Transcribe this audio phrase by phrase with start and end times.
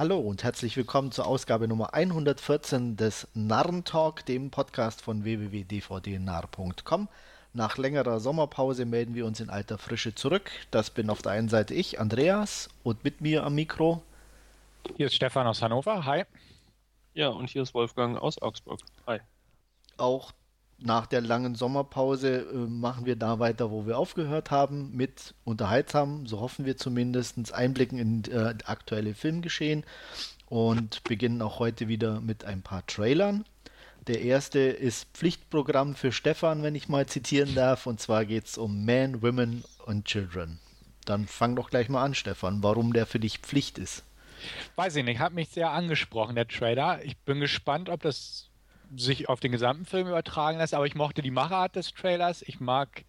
[0.00, 7.08] Hallo und herzlich willkommen zur Ausgabe Nummer 114 des Narrentalk, dem Podcast von www.dvdnarr.com.
[7.52, 10.50] Nach längerer Sommerpause melden wir uns in alter Frische zurück.
[10.70, 14.02] Das bin auf der einen Seite ich, Andreas, und mit mir am Mikro.
[14.96, 16.06] Hier ist Stefan aus Hannover.
[16.06, 16.24] Hi.
[17.12, 18.80] Ja, und hier ist Wolfgang aus Augsburg.
[19.06, 19.20] Hi.
[19.98, 20.32] Auch
[20.82, 26.26] nach der langen Sommerpause äh, machen wir da weiter, wo wir aufgehört haben, mit unterhaltsamen,
[26.26, 29.84] so hoffen wir zumindest, Einblicken in äh, aktuelle Filmgeschehen
[30.46, 33.44] und beginnen auch heute wieder mit ein paar Trailern.
[34.06, 38.58] Der erste ist Pflichtprogramm für Stefan, wenn ich mal zitieren darf, und zwar geht es
[38.58, 40.58] um Men, Women und Children.
[41.04, 44.04] Dann fang doch gleich mal an, Stefan, warum der für dich Pflicht ist.
[44.76, 47.04] Weiß ich nicht, hat mich sehr angesprochen, der Trailer.
[47.04, 48.49] Ich bin gespannt, ob das
[48.96, 52.42] sich auf den gesamten Film übertragen lässt, aber ich mochte die Machart des Trailers.
[52.42, 53.04] Ich mag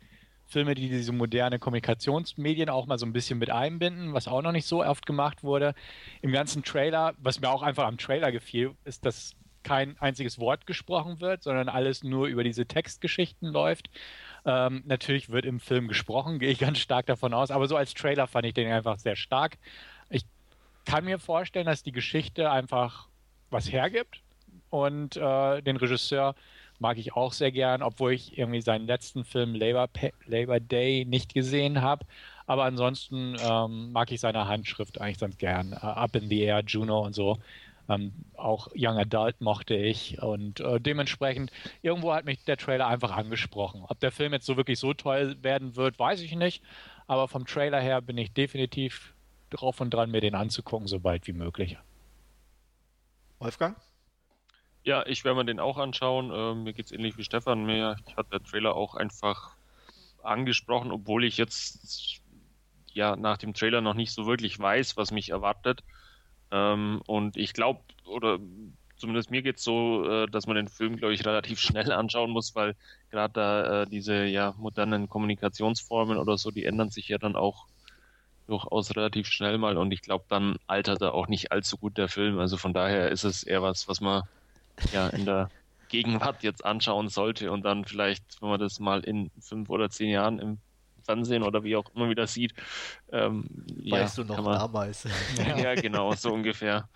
[0.46, 4.52] Filme, die diese moderne Kommunikationsmedien auch mal so ein bisschen mit einbinden, was auch noch
[4.52, 5.74] nicht so oft gemacht wurde.
[6.22, 10.66] Im ganzen Trailer, was mir auch einfach am Trailer gefiel, ist, dass kein einziges Wort
[10.66, 13.90] gesprochen wird, sondern alles nur über diese Textgeschichten läuft.
[14.46, 17.94] Ähm, natürlich wird im Film gesprochen, gehe ich ganz stark davon aus, aber so als
[17.94, 19.58] Trailer fand ich den einfach sehr stark.
[20.10, 20.24] Ich
[20.86, 23.08] kann mir vorstellen, dass die Geschichte einfach
[23.50, 24.21] was hergibt
[24.72, 26.34] und äh, den Regisseur
[26.80, 29.88] mag ich auch sehr gern, obwohl ich irgendwie seinen letzten Film Labor,
[30.26, 32.06] Labor Day nicht gesehen habe.
[32.48, 35.74] Aber ansonsten ähm, mag ich seine Handschrift eigentlich ganz gern.
[35.74, 37.38] Uh, Up in the Air, Juno und so.
[37.88, 43.12] Ähm, auch Young Adult mochte ich und äh, dementsprechend irgendwo hat mich der Trailer einfach
[43.12, 43.84] angesprochen.
[43.88, 46.64] Ob der Film jetzt so wirklich so toll werden wird, weiß ich nicht.
[47.08, 49.14] Aber vom Trailer her bin ich definitiv
[49.50, 51.78] drauf und dran, mir den anzugucken, so bald wie möglich.
[53.40, 53.76] Wolfgang?
[54.84, 56.32] Ja, ich werde mir den auch anschauen.
[56.34, 57.66] Ähm, mir es ähnlich wie Stefan.
[57.66, 59.56] Mir hat der Trailer auch einfach
[60.24, 62.22] angesprochen, obwohl ich jetzt
[62.94, 65.84] ja nach dem Trailer noch nicht so wirklich weiß, was mich erwartet.
[66.52, 68.40] Ähm, und ich glaube, oder
[68.98, 72.32] zumindest mir geht es so, äh, dass man den Film, glaube ich, relativ schnell anschauen
[72.32, 72.76] muss, weil
[73.12, 77.68] gerade da äh, diese ja modernen Kommunikationsformen oder so, die ändern sich ja dann auch
[78.48, 82.10] durchaus relativ schnell mal und ich glaube, dann altert er auch nicht allzu gut der
[82.10, 82.40] Film.
[82.40, 84.24] Also von daher ist es eher was, was man
[84.92, 85.50] ja in der
[85.90, 90.10] Gegenwart jetzt anschauen sollte und dann vielleicht, wenn man das mal in fünf oder zehn
[90.10, 90.58] Jahren im
[91.04, 92.54] Fernsehen oder wie auch immer wieder sieht,
[93.12, 93.46] ähm,
[93.90, 95.08] weißt ja, du noch man, damals.
[95.58, 96.88] ja, genau, so ungefähr.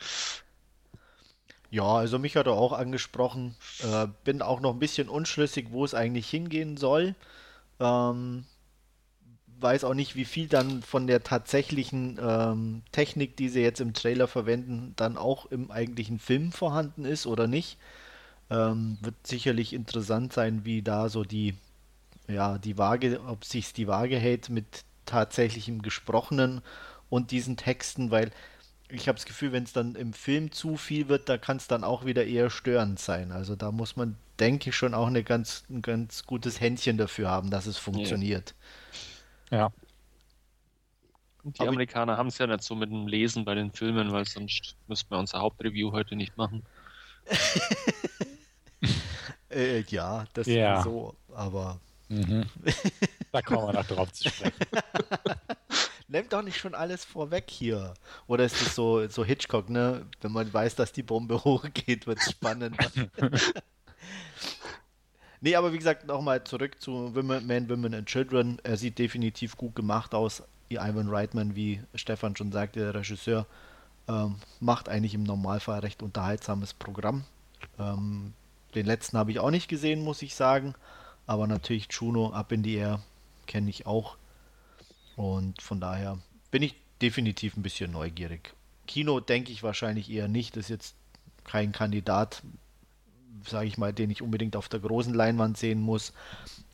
[1.72, 3.56] Ja, also mich hat er auch angesprochen.
[3.84, 7.16] Äh, bin auch noch ein bisschen unschlüssig, wo es eigentlich hingehen soll.
[7.79, 8.45] Ähm,
[9.66, 13.94] weiß auch nicht, wie viel dann von der tatsächlichen ähm, Technik, die sie jetzt im
[13.94, 17.80] Trailer verwenden, dann auch im eigentlichen Film vorhanden ist oder nicht.
[18.52, 21.56] Ähm, wird sicherlich interessant sein, wie da so die,
[22.28, 26.62] ja, die Waage, ob sich die Waage hält mit tatsächlichem Gesprochenen
[27.09, 28.31] und diesen Texten, weil
[28.88, 31.68] ich habe das Gefühl, wenn es dann im Film zu viel wird, da kann es
[31.68, 33.31] dann auch wieder eher störend sein.
[33.31, 37.30] Also da muss man, denke ich, schon auch eine ganz, ein ganz gutes Händchen dafür
[37.31, 38.54] haben, dass es funktioniert.
[39.51, 39.72] Ja.
[41.44, 44.11] Und die Aber Amerikaner haben es ja nicht so mit dem Lesen bei den Filmen,
[44.11, 46.63] weil sonst müssten wir unser Hauptreview heute nicht machen.
[49.50, 50.81] äh, ja, das ja.
[50.81, 51.79] so, aber.
[52.09, 52.45] Mhm.
[53.31, 54.66] Da kommen wir noch drauf zu sprechen.
[56.07, 57.94] Nehmt doch nicht schon alles vorweg hier.
[58.27, 60.07] Oder ist das so, so Hitchcock, ne?
[60.22, 62.77] Wenn man weiß, dass die Bombe hochgeht, wird es spannend.
[65.45, 68.57] Nee, aber wie gesagt, nochmal zurück zu Women, Men, Women and Children.
[68.63, 70.41] Er sieht definitiv gut gemacht aus.
[70.72, 73.45] Ivan Reitman, wie Stefan schon sagte, der Regisseur,
[74.07, 77.25] ähm, macht eigentlich im Normalfall recht unterhaltsames Programm.
[77.78, 78.33] Ähm,
[78.73, 80.73] den letzten habe ich auch nicht gesehen, muss ich sagen.
[81.28, 83.03] Aber natürlich Juno, Up in the Air,
[83.45, 84.17] kenne ich auch.
[85.16, 86.17] Und von daher
[86.50, 86.73] bin ich
[87.03, 88.56] definitiv ein bisschen neugierig.
[88.88, 90.56] Kino denke ich wahrscheinlich eher nicht.
[90.56, 90.95] Das ist jetzt
[91.44, 92.41] kein Kandidat
[93.47, 96.13] sage ich mal, den ich unbedingt auf der großen Leinwand sehen muss.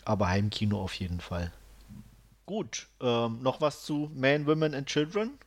[0.06, 1.52] Aber Heimkino auf jeden Fall.
[2.46, 5.38] Gut, ähm, noch was zu Men, Women and Children?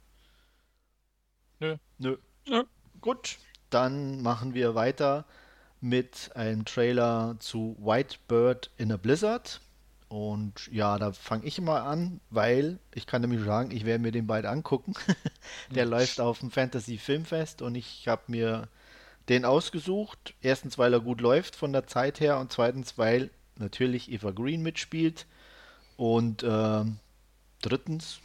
[1.61, 1.77] Nö.
[1.99, 2.17] Nö.
[2.49, 2.65] Nö.
[3.01, 3.39] Gut,
[3.71, 5.25] dann machen wir weiter
[5.81, 9.61] mit einem Trailer zu White Bird in a Blizzard.
[10.09, 14.13] Und ja, da fange ich mal an, weil ich kann nämlich sagen, ich werde mir
[14.13, 14.95] den beide angucken.
[15.75, 18.69] Der läuft auf dem Fantasy Filmfest und ich habe mir
[19.29, 20.35] den ausgesucht.
[20.41, 24.63] Erstens, weil er gut läuft von der Zeit her und zweitens, weil natürlich Eva Green
[24.63, 25.27] mitspielt.
[25.97, 26.85] Und äh,
[27.63, 28.21] drittens,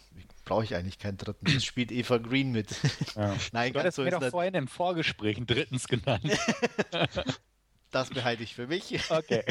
[0.49, 2.75] brauche ich eigentlich keinen dritten, es spielt Eva Green mit.
[3.15, 3.35] Ja.
[3.51, 6.23] Nein, du ganz so mir doch vorhin im Vorgespräch einen drittens genannt.
[7.91, 8.99] das behalte ich für mich.
[9.11, 9.43] Okay.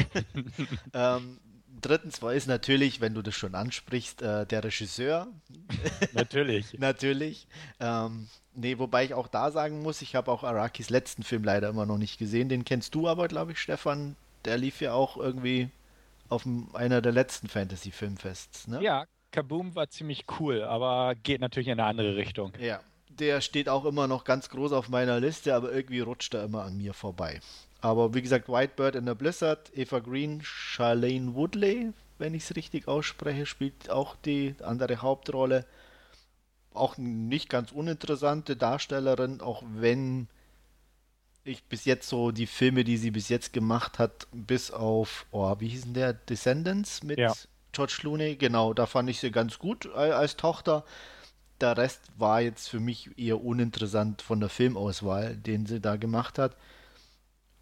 [0.93, 1.39] ähm,
[1.81, 5.29] drittens war es natürlich, wenn du das schon ansprichst, äh, der Regisseur.
[6.13, 6.73] natürlich.
[6.79, 7.47] natürlich.
[7.81, 11.69] Ähm, nee, wobei ich auch da sagen muss, ich habe auch Arakis letzten Film leider
[11.69, 12.49] immer noch nicht gesehen.
[12.49, 14.17] Den kennst du aber, glaube ich, Stefan.
[14.45, 15.71] Der lief ja auch irgendwie
[16.29, 18.83] auf einer der letzten Fantasy-Filmfests, ne?
[18.83, 22.53] Ja, Kaboom war ziemlich cool, aber geht natürlich in eine andere Richtung.
[22.61, 26.45] Ja, der steht auch immer noch ganz groß auf meiner Liste, aber irgendwie rutscht er
[26.45, 27.41] immer an mir vorbei.
[27.81, 32.89] Aber wie gesagt, Whitebird in der Blizzard, Eva Green, Charlene Woodley, wenn ich es richtig
[32.89, 35.65] ausspreche, spielt auch die andere Hauptrolle.
[36.75, 40.29] Auch nicht ganz uninteressante Darstellerin, auch wenn
[41.45, 45.55] ich bis jetzt so die Filme, die sie bis jetzt gemacht hat, bis auf, oh,
[45.61, 46.13] wie hieß denn der?
[46.13, 47.33] Descendants mit ja.
[47.73, 50.85] George Clooney, genau, da fand ich sie ganz gut als Tochter.
[51.61, 56.39] Der Rest war jetzt für mich eher uninteressant von der Filmauswahl, den sie da gemacht
[56.39, 56.57] hat.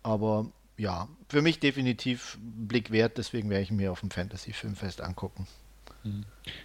[0.06, 5.48] Aber ja, für mich definitiv Blick wert, deswegen werde ich mir auf dem Fantasy-Filmfest angucken.
[6.04, 6.24] Mhm.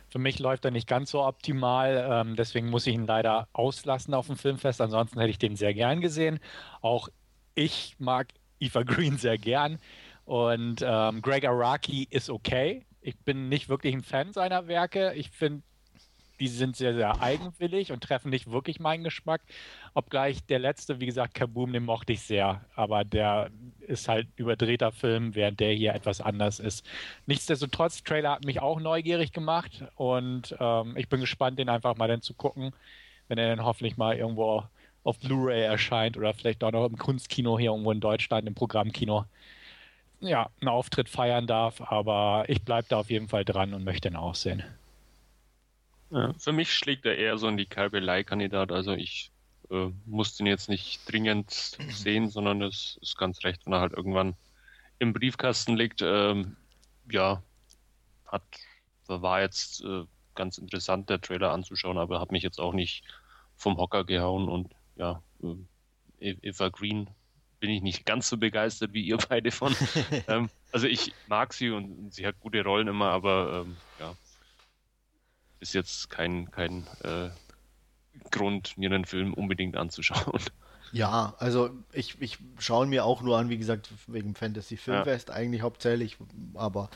[0.10, 4.14] Für mich läuft er nicht ganz so optimal, ähm, deswegen muss ich ihn leider auslassen
[4.14, 4.80] auf dem Filmfest.
[4.80, 6.40] Ansonsten hätte ich den sehr gern gesehen.
[6.82, 7.10] Auch
[7.56, 8.28] ich mag
[8.60, 9.80] Eva Green sehr gern
[10.26, 12.86] und ähm, Greg Araki ist okay.
[13.02, 15.14] Ich bin nicht wirklich ein Fan seiner Werke.
[15.16, 15.64] Ich finde
[16.42, 19.42] die sind sehr, sehr eigenwillig und treffen nicht wirklich meinen Geschmack.
[19.94, 22.66] Obgleich der letzte, wie gesagt, Kaboom, den mochte ich sehr.
[22.76, 26.84] Aber der ist halt überdrehter Film, während der hier etwas anders ist.
[27.28, 32.08] Nichtsdestotrotz, Trailer hat mich auch neugierig gemacht und ähm, ich bin gespannt, den einfach mal
[32.08, 32.74] dann zu gucken,
[33.28, 34.64] wenn er dann hoffentlich mal irgendwo
[35.04, 39.26] auf Blu-ray erscheint oder vielleicht auch noch im Kunstkino hier irgendwo in Deutschland, im Programmkino
[40.22, 44.08] ja, einen Auftritt feiern darf, aber ich bleibe da auf jeden Fall dran und möchte
[44.08, 44.64] ihn auch sehen.
[46.12, 48.72] Ja, für mich schlägt er eher so in die Kalbelei-Kandidat.
[48.72, 49.32] Also ich
[49.70, 51.52] äh, muss den jetzt nicht dringend
[51.90, 54.36] sehen, sondern das ist ganz recht, wenn er halt irgendwann
[55.00, 56.02] im Briefkasten liegt.
[56.02, 56.58] Ähm,
[57.10, 57.42] ja,
[58.26, 58.44] hat
[59.08, 60.06] war jetzt äh,
[60.36, 63.04] ganz interessant, der Trailer anzuschauen, aber hat mich jetzt auch nicht
[63.58, 67.10] vom Hocker gehauen und ja, äh, e-, Eva Green
[67.60, 69.76] bin ich nicht ganz so begeistert wie ihr beide von.
[70.28, 74.16] ähm, also ich mag sie und sie hat gute Rollen immer, aber ähm, ja,
[75.62, 77.30] ist jetzt kein, kein äh,
[78.32, 80.42] Grund, mir einen Film unbedingt anzuschauen.
[80.92, 85.36] Ja, also ich, ich schaue mir auch nur an, wie gesagt, wegen Fantasy Filmfest ja.
[85.36, 86.18] eigentlich hauptsächlich,
[86.54, 86.90] aber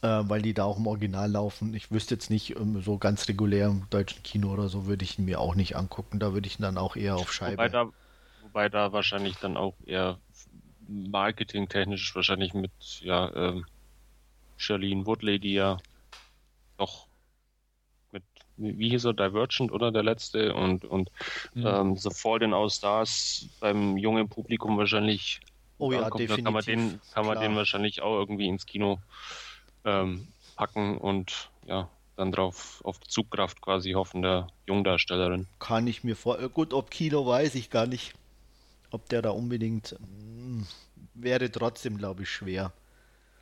[0.00, 1.74] äh, weil die da auch im Original laufen.
[1.74, 5.18] Ich wüsste jetzt nicht, um, so ganz regulär im deutschen Kino oder so würde ich
[5.18, 6.18] ihn mir auch nicht angucken.
[6.18, 7.58] Da würde ich ihn dann auch eher auf Scheibe.
[7.58, 7.90] Wobei da,
[8.42, 10.18] wobei da wahrscheinlich dann auch eher
[10.88, 13.66] marketingtechnisch wahrscheinlich mit ja, ähm,
[14.56, 15.76] Charlene Woodley, die ja
[16.78, 17.09] doch
[18.60, 21.10] wie hieß er, Divergent oder der letzte und, und
[21.54, 21.66] mhm.
[21.66, 25.40] ähm, The Fault in All Stars beim jungen Publikum wahrscheinlich.
[25.78, 26.44] Oh ja, definitiv.
[26.44, 28.98] kann man den, kann man den wahrscheinlich auch irgendwie ins Kino
[29.84, 35.46] ähm, packen und ja, dann drauf auf Zugkraft quasi hoffen der Jungdarstellerin.
[35.58, 36.36] Kann ich mir vor.
[36.50, 38.12] Gut, ob Kino weiß ich gar nicht.
[38.90, 40.66] Ob der da unbedingt mh, hm,
[41.14, 42.72] wäre trotzdem, glaube ich, schwer.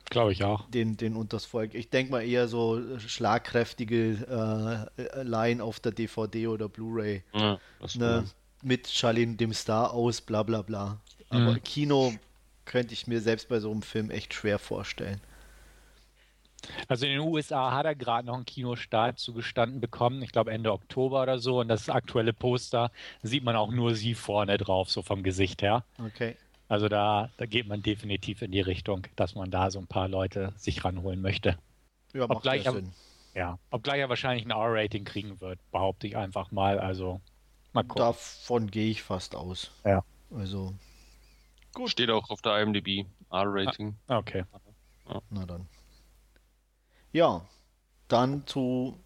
[0.09, 0.69] Glaube ich auch.
[0.69, 1.75] Den, den unters Volk.
[1.75, 7.23] Ich denke mal eher so schlagkräftige äh, Line auf der DVD oder Blu-ray.
[7.33, 7.59] Ja,
[7.95, 8.25] ne,
[8.61, 10.99] mit Charlene dem Star aus, bla bla bla.
[11.29, 11.63] Aber mhm.
[11.63, 12.13] Kino
[12.65, 15.21] könnte ich mir selbst bei so einem Film echt schwer vorstellen.
[16.87, 20.73] Also in den USA hat er gerade noch einen Kinostart zugestanden bekommen, ich glaube Ende
[20.73, 21.59] Oktober oder so.
[21.59, 22.91] Und das aktuelle Poster
[23.21, 25.85] sieht man auch nur sie vorne drauf, so vom Gesicht her.
[26.03, 26.35] Okay.
[26.69, 30.07] Also da, da geht man definitiv in die Richtung, dass man da so ein paar
[30.07, 31.57] Leute sich ranholen möchte.
[32.13, 32.93] Ja, macht obgleich ja Sinn.
[33.33, 36.79] Ja, obgleich er wahrscheinlich ein R-Rating kriegen wird, behaupte ich einfach mal.
[36.79, 37.21] Also
[37.73, 38.05] mal gucken.
[38.05, 39.71] Davon gehe ich fast aus.
[39.83, 40.03] Ja.
[40.31, 40.73] Also.
[41.73, 41.89] Gut.
[41.89, 43.95] Steht auch auf der IMDb, R-Rating.
[44.07, 44.43] Ah, okay.
[45.09, 45.21] Ja.
[45.31, 45.67] Na dann.
[47.11, 47.41] Ja,
[48.07, 48.99] dann zu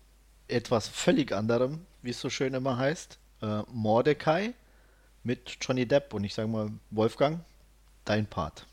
[0.49, 3.19] etwas völlig anderem, wie es so schön immer heißt.
[3.41, 4.53] Äh, Mordecai
[5.23, 7.45] mit Johnny Depp und ich sage mal, Wolfgang,
[8.05, 8.67] dein Part.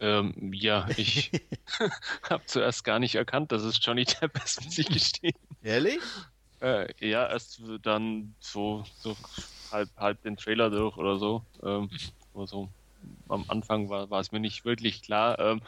[0.00, 1.30] Ähm, ja, ich
[2.30, 5.34] habe zuerst gar nicht erkannt, dass es Johnny Depp ist, muss ich gestehen.
[5.62, 5.98] Ehrlich?
[6.60, 9.16] Äh, ja, erst dann so, so
[9.72, 11.44] halb, halb den Trailer durch oder so.
[11.62, 11.90] Ähm,
[12.34, 12.68] so
[13.28, 15.38] am Anfang war, war es mir nicht wirklich klar.
[15.38, 15.60] Ähm,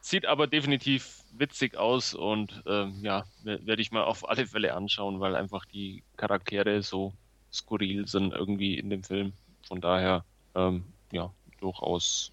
[0.00, 5.20] sieht aber definitiv witzig aus und ähm, ja, werde ich mal auf alle Fälle anschauen,
[5.20, 7.12] weil einfach die Charaktere so
[7.52, 9.32] skurril sind irgendwie in dem Film.
[9.66, 11.32] Von daher, ähm, ja,
[11.64, 12.32] durchaus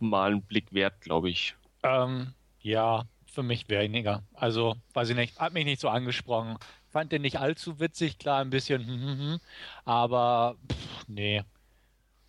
[0.00, 1.54] mal einen Blick wert, glaube ich.
[1.82, 4.22] Ähm, ja, für mich weniger.
[4.34, 6.58] Also, weiß ich nicht, hat mich nicht so angesprochen.
[6.90, 9.40] Fand den nicht allzu witzig, klar, ein bisschen, hm, hm, hm,
[9.84, 11.42] aber pff, nee.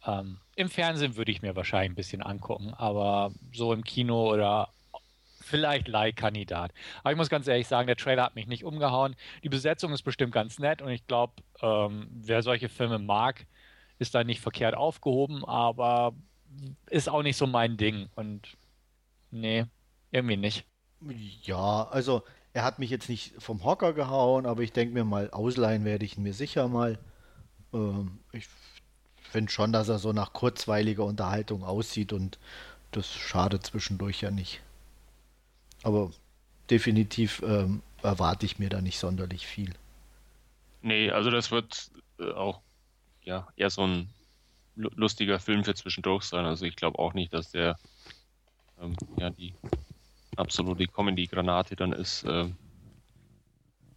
[0.06, 4.70] Ähm, Im Fernsehen würde ich mir wahrscheinlich ein bisschen angucken, aber so im Kino oder
[5.42, 6.72] vielleicht Leihkandidat.
[7.02, 9.16] Aber ich muss ganz ehrlich sagen, der Trailer hat mich nicht umgehauen.
[9.44, 13.46] Die Besetzung ist bestimmt ganz nett und ich glaube, ähm, wer solche Filme mag,
[14.00, 16.14] ist da nicht verkehrt aufgehoben, aber
[16.90, 18.10] ist auch nicht so mein Ding.
[18.16, 18.58] Und
[19.32, 19.66] nee,
[20.12, 20.66] irgendwie nicht.
[21.44, 25.30] Ja, also er hat mich jetzt nicht vom Hocker gehauen, aber ich denke mir mal,
[25.32, 26.98] ausleihen werde ich ihn mir sicher mal.
[27.74, 28.48] Ähm, ich
[29.30, 32.40] finde schon, dass er so nach kurzweiliger Unterhaltung aussieht und
[32.92, 34.62] das schadet zwischendurch ja nicht.
[35.84, 36.12] Aber
[36.70, 39.74] definitiv ähm, erwarte ich mir da nicht sonderlich viel.
[40.82, 42.62] Nee, also das wird äh, auch
[43.24, 44.10] ja, eher so ein
[44.76, 46.46] lustiger Film für zwischendurch sein.
[46.46, 47.78] Also ich glaube auch nicht, dass der
[48.82, 49.54] ähm, ja die
[50.36, 52.24] absolute Comedy-Granate dann ist.
[52.24, 52.50] Äh,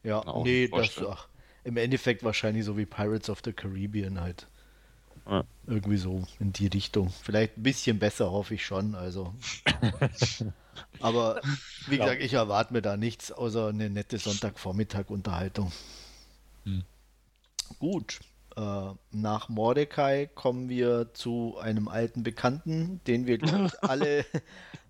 [0.05, 1.29] ja, nee, das ach,
[1.65, 4.49] im Endeffekt wahrscheinlich so wie Pirates of the Caribbean halt.
[5.27, 5.45] Ja.
[5.67, 7.11] Irgendwie so in die Richtung.
[7.11, 8.95] Vielleicht ein bisschen besser, hoffe ich schon.
[8.95, 9.35] Also.
[11.01, 11.41] Aber
[11.89, 15.73] wie gesagt, ich erwarte mir da nichts außer eine nette Sonntagvormittag-Unterhaltung.
[16.65, 16.85] Hm.
[17.79, 18.21] Gut.
[18.59, 23.39] Äh, nach Mordecai kommen wir zu einem alten Bekannten, den wir
[23.83, 24.25] alle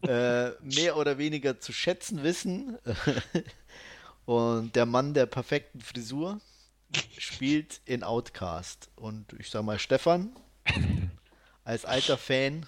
[0.02, 2.78] äh, mehr oder weniger zu schätzen wissen.
[4.24, 6.40] Und der Mann der perfekten Frisur
[7.18, 8.88] spielt in Outcast.
[8.96, 10.34] Und ich sag mal, Stefan,
[11.64, 12.64] als alter Fan.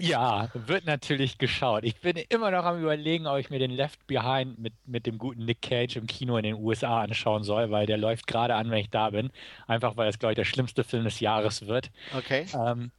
[0.00, 1.84] Ja, wird natürlich geschaut.
[1.84, 5.18] Ich bin immer noch am überlegen, ob ich mir den Left Behind mit, mit dem
[5.18, 8.70] guten Nick Cage im Kino in den USA anschauen soll, weil der läuft gerade an,
[8.70, 9.30] wenn ich da bin.
[9.66, 11.90] Einfach weil es, glaube ich, der schlimmste Film des Jahres wird.
[12.16, 12.46] Okay.
[12.54, 12.90] Ähm,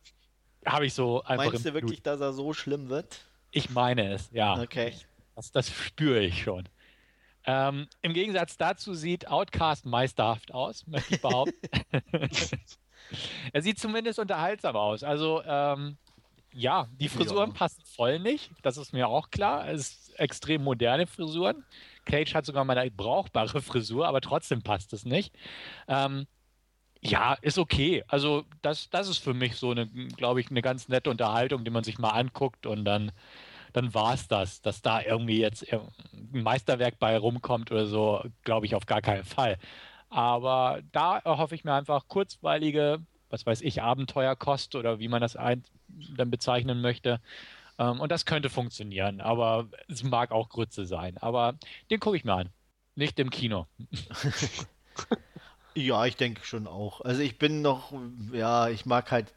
[0.65, 1.51] Habe ich so einfach.
[1.51, 2.07] Meinst du wirklich, Blut.
[2.07, 3.25] dass er so schlimm wird?
[3.51, 4.61] Ich meine es, ja.
[4.61, 4.93] Okay.
[5.35, 6.69] Das, das spüre ich schon.
[7.45, 11.55] Ähm, Im Gegensatz dazu sieht Outcast meisterhaft aus, möchte ich behaupten.
[13.53, 15.03] er sieht zumindest unterhaltsam aus.
[15.03, 15.97] Also, ähm,
[16.53, 17.55] ja, die Frisuren ja.
[17.55, 18.51] passen voll nicht.
[18.61, 19.69] Das ist mir auch klar.
[19.69, 21.63] Es ist extrem moderne Frisuren.
[22.05, 25.33] Cage hat sogar mal eine brauchbare Frisur, aber trotzdem passt es nicht.
[25.87, 26.27] Ähm,
[27.01, 28.03] ja, ist okay.
[28.07, 31.71] Also, das, das ist für mich so eine, glaube ich, eine ganz nette Unterhaltung, die
[31.71, 33.11] man sich mal anguckt und dann
[33.73, 34.61] dann war es das.
[34.61, 39.23] Dass da irgendwie jetzt ein Meisterwerk bei rumkommt oder so, glaube ich auf gar keinen
[39.23, 39.57] Fall.
[40.09, 42.99] Aber da erhoffe ich mir einfach kurzweilige,
[43.31, 45.63] was weiß ich, Abenteuerkost oder wie man das ein,
[46.15, 47.19] dann bezeichnen möchte.
[47.77, 51.17] Ähm, und das könnte funktionieren, aber es mag auch Grütze sein.
[51.17, 51.55] Aber
[51.89, 52.49] den gucke ich mir an.
[52.95, 53.67] Nicht im Kino.
[55.75, 57.01] ja, ich denke schon auch.
[57.01, 57.93] Also ich bin noch,
[58.33, 59.33] ja, ich mag halt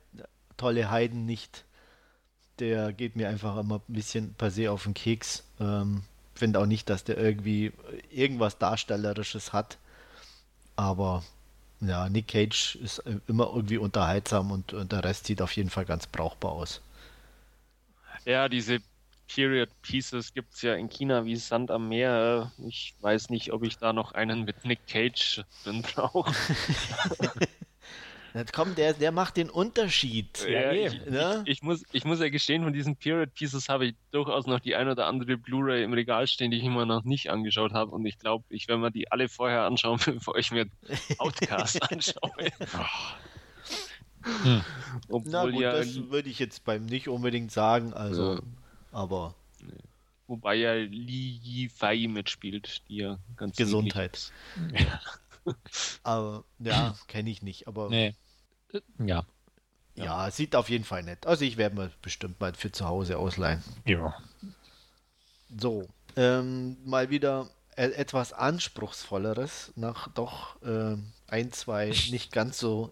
[0.57, 1.65] tolle Heiden nicht
[2.59, 5.45] der geht mir einfach immer ein bisschen per se auf den Keks.
[5.61, 6.03] Ähm,
[6.35, 7.73] Finde auch nicht, dass der irgendwie
[8.11, 9.79] irgendwas Darstellerisches hat.
[10.77, 11.23] Aber
[11.81, 15.85] ja, Nick Cage ist immer irgendwie unterhaltsam und, und der Rest sieht auf jeden Fall
[15.85, 16.81] ganz brauchbar aus.
[18.25, 18.81] Ja, diese
[19.29, 22.53] Period Pieces gibt es ja in China wie Sand am Meer.
[22.67, 26.33] Ich weiß nicht, ob ich da noch einen mit Nick Cage drin brauche.
[28.35, 30.45] Jetzt kommt der, der macht den Unterschied.
[30.49, 31.45] Ja, ich, ne?
[31.47, 34.59] ich, ich, muss, ich muss ja gestehen, von diesen Period Pieces habe ich durchaus noch
[34.59, 37.93] die ein oder andere Blu-ray im Regal stehen, die ich immer noch nicht angeschaut habe.
[37.93, 40.67] Und ich glaube, ich werde mir die alle vorher anschauen, bevor ich mir
[41.19, 42.33] Outcast anschaue.
[44.43, 44.63] hm.
[45.09, 48.43] Obwohl Na gut, ja, das würde ich jetzt beim nicht unbedingt sagen, also, ja.
[48.91, 49.37] aber.
[50.27, 54.33] Wobei ja Li Yifei mitspielt, die ja ganz Gesundheit.
[56.03, 57.91] aber ja, kenne ich nicht, aber.
[57.91, 58.15] Nee.
[58.99, 59.25] Ja.
[59.97, 61.27] Ja, sieht auf jeden Fall nett.
[61.27, 63.63] Also ich werde mir bestimmt mal für zu Hause ausleihen.
[63.85, 64.15] Ja.
[65.57, 70.97] So, ähm, mal wieder e etwas anspruchsvolleres nach doch äh,
[71.29, 72.91] ein, zwei nicht ganz so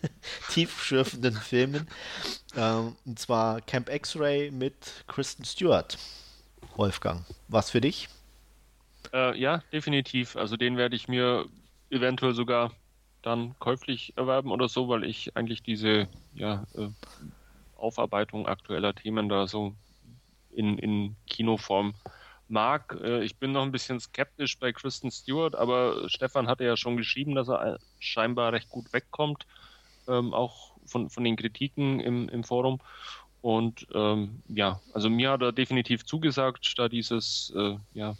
[0.50, 1.88] tiefschürfenden Filmen.
[2.54, 5.96] Ähm, und zwar Camp X-Ray mit Kristen Stewart.
[6.76, 8.08] Wolfgang, was für dich?
[9.12, 10.36] Äh, ja, definitiv.
[10.36, 11.46] Also den werde ich mir
[11.90, 12.72] eventuell sogar
[13.22, 16.88] dann käuflich erwerben oder so, weil ich eigentlich diese ja, äh,
[17.76, 19.74] Aufarbeitung aktueller Themen da so
[20.50, 21.94] in, in Kinoform
[22.48, 22.96] mag.
[23.02, 26.96] Äh, ich bin noch ein bisschen skeptisch bei Kristen Stewart, aber Stefan hatte ja schon
[26.96, 29.46] geschrieben, dass er scheinbar recht gut wegkommt,
[30.08, 32.80] ähm, auch von, von den Kritiken im, im Forum.
[33.40, 38.14] Und ähm, ja, also mir hat er definitiv zugesagt, da dieses äh, ja,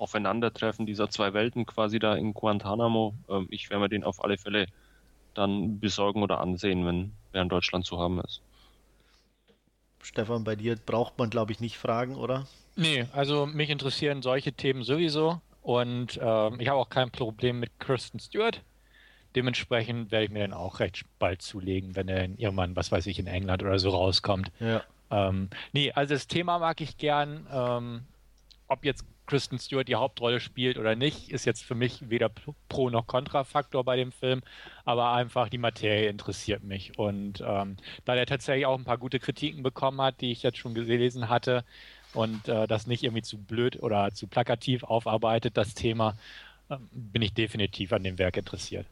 [0.00, 3.14] Aufeinandertreffen dieser zwei Welten quasi da in Guantanamo.
[3.28, 4.66] Ähm, ich werde mir den auf alle Fälle
[5.34, 8.40] dann besorgen oder ansehen, wenn er in Deutschland zu haben ist.
[10.02, 12.46] Stefan, bei dir braucht man, glaube ich, nicht fragen, oder?
[12.76, 17.78] Nee, also mich interessieren solche Themen sowieso und äh, ich habe auch kein Problem mit
[17.78, 18.62] Kristen Stewart.
[19.36, 23.18] Dementsprechend werde ich mir den auch recht bald zulegen, wenn er irgendwann, was weiß ich,
[23.18, 24.50] in England oder so rauskommt.
[24.58, 24.82] Ja.
[25.10, 27.46] Ähm, nee, also das Thema mag ich gern.
[27.52, 28.02] Ähm,
[28.66, 32.28] ob jetzt Kristen Stewart die Hauptrolle spielt oder nicht, ist jetzt für mich weder
[32.68, 34.42] Pro- noch Kontrafaktor bei dem Film,
[34.84, 36.98] aber einfach die Materie interessiert mich.
[36.98, 40.58] Und ähm, da der tatsächlich auch ein paar gute Kritiken bekommen hat, die ich jetzt
[40.58, 41.64] schon gelesen hatte,
[42.12, 46.16] und äh, das nicht irgendwie zu blöd oder zu plakativ aufarbeitet, das Thema,
[46.68, 48.86] äh, bin ich definitiv an dem Werk interessiert.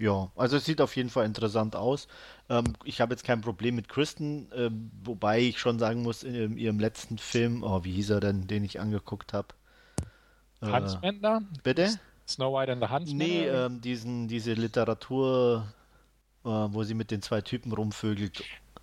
[0.00, 2.08] Ja, also es sieht auf jeden Fall interessant aus.
[2.48, 4.70] Ähm, ich habe jetzt kein Problem mit Kristen, äh,
[5.04, 8.64] wobei ich schon sagen muss, in, ihrem letzten Film, oh, wie hieß er denn, den
[8.64, 9.48] ich angeguckt habe?
[10.62, 11.42] Äh, Hansmänner?
[11.62, 12.00] Bitte?
[12.26, 13.18] Snow White and the Huntsman?
[13.18, 15.66] Nee, ähm, diesen, diese Literatur,
[16.44, 18.42] äh, wo sie mit den zwei Typen rumvögelt.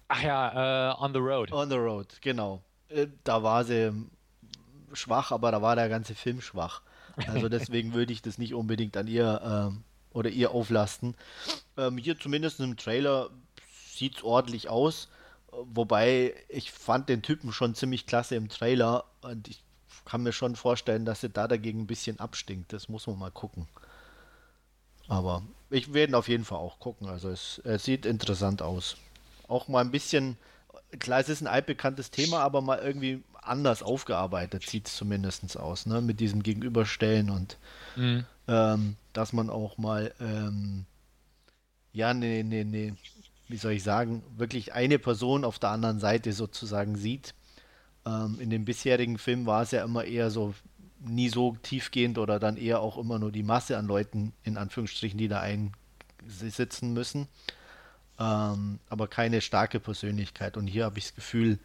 [0.09, 1.51] Ach ja, uh, On the Road.
[1.51, 2.61] On the Road, genau.
[2.89, 3.91] Äh, da war sie
[4.93, 6.83] schwach, aber da war der ganze Film schwach.
[7.25, 9.83] Also deswegen würde ich das nicht unbedingt an ihr ähm,
[10.13, 11.15] oder ihr auflasten.
[11.77, 13.29] Ähm, hier zumindest im Trailer
[13.93, 15.09] sieht es ordentlich aus.
[15.51, 19.63] Wobei ich fand den Typen schon ziemlich klasse im Trailer und ich
[20.05, 22.73] kann mir schon vorstellen, dass er da dagegen ein bisschen abstinkt.
[22.73, 23.67] Das muss man mal gucken.
[25.07, 27.07] Aber ich werde auf jeden Fall auch gucken.
[27.07, 28.97] Also es, es sieht interessant aus.
[29.47, 30.37] Auch mal ein bisschen,
[30.99, 35.85] klar, es ist ein altbekanntes Thema, aber mal irgendwie anders aufgearbeitet sieht es zumindest aus,
[35.85, 36.01] ne?
[36.01, 37.57] Mit diesem Gegenüberstellen und
[37.95, 38.25] mhm.
[38.47, 40.85] ähm, dass man auch mal ähm,
[41.97, 42.93] ja, nee, nee, nee,
[43.47, 47.33] wie soll ich sagen, wirklich eine Person auf der anderen Seite sozusagen sieht.
[48.05, 50.53] Ähm, in den bisherigen Filmen war es ja immer eher so
[50.99, 55.17] nie so tiefgehend oder dann eher auch immer nur die Masse an Leuten, in Anführungsstrichen,
[55.17, 57.27] die da einsitzen müssen.
[58.19, 60.55] Ähm, aber keine starke Persönlichkeit.
[60.55, 61.57] Und hier habe ich das Gefühl,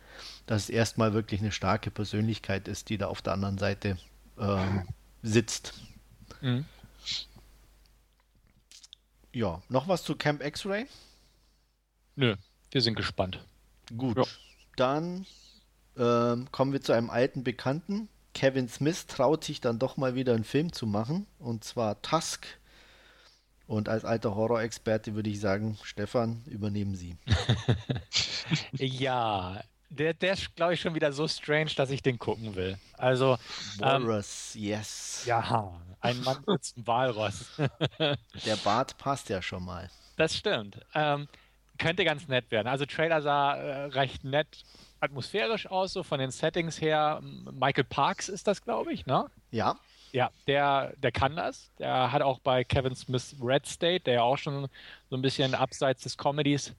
[0.47, 3.99] dass es erstmal wirklich eine starke Persönlichkeit ist, die da auf der anderen Seite
[4.39, 4.89] ähm,
[5.23, 5.75] sitzt.
[6.41, 6.65] Mhm.
[9.33, 10.87] Ja, noch was zu Camp X-Ray?
[12.17, 12.37] Nö,
[12.71, 13.43] wir sind gespannt.
[13.97, 14.25] Gut, ja.
[14.77, 15.27] dann
[15.97, 18.09] ähm, kommen wir zu einem alten Bekannten.
[18.35, 22.47] Kevin Smith traut sich dann doch mal wieder einen Film zu machen, und zwar Tusk.
[23.67, 27.17] Und als alter Horror-Experte würde ich sagen, Stefan, übernehmen Sie.
[28.73, 32.79] ja, der, der ist, glaube ich, schon wieder so strange, dass ich den gucken will.
[32.95, 33.39] Also.
[33.79, 35.23] Walrus, ähm, yes.
[35.27, 37.47] Ja, ein Mann mit einem Walross.
[37.99, 39.91] der Bart passt ja schon mal.
[40.17, 40.79] Das stimmt.
[40.95, 41.29] Ähm,
[41.79, 42.69] könnte ganz nett werden.
[42.69, 44.65] Also Trailer sah äh, recht nett
[45.01, 47.21] atmosphärisch aus, so von den Settings her.
[47.23, 49.27] Michael Parks ist das, glaube ich, ne?
[49.51, 49.77] Ja.
[50.13, 51.71] Ja, der, der kann das.
[51.79, 54.69] Der hat auch bei Kevin Smith Red State, der ja auch schon
[55.09, 56.75] so ein bisschen abseits des Comedies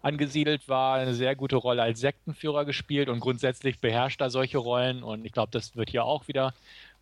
[0.00, 5.02] angesiedelt war, eine sehr gute Rolle als Sektenführer gespielt und grundsätzlich beherrscht er solche Rollen.
[5.02, 6.54] Und ich glaube, das wird hier auch wieder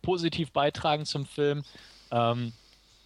[0.07, 1.63] positiv beitragen zum Film.
[2.11, 2.53] Ähm,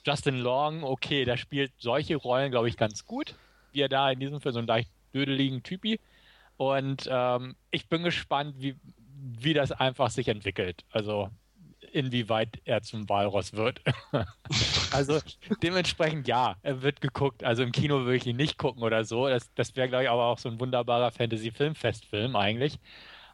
[0.05, 3.35] Justin Long, okay, der spielt solche Rollen, glaube ich, ganz gut
[3.71, 5.99] wie er da in diesem Film so einen leicht dödeligen Typi.
[6.57, 8.75] Und ähm, ich bin gespannt, wie,
[9.15, 10.83] wie das einfach sich entwickelt.
[10.91, 11.29] Also
[11.91, 13.81] inwieweit er zum Walross wird.
[14.91, 15.19] also
[15.61, 17.43] dementsprechend ja, er wird geguckt.
[17.43, 19.27] Also im Kino würde ich ihn nicht gucken oder so.
[19.27, 22.79] Das, das wäre, glaube ich, aber auch so ein wunderbarer Fantasy-Filmfestfilm eigentlich.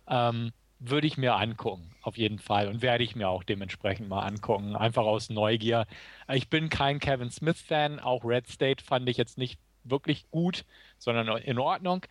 [0.08, 2.68] Ähm, würde ich mir angucken, auf jeden Fall.
[2.68, 5.88] Und werde ich mir auch dementsprechend mal angucken, einfach aus Neugier.
[6.32, 10.66] Ich bin kein Kevin Smith-Fan, auch Red State fand ich jetzt nicht wirklich gut,
[10.98, 12.06] sondern in Ordnung.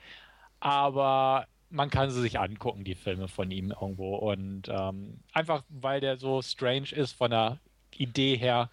[0.60, 4.16] Aber man kann sie sich angucken, die Filme von ihm irgendwo.
[4.16, 7.58] Und ähm, einfach weil der so strange ist von der
[7.96, 8.70] Idee her,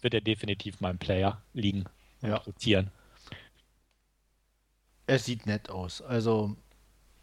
[0.00, 1.84] wird er definitiv im Player liegen
[2.22, 2.36] und ja.
[2.36, 2.90] rotieren.
[5.06, 6.02] Er sieht nett aus.
[6.02, 6.56] Also,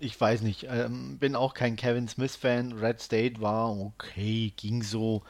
[0.04, 0.68] ich weiß nicht.
[0.70, 2.74] Ähm, bin auch kein Kevin Smith-Fan.
[2.74, 5.24] Red State war okay, ging so.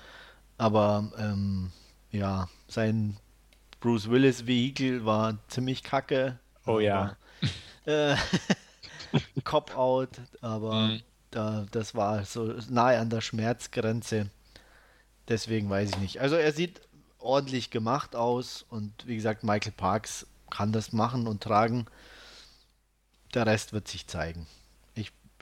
[0.57, 1.71] Aber ähm,
[2.11, 3.17] ja, sein
[3.79, 6.39] Bruce Willis Vehikel war ziemlich kacke.
[6.65, 7.15] Oh ja.
[7.85, 8.15] Äh,
[9.43, 11.01] Cop-Out, aber mhm.
[11.31, 14.29] da, das war so nahe an der Schmerzgrenze.
[15.27, 16.21] Deswegen weiß ich nicht.
[16.21, 16.81] Also er sieht
[17.19, 21.85] ordentlich gemacht aus und wie gesagt, Michael Parks kann das machen und tragen.
[23.33, 24.47] Der Rest wird sich zeigen.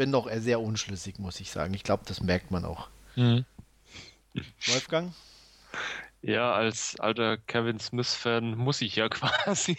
[0.01, 1.75] Ich bin doch sehr unschlüssig, muss ich sagen.
[1.75, 2.89] Ich glaube, das merkt man auch.
[3.15, 3.45] Mhm.
[4.65, 5.13] Wolfgang?
[6.23, 9.77] Ja, als alter Kevin Smith-Fan muss ich ja quasi.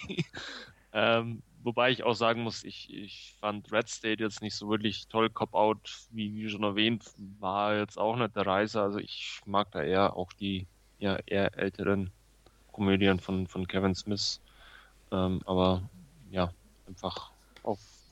[0.93, 5.09] ähm, wobei ich auch sagen muss, ich, ich fand Red State jetzt nicht so wirklich
[5.09, 5.29] toll.
[5.29, 7.05] Cop-Out, wie, wie schon erwähnt,
[7.41, 8.81] war jetzt auch nicht der Reise.
[8.81, 10.69] Also ich mag da eher auch die
[11.01, 12.13] ja, eher älteren
[12.71, 14.41] Komödien von, von Kevin Smith.
[15.11, 15.83] Ähm, aber
[16.31, 16.53] ja,
[16.87, 17.33] einfach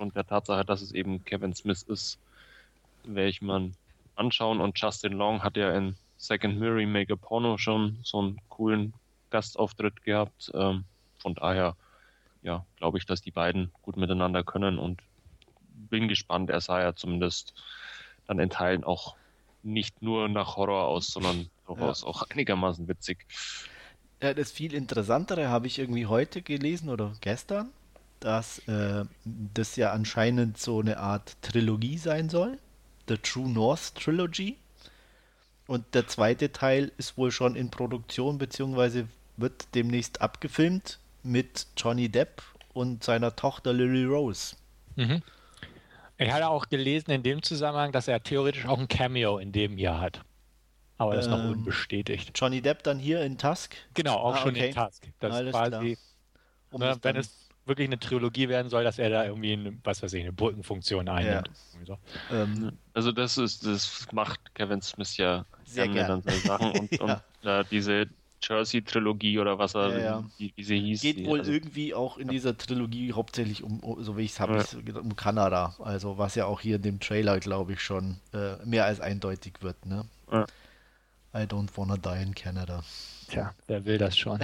[0.01, 2.19] aufgrund der Tatsache, dass es eben Kevin Smith ist,
[3.05, 3.71] werde ich mal
[4.17, 4.59] anschauen.
[4.59, 8.95] Und Justin Long hat ja in Second Mary Make a Porno schon so einen coolen
[9.29, 10.51] Gastauftritt gehabt.
[10.55, 10.85] Ähm,
[11.19, 11.77] von daher,
[12.43, 15.03] ja, glaube ich, dass die beiden gut miteinander können und
[15.91, 16.49] bin gespannt.
[16.49, 17.53] Er sah ja zumindest
[18.27, 19.17] dann in Teilen auch
[19.63, 22.09] nicht nur nach Horror aus, sondern durchaus ja.
[22.09, 23.27] auch einigermaßen witzig.
[24.23, 27.71] Ja, das viel interessantere habe ich irgendwie heute gelesen oder gestern,
[28.21, 32.59] dass äh, das ja anscheinend so eine Art Trilogie sein soll.
[33.09, 34.57] The True North Trilogy.
[35.67, 42.09] Und der zweite Teil ist wohl schon in Produktion, beziehungsweise wird demnächst abgefilmt mit Johnny
[42.09, 44.57] Depp und seiner Tochter Lily Rose.
[44.97, 45.23] Mhm.
[46.19, 49.79] Ich hatte auch gelesen in dem Zusammenhang, dass er theoretisch auch ein Cameo in dem
[49.79, 50.21] Jahr hat.
[50.99, 52.33] Aber das ist ähm, noch unbestätigt.
[52.35, 53.75] Johnny Depp dann hier in Tusk?
[53.95, 54.69] Genau, auch ah, schon okay.
[54.69, 55.07] in Tusk.
[55.19, 55.97] Das Alles quasi,
[56.71, 60.03] um ne, wenn es wirklich eine Trilogie werden soll, dass er da irgendwie eine, was
[60.03, 61.49] weiß ich, eine Brückenfunktion einnimmt.
[61.49, 61.87] Ja.
[61.87, 61.99] So.
[62.31, 66.93] Ähm, also das ist, das macht Kevin Smith ja sehr gerne dann so Sachen und,
[67.01, 67.23] ja.
[67.43, 68.07] und äh, diese
[68.43, 70.25] Jersey-Trilogie oder was er, ja, ja.
[70.39, 71.01] Wie, wie, sie hieß.
[71.01, 74.41] Geht die, wohl also, irgendwie auch in dieser Trilogie hauptsächlich um, so wie ich es
[74.41, 75.01] habe, ja.
[75.01, 75.75] um Kanada.
[75.79, 79.55] Also was ja auch hier in dem Trailer, glaube ich, schon äh, mehr als eindeutig
[79.61, 79.87] wird.
[79.87, 80.05] Ne?
[80.31, 80.47] Ja.
[81.35, 82.83] I don't wanna die in Canada.
[83.31, 84.41] Tja, wer will das schon?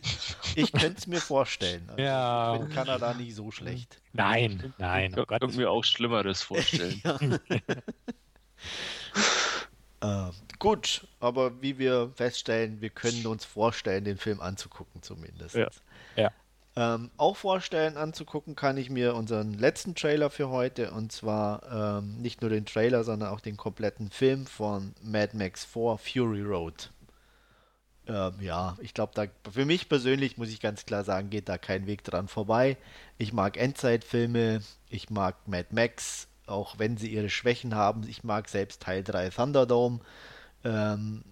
[0.56, 1.84] ich könnte es mir vorstellen.
[1.88, 2.54] Also ja.
[2.54, 4.00] Ich finde Kanada nicht so schlecht.
[4.12, 5.14] Nein, nein.
[5.16, 7.00] Oh ich könnte mir auch Schlimmeres vorstellen.
[10.00, 15.54] äh, gut, aber wie wir feststellen, wir können uns vorstellen, den Film anzugucken zumindest.
[15.54, 15.68] Ja.
[16.16, 16.32] ja.
[16.76, 22.20] Ähm, auch vorstellen anzugucken kann ich mir unseren letzten Trailer für heute und zwar ähm,
[22.20, 26.90] nicht nur den Trailer, sondern auch den kompletten Film von Mad Max 4 Fury Road.
[28.06, 31.56] Ähm, ja, ich glaube, da für mich persönlich muss ich ganz klar sagen, geht da
[31.58, 32.76] kein Weg dran vorbei.
[33.18, 38.06] Ich mag Endzeitfilme, ich mag Mad Max, auch wenn sie ihre Schwächen haben.
[38.08, 40.00] Ich mag selbst Teil 3 Thunderdome.
[40.64, 41.24] Ähm,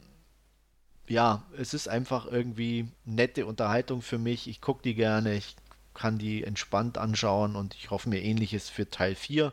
[1.08, 4.48] ja, es ist einfach irgendwie nette Unterhaltung für mich.
[4.48, 5.56] Ich gucke die gerne, ich
[5.94, 9.52] kann die entspannt anschauen und ich hoffe mir ähnliches für Teil 4.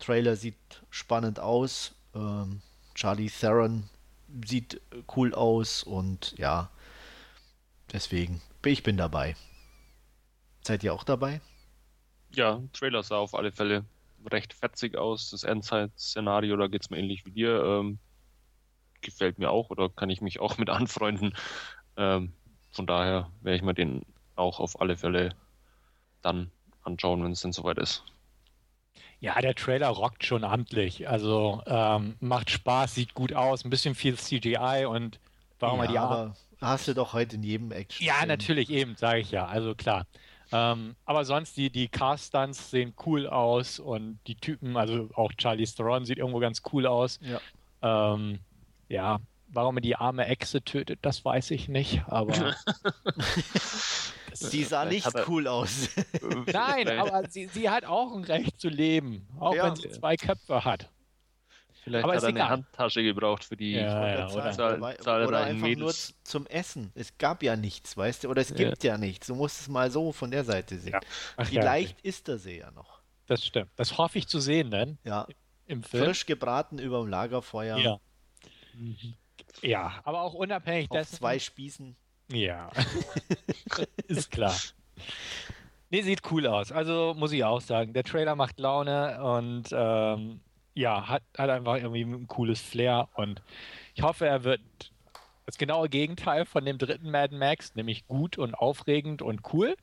[0.00, 0.56] Trailer sieht
[0.90, 1.94] spannend aus.
[2.14, 2.62] Ähm,
[2.94, 3.88] Charlie Theron
[4.46, 4.80] sieht
[5.16, 6.70] cool aus und ja,
[7.92, 9.36] deswegen, ich bin dabei.
[10.62, 11.40] Seid ihr auch dabei?
[12.30, 13.84] Ja, Trailer sah auf alle Fälle
[14.30, 15.30] recht fetzig aus.
[15.30, 17.62] Das Endzeit-Szenario, da geht es mir ähnlich wie dir.
[17.62, 17.98] Ähm,
[19.00, 21.34] gefällt mir auch oder kann ich mich auch mit anfreunden.
[21.96, 22.32] Ähm,
[22.70, 24.04] von daher werde ich mir den
[24.36, 25.34] auch auf alle Fälle
[26.22, 26.50] dann
[26.82, 28.04] anschauen, wenn es denn soweit ist.
[29.20, 31.08] Ja, der Trailer rockt schon amtlich.
[31.08, 35.18] Also ähm, macht Spaß, sieht gut aus, ein bisschen viel CGI und
[35.58, 38.06] warum ja, die aber hast du doch heute in jedem Action.
[38.06, 39.46] Ja, natürlich eben, sage ich ja.
[39.46, 40.06] Also klar.
[40.50, 45.66] Ähm, aber sonst die, die Cast-Stunts sehen cool aus und die Typen, also auch Charlie
[45.66, 47.20] Theron sieht irgendwo ganz cool aus.
[47.20, 48.14] Ja.
[48.14, 48.38] Ähm,
[48.88, 52.54] ja, warum er die arme Echse tötet, das weiß ich nicht, aber.
[54.38, 55.88] sie sah nicht cool aus.
[56.52, 59.66] Nein, aber sie, sie hat auch ein Recht zu leben, auch ja.
[59.66, 60.90] wenn sie zwei Köpfe hat.
[61.82, 65.44] Vielleicht aber hat er eine Handtasche gebraucht für die ja, ja, oder, Zahl, Zahl oder
[65.44, 66.10] einfach Mädels.
[66.10, 66.92] nur zum Essen.
[66.94, 68.28] Es gab ja nichts, weißt du?
[68.28, 69.28] Oder es gibt ja, nichts.
[69.28, 70.98] Du musst es mal so von der Seite sehen.
[71.36, 73.00] Ach, Vielleicht ist er sie ja noch.
[73.26, 73.70] Das stimmt.
[73.76, 74.98] Das hoffe ich zu sehen, denn.
[75.04, 75.26] Ja.
[75.66, 76.04] Im Film.
[76.04, 77.78] Frisch gebraten über dem Lagerfeuer.
[77.78, 78.00] Ja.
[79.62, 81.16] Ja, aber auch unabhängig Auf dessen.
[81.16, 81.96] Zwei Spießen.
[82.30, 82.70] Ja.
[84.08, 84.54] ist klar.
[85.90, 86.70] Nee, sieht cool aus.
[86.70, 90.40] Also muss ich auch sagen, der Trailer macht Laune und ähm,
[90.74, 93.42] ja, hat, hat einfach irgendwie ein cooles Flair und
[93.94, 94.60] ich hoffe, er wird
[95.46, 99.74] das genaue Gegenteil von dem dritten Mad Max, nämlich gut und aufregend und cool.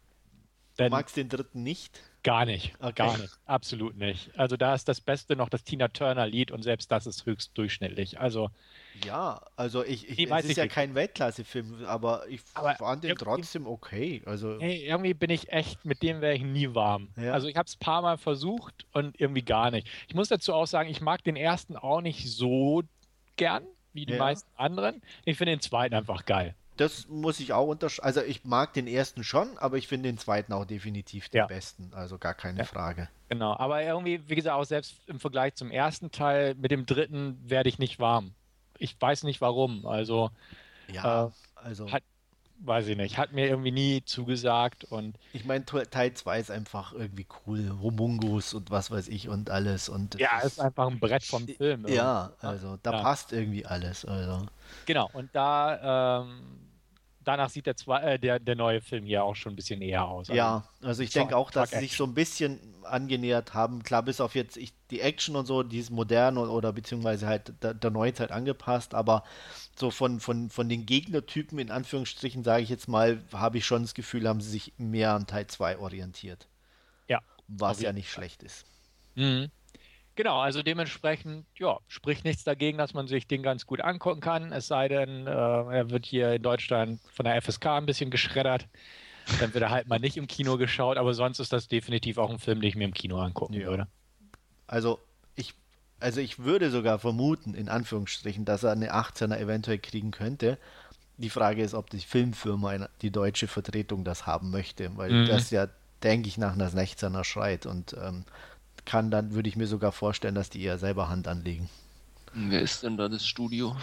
[0.78, 2.02] Denn du magst den dritten nicht?
[2.26, 2.94] Gar nicht, okay.
[2.96, 4.32] gar nicht, absolut nicht.
[4.36, 7.56] Also da ist das Beste noch das Tina Turner Lied und selbst das ist höchst
[7.56, 8.20] durchschnittlich.
[8.20, 8.50] Also
[9.06, 13.68] ja, also ich, ich es ist ja kein Weltklasse-Film, aber ich aber fand den trotzdem
[13.68, 14.24] okay.
[14.26, 17.10] Also hey, irgendwie bin ich echt mit dem wäre ich nie warm.
[17.16, 17.32] Ja.
[17.34, 19.88] Also ich habe es ein paar Mal versucht und irgendwie gar nicht.
[20.08, 22.82] Ich muss dazu auch sagen, ich mag den ersten auch nicht so
[23.36, 24.20] gern wie die ja.
[24.20, 25.04] meisten anderen.
[25.26, 28.06] Ich finde den zweiten einfach geil das muss ich auch unterscheiden.
[28.06, 31.48] Also ich mag den ersten schon, aber ich finde den zweiten auch definitiv den ja.
[31.48, 31.92] besten.
[31.94, 32.66] Also gar keine ja.
[32.66, 33.10] Frage.
[33.30, 37.40] Genau, aber irgendwie, wie gesagt, auch selbst im Vergleich zum ersten Teil mit dem dritten
[37.48, 38.34] werde ich nicht warm.
[38.78, 39.86] Ich weiß nicht warum.
[39.86, 40.32] Also,
[40.92, 42.04] ja, äh, also hat,
[42.60, 46.94] weiß ich nicht, hat mir irgendwie nie zugesagt und ich meine Teil 2 ist einfach
[46.94, 51.00] irgendwie cool, Homungus und was weiß ich und alles und ja, ist, ist einfach ein
[51.00, 51.88] Brett vom Film.
[51.88, 53.02] Ja, also da ja.
[53.02, 54.06] passt irgendwie alles.
[54.06, 54.46] Also.
[54.86, 56.65] Genau und da ähm,
[57.26, 60.06] danach sieht der, zwei, äh, der, der neue Film hier auch schon ein bisschen eher
[60.06, 60.30] aus.
[60.30, 63.84] Also ja, also ich denke auch, dass sie sich so ein bisschen angenähert haben.
[63.84, 67.28] Klar, bis auf jetzt ich, die Action und so, die ist modern oder, oder beziehungsweise
[67.28, 69.24] halt der, der Neuzeit angepasst, aber
[69.76, 73.82] so von, von, von den Gegnertypen, in Anführungsstrichen, sage ich jetzt mal, habe ich schon
[73.82, 76.48] das Gefühl, haben sie sich mehr an Teil 2 orientiert.
[77.08, 77.20] Ja.
[77.48, 78.66] Was ja nicht schlecht ist.
[79.16, 79.50] Mhm.
[80.16, 84.54] Genau, also dementsprechend, ja, spricht nichts dagegen, dass man sich den ganz gut angucken kann.
[84.54, 88.68] Es sei denn, äh, er wird hier in Deutschland von der FSK ein bisschen geschreddert.
[89.40, 92.30] Dann wird er halt mal nicht im Kino geschaut, aber sonst ist das definitiv auch
[92.30, 93.68] ein Film, den ich mir im Kino angucken ja.
[93.68, 93.88] würde.
[94.68, 95.00] Also
[95.36, 95.54] ich,
[96.00, 100.58] also ich würde sogar vermuten, in Anführungsstrichen, dass er eine 18er eventuell kriegen könnte.
[101.18, 105.28] Die Frage ist, ob die Filmfirma, die deutsche Vertretung, das haben möchte, weil mhm.
[105.28, 105.68] das ja,
[106.04, 108.26] denke ich, nach einer 16er schreit und ähm,
[108.86, 111.70] kann, dann würde ich mir sogar vorstellen, dass die eher selber Hand anlegen.
[112.34, 113.76] Wer ist denn da das Studio?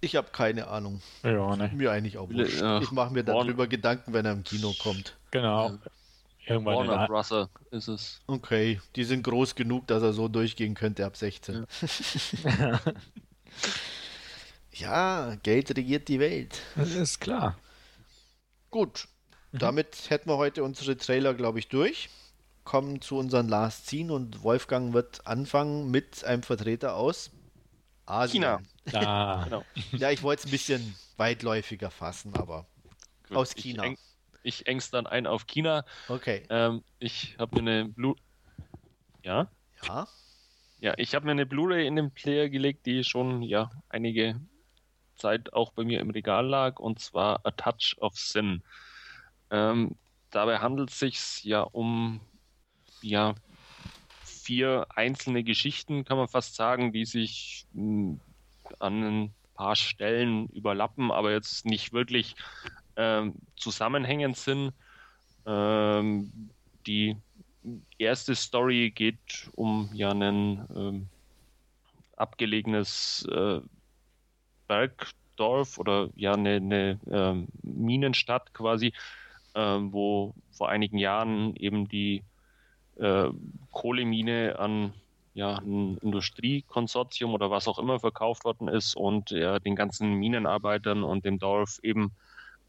[0.00, 1.02] Ich habe keine Ahnung.
[1.22, 1.70] Ja, ne.
[1.74, 2.60] Mir eigentlich auch wurscht.
[2.60, 5.16] Ja, ich mache mir darüber Gedanken, wenn er im Kino kommt.
[5.30, 5.78] Genau.
[6.46, 8.20] Irgendwann Warner Brother ist es.
[8.26, 11.66] Okay, die sind groß genug, dass er so durchgehen könnte ab 16.
[12.42, 12.80] Ja,
[14.72, 16.60] ja Geld regiert die Welt.
[16.76, 17.58] Das ist klar.
[18.70, 19.06] Gut,
[19.52, 19.58] mhm.
[19.58, 22.08] damit hätten wir heute unsere Trailer, glaube ich, durch
[22.64, 27.30] kommen zu unseren Last Scene und Wolfgang wird anfangen mit einem Vertreter aus
[28.06, 28.42] Asien.
[28.42, 28.60] China.
[28.92, 29.44] Ah.
[29.44, 29.64] genau.
[29.92, 32.66] Ja, ich wollte es ein bisschen weitläufiger fassen, aber
[33.28, 33.84] Gut, aus China.
[33.84, 33.98] Ich, eng,
[34.42, 35.84] ich eng's dann ein auf China.
[36.08, 36.42] Okay.
[36.48, 38.16] Ähm, ich habe mir eine Blue.
[39.22, 39.48] Ja?
[39.86, 40.08] Ja.
[40.80, 44.40] Ja, ich habe mir eine Blu-ray in den Player gelegt, die schon ja einige
[45.16, 48.62] Zeit auch bei mir im Regal lag, und zwar A Touch of Sin.
[49.50, 49.96] Ähm,
[50.30, 52.20] dabei handelt es sich ja um
[53.02, 53.34] ja,
[54.22, 58.20] vier einzelne Geschichten, kann man fast sagen, die sich hm,
[58.78, 62.34] an ein paar Stellen überlappen, aber jetzt nicht wirklich
[62.96, 64.72] ähm, zusammenhängend sind.
[65.46, 66.50] Ähm,
[66.86, 67.16] die
[67.98, 71.08] erste Story geht um ja ein ähm,
[72.16, 73.60] abgelegenes äh,
[74.66, 78.92] Bergdorf oder ja eine, eine äh, Minenstadt quasi,
[79.54, 82.22] äh, wo vor einigen Jahren eben die
[83.00, 83.30] äh,
[83.72, 84.92] Kohlemine an
[85.34, 91.02] ja, ein Industriekonsortium oder was auch immer verkauft worden ist und ja, den ganzen Minenarbeitern
[91.04, 92.12] und dem Dorf eben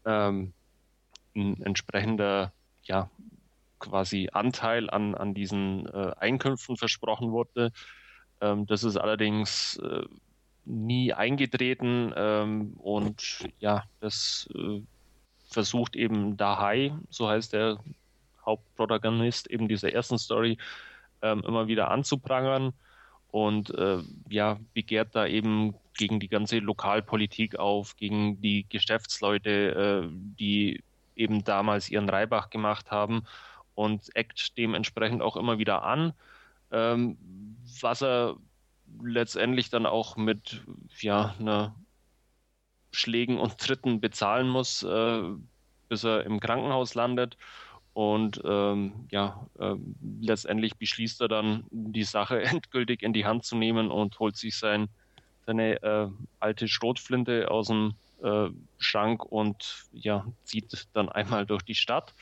[0.04, 0.52] ähm,
[1.34, 2.52] ein entsprechender
[2.84, 3.10] ja,
[3.78, 7.72] quasi Anteil an, an diesen äh, Einkünften versprochen wurde.
[8.40, 10.04] Ähm, das ist allerdings äh,
[10.64, 14.80] nie eingetreten ähm, und ja, das äh,
[15.50, 17.78] versucht eben Dahai, so heißt der
[18.44, 20.58] Hauptprotagonist eben dieser ersten Story
[21.22, 22.72] ähm, immer wieder anzuprangern
[23.30, 30.08] und äh, ja, begehrt da eben gegen die ganze Lokalpolitik auf, gegen die Geschäftsleute, äh,
[30.38, 30.82] die
[31.16, 33.24] eben damals ihren Reibach gemacht haben
[33.74, 36.12] und eckt dementsprechend auch immer wieder an,
[36.70, 37.16] ähm,
[37.80, 38.36] was er
[39.02, 40.62] letztendlich dann auch mit
[41.00, 41.74] ja, einer
[42.92, 45.22] Schlägen und Tritten bezahlen muss, äh,
[45.88, 47.36] bis er im Krankenhaus landet.
[47.94, 49.74] Und ähm, ja, äh,
[50.20, 54.56] letztendlich beschließt er dann, die Sache endgültig in die Hand zu nehmen und holt sich
[54.56, 54.88] sein,
[55.46, 56.08] seine äh,
[56.40, 62.14] alte Schrotflinte aus dem äh, Schrank und ja, zieht dann einmal durch die Stadt,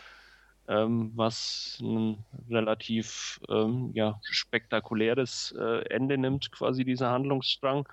[0.69, 7.89] ähm, was ein relativ ähm, ja, spektakuläres äh, Ende nimmt, quasi dieser Handlungsstrang.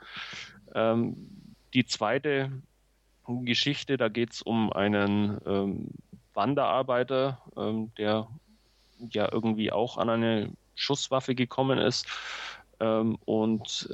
[0.74, 2.52] Ähm, die zweite
[3.28, 5.90] Geschichte, da geht es um einen ähm,
[6.38, 8.30] Wanderarbeiter, ähm, der
[9.00, 12.08] ja irgendwie auch an eine Schusswaffe gekommen ist
[12.80, 13.90] ähm, und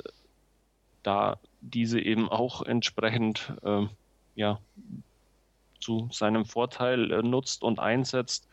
[1.04, 3.90] da diese eben auch entsprechend ähm,
[4.36, 4.60] ja,
[5.80, 8.48] zu seinem Vorteil äh, nutzt und einsetzt.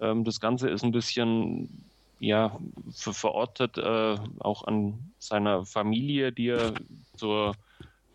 [0.00, 2.58] Ähm, das Ganze ist ein bisschen ja,
[2.92, 6.74] ver verortet äh, auch an seiner Familie, die er
[7.16, 7.56] zur,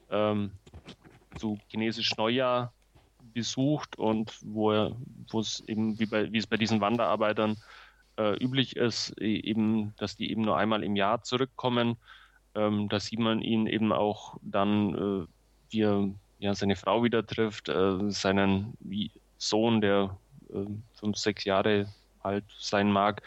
[0.09, 0.51] ähm,
[1.35, 2.73] zu chinesisch Neujahr
[3.35, 4.95] besucht und wo er,
[5.29, 7.57] wo es eben wie bei, wie es bei diesen Wanderarbeitern
[8.17, 11.97] äh, üblich ist, e, eben, dass die eben nur einmal im Jahr zurückkommen.
[12.55, 15.27] Ähm, da sieht man ihn eben auch dann, äh,
[15.69, 18.77] wie er ja, seine Frau wieder trifft, äh, seinen
[19.37, 20.17] Sohn, der
[20.49, 23.21] äh, fünf, sechs Jahre alt sein mag,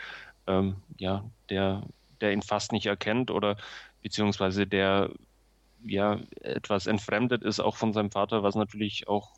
[0.47, 1.83] ähm, ja, der,
[2.23, 3.59] der ihn fast nicht erkennt oder
[4.03, 5.11] beziehungsweise der
[5.85, 9.38] ja etwas entfremdet ist auch von seinem Vater, was natürlich auch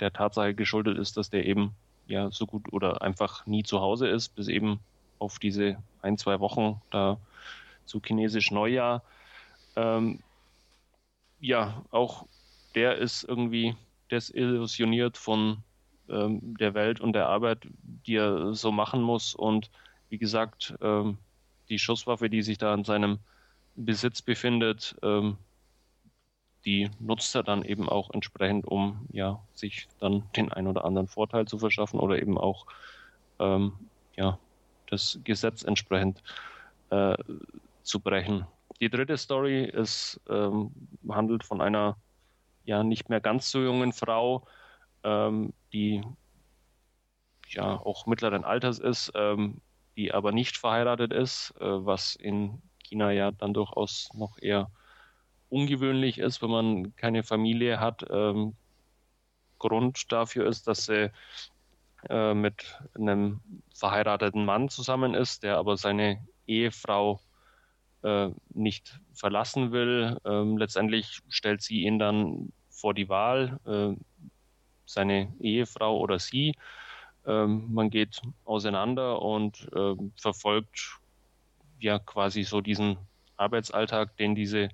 [0.00, 1.74] der Tatsache geschuldet ist, dass der eben
[2.06, 4.80] ja so gut oder einfach nie zu Hause ist, bis eben
[5.18, 7.18] auf diese ein, zwei Wochen da
[7.84, 9.02] zu chinesisch Neujahr.
[9.76, 10.20] Ähm,
[11.40, 12.26] ja, auch
[12.74, 13.76] der ist irgendwie
[14.10, 15.58] desillusioniert von
[16.08, 17.66] ähm, der Welt und der Arbeit,
[18.06, 19.34] die er so machen muss.
[19.34, 19.70] Und
[20.08, 21.18] wie gesagt, ähm,
[21.68, 23.18] die Schusswaffe, die sich da in seinem
[23.76, 25.38] Besitz befindet, ähm,
[26.64, 31.08] die nutzt er dann eben auch entsprechend, um ja sich dann den ein oder anderen
[31.08, 32.66] Vorteil zu verschaffen oder eben auch
[33.38, 33.72] ähm,
[34.16, 34.38] ja
[34.88, 36.22] das Gesetz entsprechend
[36.90, 37.16] äh,
[37.82, 38.46] zu brechen.
[38.80, 40.70] Die dritte Story ist, ähm,
[41.08, 41.96] handelt von einer
[42.64, 44.46] ja nicht mehr ganz so jungen Frau,
[45.02, 46.02] ähm, die
[47.48, 49.60] ja auch mittleren Alters ist, ähm,
[49.96, 54.70] die aber nicht verheiratet ist, äh, was in China ja dann durchaus noch eher
[55.50, 58.04] ungewöhnlich ist, wenn man keine Familie hat.
[58.10, 58.54] Ähm,
[59.58, 61.12] Grund dafür ist, dass sie
[62.08, 63.40] äh, mit einem
[63.74, 67.20] verheirateten Mann zusammen ist, der aber seine Ehefrau
[68.02, 70.18] äh, nicht verlassen will.
[70.24, 73.94] Ähm, letztendlich stellt sie ihn dann vor die Wahl, äh,
[74.86, 76.54] seine Ehefrau oder sie.
[77.26, 80.98] Ähm, man geht auseinander und äh, verfolgt
[81.78, 82.96] ja quasi so diesen
[83.36, 84.70] Arbeitsalltag, den diese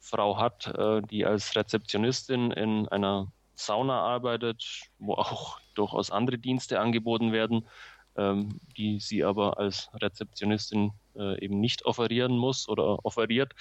[0.00, 6.80] Frau hat, äh, die als Rezeptionistin in einer Sauna arbeitet, wo auch durchaus andere Dienste
[6.80, 7.68] angeboten werden,
[8.16, 13.54] ähm, die sie aber als Rezeptionistin äh, eben nicht offerieren muss oder offeriert,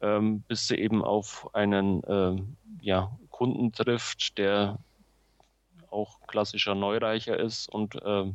[0.00, 2.36] ähm, bis sie eben auf einen äh,
[2.80, 4.78] ja, Kunden trifft, der
[5.90, 8.32] auch klassischer Neureicher ist und äh,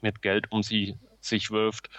[0.00, 1.90] mit Geld um sie sich wirft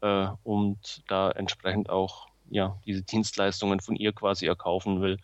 [0.00, 5.18] äh, und da entsprechend auch ja, diese Dienstleistungen von ihr quasi erkaufen will.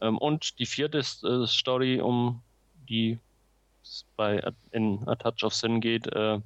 [0.00, 2.42] Ähm, und die vierte äh, Story, um
[2.88, 3.18] die
[3.82, 6.40] es bei in A Touch of Sin geht, äh,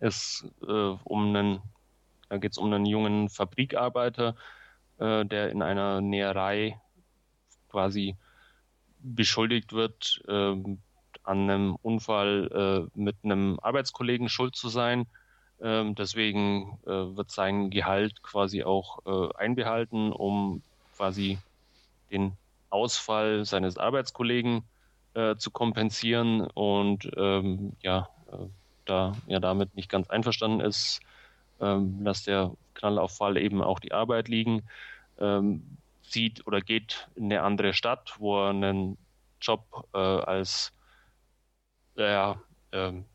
[0.00, 1.60] ist äh, um einen,
[2.28, 4.36] da geht es um einen jungen Fabrikarbeiter,
[4.98, 6.80] äh, der in einer Näherei
[7.68, 8.16] quasi
[9.00, 10.78] beschuldigt wird, ähm,
[11.24, 15.06] an einem Unfall äh, mit einem Arbeitskollegen schuld zu sein.
[15.62, 20.62] Ähm, deswegen äh, wird sein Gehalt quasi auch äh, einbehalten, um
[20.96, 21.38] quasi
[22.10, 22.32] den
[22.70, 24.64] Ausfall seines Arbeitskollegen
[25.14, 28.46] äh, zu kompensieren und ähm, ja, äh,
[28.86, 31.00] da er damit nicht ganz einverstanden ist,
[31.60, 34.62] ähm, lässt der Knallauffall eben auch die Arbeit liegen,
[35.20, 38.98] ähm, zieht oder geht in eine andere Stadt, wo er einen
[39.40, 40.72] Job äh, als
[41.96, 42.34] äh,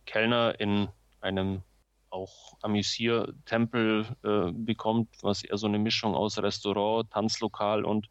[0.05, 0.88] Kellner in
[1.19, 1.63] einem
[2.10, 8.10] auch Amüsiertempel äh, bekommt, was eher so eine Mischung aus Restaurant, Tanzlokal und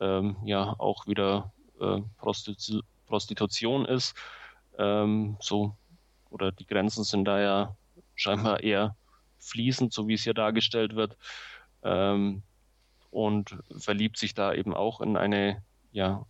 [0.00, 4.14] ähm, ja auch wieder äh, Prostitu Prostitution ist.
[4.78, 5.74] Ähm, so
[6.30, 7.76] oder die Grenzen sind da ja
[8.14, 8.96] scheinbar eher
[9.38, 11.16] fließend, so wie es hier dargestellt wird.
[11.82, 12.42] Ähm,
[13.10, 16.26] und verliebt sich da eben auch in eine ja,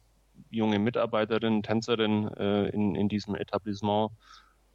[0.50, 4.12] junge Mitarbeiterin, Tänzerin äh, in, in diesem Etablissement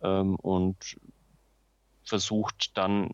[0.02, 0.98] ähm, und
[2.06, 3.12] versucht dann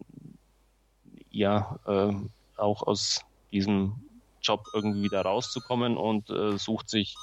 [1.32, 2.14] ja äh,
[2.58, 3.96] auch aus diesem
[4.42, 7.16] Job irgendwie wieder rauszukommen und äh, sucht sich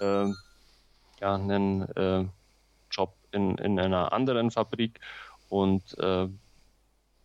[0.00, 0.26] äh,
[1.20, 2.24] ja einen äh,
[2.90, 5.00] Job in, in einer anderen Fabrik
[5.48, 6.28] und äh,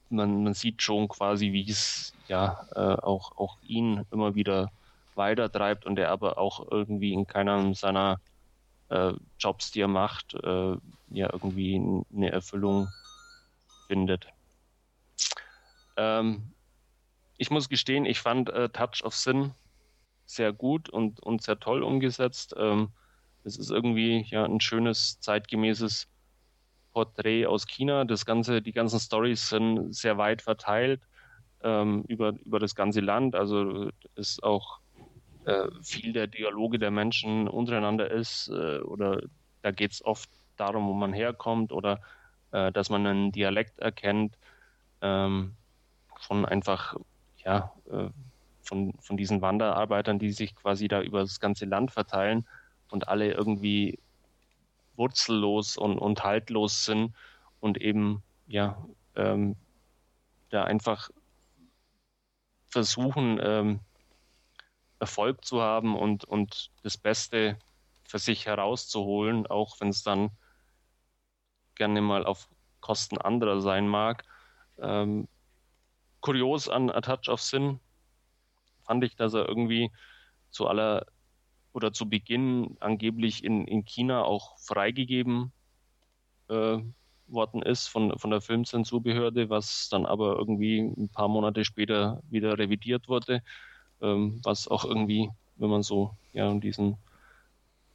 [0.09, 4.71] man, man sieht schon quasi, wie es ja äh, auch, auch ihn immer wieder
[5.15, 8.19] weitertreibt und er aber auch irgendwie in keinem seiner
[9.39, 12.87] Jobs, die er macht, ja irgendwie eine Erfüllung
[13.87, 14.27] findet.
[15.97, 16.51] Ähm,
[17.37, 19.53] ich muss gestehen, ich fand äh, Touch of Sin
[20.25, 22.55] sehr gut und, und sehr toll umgesetzt.
[22.57, 22.89] Ähm,
[23.43, 26.07] es ist irgendwie ja ein schönes, zeitgemäßes
[26.93, 28.05] Porträt aus China.
[28.05, 31.01] Das ganze, die ganzen Stories sind sehr weit verteilt
[31.61, 33.35] ähm, über, über das ganze Land.
[33.35, 34.79] Also ist auch
[35.45, 39.21] äh, viel der Dialoge der Menschen untereinander ist äh, oder
[39.61, 42.01] da geht es oft darum, wo man herkommt oder
[42.51, 44.37] äh, dass man einen Dialekt erkennt
[45.01, 45.55] ähm,
[46.19, 46.95] von einfach
[47.37, 48.09] ja äh,
[48.61, 52.47] von, von diesen Wanderarbeitern, die sich quasi da über das ganze Land verteilen
[52.89, 53.99] und alle irgendwie
[54.95, 57.13] wurzellos und, und haltlos sind
[57.59, 58.77] und eben ja
[59.15, 59.55] ähm,
[60.49, 61.09] da einfach
[62.69, 63.79] versuchen ähm,
[64.99, 67.57] Erfolg zu haben und, und das Beste
[68.03, 70.31] für sich herauszuholen, auch wenn es dann
[71.75, 72.47] gerne mal auf
[72.81, 74.23] Kosten anderer sein mag.
[74.79, 75.27] Ähm,
[76.21, 77.79] kurios an A Touch of Sin
[78.83, 79.91] fand ich, dass er irgendwie
[80.51, 81.05] zu aller
[81.73, 85.51] oder zu Beginn angeblich in, in China auch freigegeben
[86.47, 86.77] äh,
[87.27, 92.57] worden ist von, von der Filmzensurbehörde, was dann aber irgendwie ein paar Monate später wieder
[92.57, 93.41] revidiert wurde,
[94.01, 96.97] ähm, was auch irgendwie, wenn man so ja diesen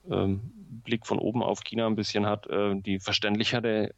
[0.04, 3.94] Blick von oben auf China ein bisschen hat, äh, die verständlichere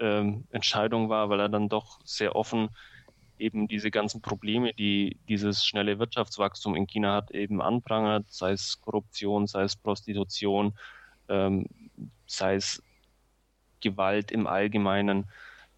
[0.00, 2.70] ähm, Entscheidung war, weil er dann doch sehr offen
[3.38, 8.80] eben diese ganzen Probleme, die dieses schnelle Wirtschaftswachstum in China hat, eben anprangert, sei es
[8.80, 10.74] Korruption, sei es Prostitution,
[11.28, 11.66] ähm,
[12.26, 12.82] sei es
[13.80, 15.28] Gewalt im Allgemeinen,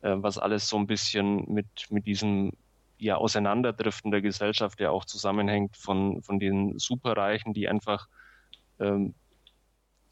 [0.03, 2.53] äh, was alles so ein bisschen mit, mit diesem
[2.99, 8.09] ja, Auseinanderdriften der Gesellschaft ja auch zusammenhängt von, von den Superreichen, die einfach
[8.78, 9.14] ähm,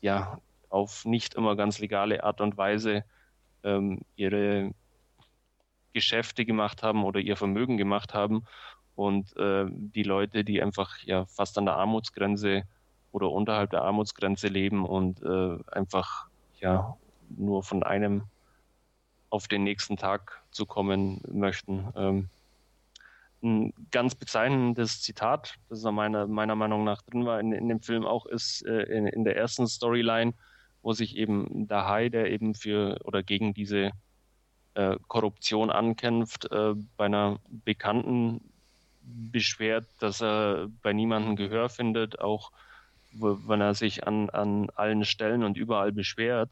[0.05, 0.39] ja
[0.69, 3.05] auf nicht immer ganz legale Art und Weise
[3.63, 4.73] ähm, ihre
[5.95, 8.45] Geschäfte gemacht haben oder ihr Vermögen gemacht haben
[8.97, 12.65] und äh, die Leute, die einfach ja fast an der Armutsgrenze
[13.13, 16.27] oder unterhalb der Armutsgrenze leben und äh, einfach
[16.61, 16.97] ja
[17.31, 18.25] nur von einem
[19.31, 21.89] auf den nächsten Tag zu kommen möchten.
[21.97, 22.29] Ähm,
[23.45, 28.05] ein ganz bezeichnendes Zitat, das meiner, meiner Meinung nach drin war in, in dem Film
[28.05, 30.35] auch, ist äh, in, in, der ersten Storyline,
[30.83, 33.93] wo sich eben der Hai, der eben für oder gegen diese
[34.75, 38.41] äh, Korruption ankämpft, äh, bei einer Bekannten
[39.03, 42.51] beschwert, dass er bei niemandem Gehör findet, auch
[43.13, 46.51] wenn er sich an, an allen Stellen und überall beschwert.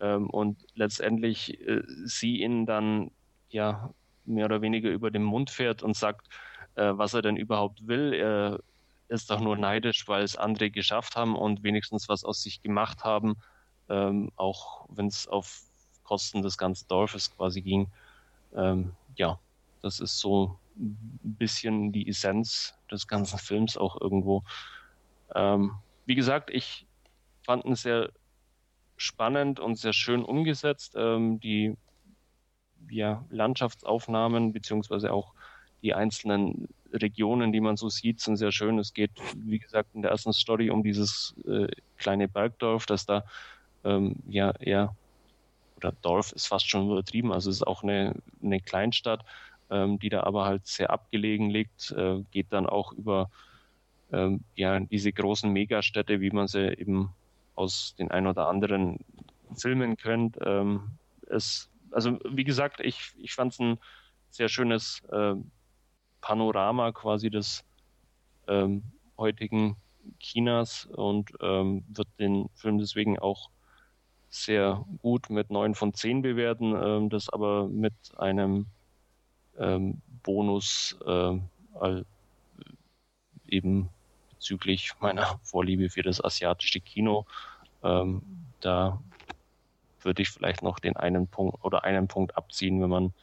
[0.00, 3.10] Ähm, und letztendlich äh, sie ihn dann
[3.48, 3.90] ja
[4.24, 6.28] mehr oder weniger über den Mund fährt und sagt,
[6.76, 8.12] äh, was er denn überhaupt will.
[8.12, 8.60] Er
[9.08, 13.04] ist doch nur neidisch, weil es andere geschafft haben und wenigstens was aus sich gemacht
[13.04, 13.36] haben,
[13.88, 15.62] ähm, auch wenn es auf
[16.02, 17.90] Kosten des ganzen Dorfes quasi ging.
[18.54, 19.38] Ähm, ja,
[19.82, 24.42] das ist so ein bisschen die Essenz des ganzen Films auch irgendwo.
[25.34, 25.72] Ähm,
[26.06, 26.86] wie gesagt, ich
[27.44, 28.10] fand ihn sehr
[28.96, 30.94] spannend und sehr schön umgesetzt.
[30.96, 31.76] Ähm, die
[32.90, 35.32] ja, Landschaftsaufnahmen beziehungsweise auch
[35.82, 38.78] die einzelnen Regionen, die man so sieht, sind sehr schön.
[38.78, 41.68] Es geht, wie gesagt, in der ersten Story um dieses äh,
[41.98, 43.24] kleine Bergdorf, das da
[43.84, 44.96] ähm, ja eher
[45.76, 49.24] oder Dorf ist fast schon übertrieben, also es ist auch eine, eine Kleinstadt,
[49.70, 53.30] ähm, die da aber halt sehr abgelegen liegt, äh, geht dann auch über
[54.12, 57.10] ähm, ja diese großen Megastädte, wie man sie eben
[57.54, 59.00] aus den ein oder anderen
[59.54, 60.38] Filmen kennt.
[60.44, 60.92] Ähm,
[61.28, 63.78] es also wie gesagt, ich, ich fand es ein
[64.30, 65.34] sehr schönes äh,
[66.20, 67.64] Panorama quasi des
[68.48, 68.82] ähm,
[69.16, 69.76] heutigen
[70.18, 73.50] Chinas und ähm, wird den Film deswegen auch
[74.28, 78.66] sehr gut mit 9 von 10 bewerten, ähm, das aber mit einem
[79.58, 81.38] ähm, Bonus äh,
[83.48, 83.88] eben
[84.30, 87.26] bezüglich meiner Vorliebe für das asiatische Kino.
[87.82, 88.22] Ähm,
[88.60, 89.00] da
[90.04, 93.14] würde ich vielleicht noch den einen Punkt oder einen Punkt abziehen, wenn man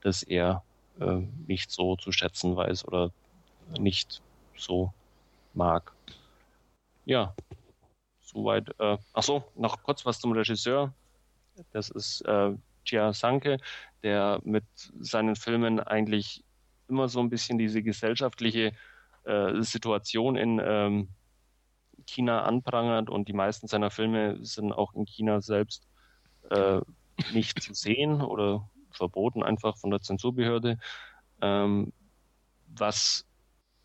[0.00, 0.62] das eher
[1.00, 3.10] äh, nicht so zu schätzen weiß oder
[3.78, 4.22] nicht
[4.56, 4.92] so
[5.54, 5.92] mag.
[7.04, 7.34] Ja,
[8.20, 8.68] soweit.
[8.78, 10.92] Äh, ach noch kurz was zum Regisseur.
[11.72, 12.52] Das ist äh,
[12.84, 13.58] Chia Sanke,
[14.02, 14.64] der mit
[15.00, 16.44] seinen Filmen eigentlich
[16.88, 18.72] immer so ein bisschen diese gesellschaftliche
[19.24, 21.08] äh, Situation in ähm,
[22.06, 25.86] China anprangert und die meisten seiner Filme sind auch in China selbst
[26.50, 26.80] äh,
[27.32, 30.78] nicht zu sehen oder verboten einfach von der Zensurbehörde,
[31.40, 31.92] ähm,
[32.68, 33.26] was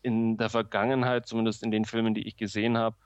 [0.02, 2.96] in der Vergangenheit, zumindest in den Filmen, die ich gesehen habe,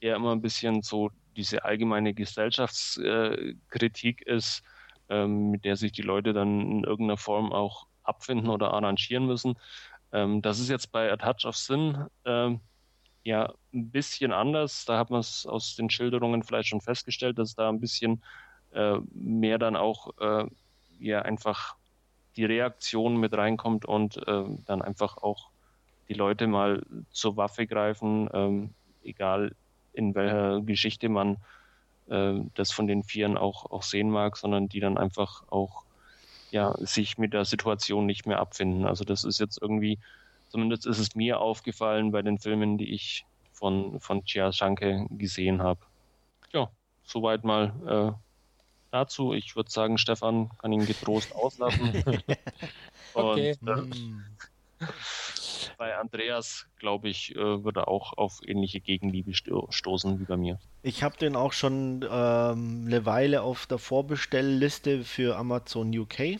[0.00, 4.62] eher immer ein bisschen so diese allgemeine Gesellschaftskritik ist,
[5.08, 9.58] ähm, mit der sich die Leute dann in irgendeiner Form auch abfinden oder arrangieren müssen.
[10.12, 12.60] Ähm, das ist jetzt bei A Touch of Sin ähm,
[13.24, 14.84] ja ein bisschen anders.
[14.84, 18.22] Da hat man es aus den Schilderungen vielleicht schon festgestellt, dass da ein bisschen
[18.74, 20.46] äh, mehr dann auch äh,
[20.98, 21.76] ja einfach
[22.36, 25.50] die Reaktion mit reinkommt und äh, dann einfach auch
[26.08, 28.70] die Leute mal zur Waffe greifen, ähm,
[29.04, 29.54] egal
[29.92, 31.38] in welcher Geschichte man
[32.08, 35.84] äh, das von den Vieren auch, auch sehen mag, sondern die dann einfach auch
[36.50, 38.86] ja, sich mit der Situation nicht mehr abfinden.
[38.86, 39.98] Also das ist jetzt irgendwie,
[40.50, 45.62] zumindest ist es mir aufgefallen bei den Filmen, die ich von, von Chia Shanke gesehen
[45.62, 45.80] habe.
[46.52, 46.70] Ja,
[47.04, 48.23] soweit mal äh,
[48.94, 49.34] dazu.
[49.34, 52.04] Ich würde sagen, Stefan kann ihn getrost auslassen.
[53.14, 53.56] okay.
[53.60, 53.96] Und,
[54.80, 54.86] äh,
[55.76, 60.36] bei Andreas, glaube ich, äh, würde er auch auf ähnliche Gegenliebe sto stoßen wie bei
[60.36, 60.58] mir.
[60.82, 66.38] Ich habe den auch schon ähm, eine Weile auf der Vorbestellliste für Amazon UK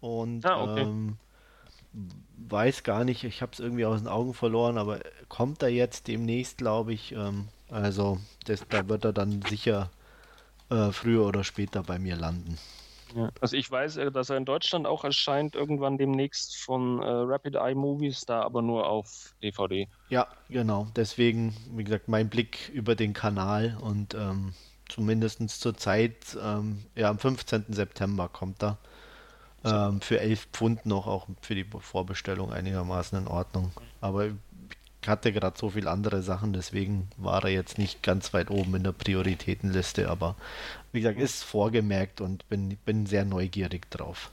[0.00, 0.82] und ah, okay.
[0.82, 1.16] ähm,
[2.48, 6.08] weiß gar nicht, ich habe es irgendwie aus den Augen verloren, aber kommt er jetzt
[6.08, 7.12] demnächst, glaube ich.
[7.12, 9.90] Ähm, also das, da wird er dann sicher
[10.72, 12.58] äh, früher oder später bei mir landen.
[13.14, 13.30] Ja.
[13.40, 17.56] Also ich weiß, äh, dass er in Deutschland auch erscheint, irgendwann demnächst von äh, Rapid
[17.56, 19.86] Eye Movies, da aber nur auf DVD.
[20.08, 20.88] Ja, genau.
[20.96, 24.54] Deswegen, wie gesagt, mein Blick über den Kanal und ähm,
[24.88, 27.66] zumindest zur Zeit, ähm, ja, am 15.
[27.68, 28.78] September kommt er.
[29.64, 33.70] Ähm, für 11 Pfund noch, auch für die Vorbestellung einigermaßen in Ordnung.
[34.00, 34.30] Aber
[35.08, 38.84] hatte gerade so viele andere Sachen, deswegen war er jetzt nicht ganz weit oben in
[38.84, 40.36] der Prioritätenliste, aber
[40.92, 44.30] wie gesagt, ist vorgemerkt und bin, bin sehr neugierig drauf.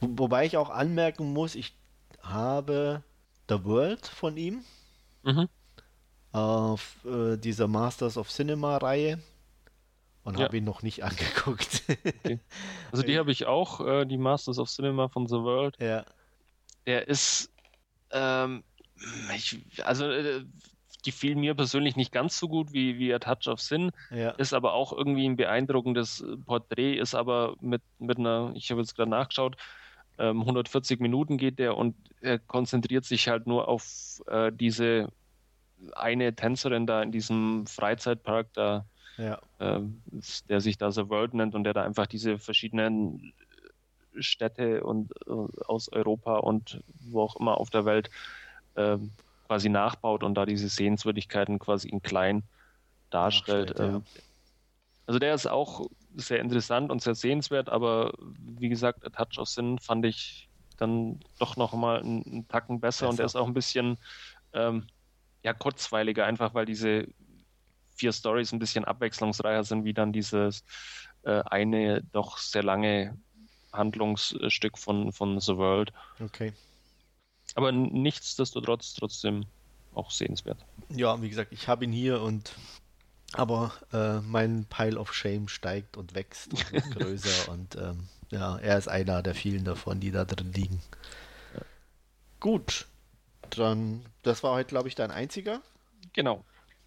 [0.00, 1.74] Wo, wobei ich auch anmerken muss, ich
[2.22, 3.02] habe
[3.48, 4.64] The World von ihm
[5.22, 5.48] mhm.
[6.32, 9.18] auf äh, dieser Masters of Cinema Reihe
[10.24, 10.46] und ja.
[10.46, 11.82] habe ihn noch nicht angeguckt.
[11.88, 12.40] okay.
[12.90, 15.76] Also die habe ich auch, äh, die Masters of Cinema von The World.
[15.80, 16.04] Ja.
[16.86, 17.50] Der ist,
[18.10, 18.64] ähm,
[19.34, 20.44] ich, also äh,
[21.04, 23.92] gefiel mir persönlich nicht ganz so gut wie, wie A Touch of Sin.
[24.10, 24.30] Ja.
[24.30, 28.96] Ist aber auch irgendwie ein beeindruckendes Porträt, ist aber mit, mit einer, ich habe jetzt
[28.96, 29.56] gerade nachgeschaut,
[30.18, 35.08] ähm, 140 Minuten geht der und er konzentriert sich halt nur auf äh, diese
[35.94, 38.86] eine Tänzerin da in diesem Freizeitpark da,
[39.18, 39.38] ja.
[39.58, 39.80] äh,
[40.48, 43.32] der sich da The World nennt und der da einfach diese verschiedenen
[44.18, 45.30] Städte und äh,
[45.66, 48.08] aus Europa und wo auch immer auf der Welt
[48.74, 48.98] äh,
[49.46, 52.42] quasi nachbaut und da diese Sehenswürdigkeiten quasi in klein
[53.10, 53.78] darstellt.
[53.78, 53.86] Ja.
[53.86, 54.04] Ähm,
[55.06, 59.48] also der ist auch sehr interessant und sehr sehenswert, aber wie gesagt, A Touch of
[59.48, 60.48] Sin fand ich
[60.78, 63.98] dann doch noch mal einen, einen Tacken besser, besser, und er ist auch ein bisschen
[64.52, 64.86] ähm,
[65.42, 67.06] ja, kurzweiliger, einfach weil diese
[67.94, 70.64] vier Stories ein bisschen abwechslungsreicher sind, wie dann dieses
[71.22, 73.16] äh, eine doch sehr lange
[73.72, 75.92] Handlungsstück von, von The World.
[76.20, 76.52] Okay.
[77.54, 79.46] Aber nichtsdestotrotz trotzdem
[79.94, 80.64] auch sehenswert.
[80.88, 82.54] Ja, wie gesagt, ich habe ihn hier und
[83.32, 88.58] aber äh, mein Pile of Shame steigt und wächst und wird größer und ähm, ja,
[88.58, 90.80] er ist einer der vielen davon, die da drin liegen.
[91.54, 91.60] Ja.
[92.40, 92.86] Gut,
[93.50, 95.60] dann, das war heute, glaube ich, dein einziger.
[96.12, 96.44] Genau.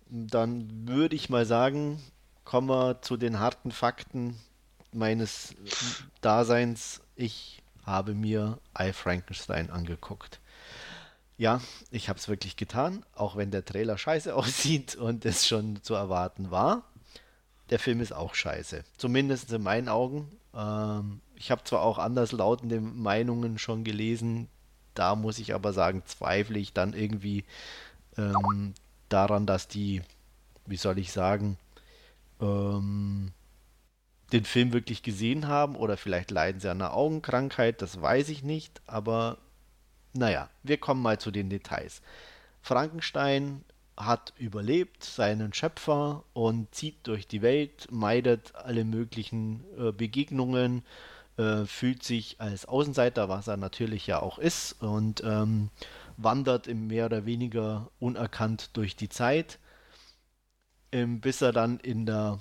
[0.10, 2.02] Dann würde ich mal sagen,
[2.46, 4.40] kommen wir zu den harten Fakten
[4.94, 5.54] meines
[6.22, 7.02] Daseins.
[7.16, 10.40] Ich habe mir I Frankenstein angeguckt.
[11.38, 11.62] Ja,
[11.92, 15.94] ich habe es wirklich getan, auch wenn der Trailer scheiße aussieht und es schon zu
[15.94, 16.84] erwarten war.
[17.70, 20.32] Der Film ist auch scheiße, zumindest in meinen Augen.
[20.56, 24.48] Ähm, ich habe zwar auch anderslautende Meinungen schon gelesen,
[24.94, 27.44] da muss ich aber sagen, zweifle ich dann irgendwie
[28.18, 28.74] ähm,
[29.10, 30.02] daran, dass die,
[30.66, 31.58] wie soll ich sagen,
[32.42, 33.32] ähm,
[34.32, 38.44] den Film wirklich gesehen haben oder vielleicht leiden sie an einer Augenkrankheit, das weiß ich
[38.44, 39.38] nicht, aber
[40.18, 42.02] naja, wir kommen mal zu den Details.
[42.62, 43.64] Frankenstein
[43.96, 50.84] hat überlebt seinen Schöpfer und zieht durch die Welt, meidet alle möglichen äh, Begegnungen,
[51.38, 55.70] äh, fühlt sich als Außenseiter, was er natürlich ja auch ist, und ähm,
[56.18, 59.58] wandert im mehr oder weniger unerkannt durch die Zeit,
[60.92, 62.40] ähm, bis er dann in der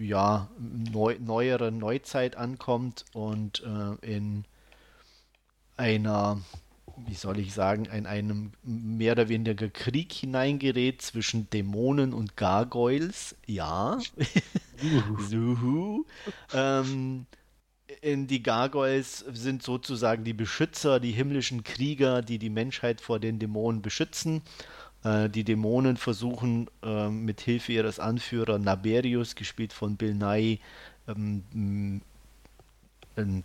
[0.00, 4.44] ja, neu, neueren Neuzeit ankommt und äh, in
[5.76, 6.40] einer
[7.04, 13.36] wie soll ich sagen, in einem mehr oder weniger Krieg hineingerät zwischen Dämonen und Gargoyles.
[13.46, 13.98] Ja.
[15.28, 16.04] Suhu.
[16.54, 17.26] ähm,
[18.00, 23.38] in die Gargoyles sind sozusagen die Beschützer, die himmlischen Krieger, die die Menschheit vor den
[23.38, 24.42] Dämonen beschützen.
[25.04, 30.58] Äh, die Dämonen versuchen äh, mit Hilfe ihres Anführers Naberius, gespielt von Bill Nye,
[31.08, 32.00] ähm,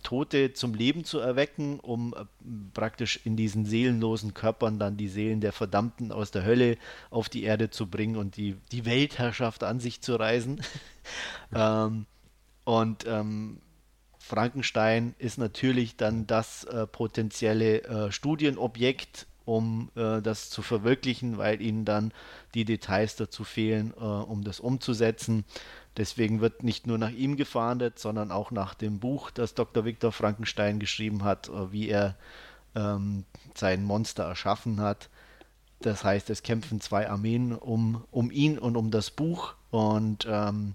[0.02, 2.24] Tote zum Leben zu erwecken, um äh,
[2.74, 6.76] praktisch in diesen seelenlosen Körpern dann die Seelen der Verdammten aus der Hölle
[7.10, 10.60] auf die Erde zu bringen und die, die Weltherrschaft an sich zu reisen.
[11.54, 12.06] ähm,
[12.64, 13.58] und ähm,
[14.18, 21.60] Frankenstein ist natürlich dann das äh, potenzielle äh, Studienobjekt, um äh, das zu verwirklichen, weil
[21.60, 22.12] ihnen dann
[22.54, 25.44] die Details dazu fehlen, äh, um das umzusetzen.
[25.96, 29.84] Deswegen wird nicht nur nach ihm gefahndet, sondern auch nach dem Buch, das Dr.
[29.84, 32.16] Viktor Frankenstein geschrieben hat, äh, wie er
[32.74, 33.24] ähm,
[33.54, 35.10] sein Monster erschaffen hat.
[35.80, 39.54] Das heißt, es kämpfen zwei Armeen um, um ihn und um das Buch.
[39.70, 40.74] Und ähm,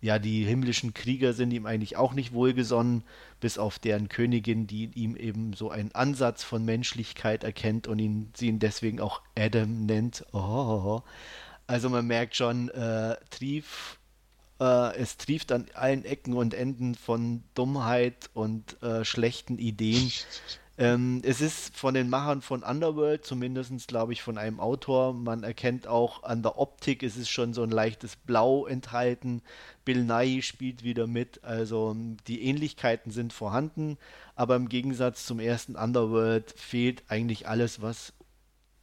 [0.00, 3.04] ja, die himmlischen Krieger sind ihm eigentlich auch nicht wohlgesonnen,
[3.40, 8.30] bis auf deren Königin, die ihm eben so einen Ansatz von Menschlichkeit erkennt und ihn,
[8.36, 10.24] sie ihn deswegen auch Adam nennt.
[10.32, 11.00] Oh.
[11.66, 13.98] Also man merkt schon, äh, Trief
[14.60, 20.10] äh, es trieft an allen Ecken und Enden von Dummheit und äh, schlechten Ideen.
[20.76, 25.14] Ähm, es ist von den Machern von Underworld, zumindest glaube ich von einem Autor.
[25.14, 29.40] Man erkennt auch an der Optik, es ist schon so ein leichtes Blau enthalten.
[29.84, 31.94] Bill Nye spielt wieder mit, also
[32.26, 33.98] die Ähnlichkeiten sind vorhanden,
[34.34, 38.12] aber im Gegensatz zum ersten Underworld fehlt eigentlich alles, was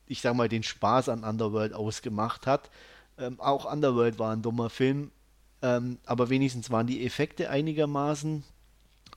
[0.07, 2.69] ich sage mal den Spaß an Underworld ausgemacht hat.
[3.17, 5.11] Ähm, auch Underworld war ein dummer Film,
[5.61, 8.43] ähm, aber wenigstens waren die Effekte einigermaßen.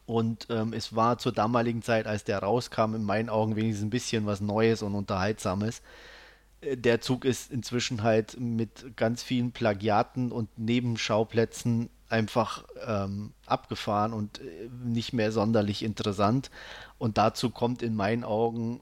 [0.06, 3.90] Und ähm, es war zur damaligen Zeit, als der rauskam, in meinen Augen wenigstens ein
[3.90, 5.80] bisschen was Neues und Unterhaltsames.
[6.60, 14.12] Äh, der Zug ist inzwischen halt mit ganz vielen Plagiaten und Nebenschauplätzen einfach ähm, abgefahren
[14.12, 16.50] und äh, nicht mehr sonderlich interessant.
[16.98, 18.80] Und dazu kommt in meinen Augen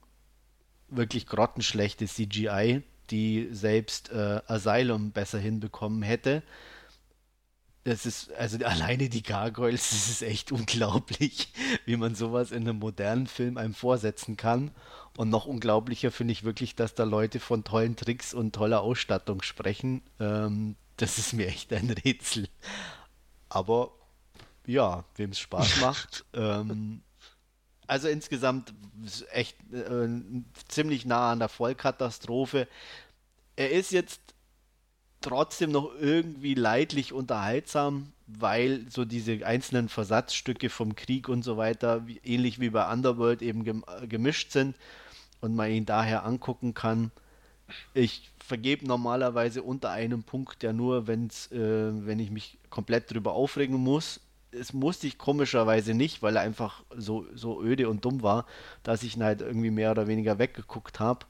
[0.88, 6.42] wirklich grottenschlechte CGI, die selbst äh, Asylum besser hinbekommen hätte.
[7.84, 11.52] Das ist, also alleine die Gargoyles, das ist echt unglaublich,
[11.84, 14.70] wie man sowas in einem modernen Film einem vorsetzen kann.
[15.16, 19.42] Und noch unglaublicher finde ich wirklich, dass da Leute von tollen Tricks und toller Ausstattung
[19.42, 20.02] sprechen.
[20.18, 22.48] Ähm, das ist mir echt ein Rätsel.
[23.48, 23.92] Aber
[24.66, 26.24] ja, wem es Spaß macht.
[26.32, 27.02] ähm,
[27.86, 28.72] also insgesamt
[29.32, 30.08] echt äh,
[30.68, 32.68] ziemlich nah an der Vollkatastrophe.
[33.56, 34.20] Er ist jetzt
[35.22, 42.06] trotzdem noch irgendwie leidlich unterhaltsam, weil so diese einzelnen Versatzstücke vom Krieg und so weiter,
[42.06, 44.76] wie, ähnlich wie bei Underworld, eben gem gemischt sind
[45.40, 47.10] und man ihn daher angucken kann.
[47.94, 51.58] Ich vergebe normalerweise unter einem Punkt ja nur, wenn's, äh,
[52.06, 54.20] wenn ich mich komplett drüber aufregen muss.
[54.50, 58.44] Es musste ich komischerweise nicht, weil er einfach so, so öde und dumm war,
[58.82, 61.24] dass ich ihn halt irgendwie mehr oder weniger weggeguckt habe.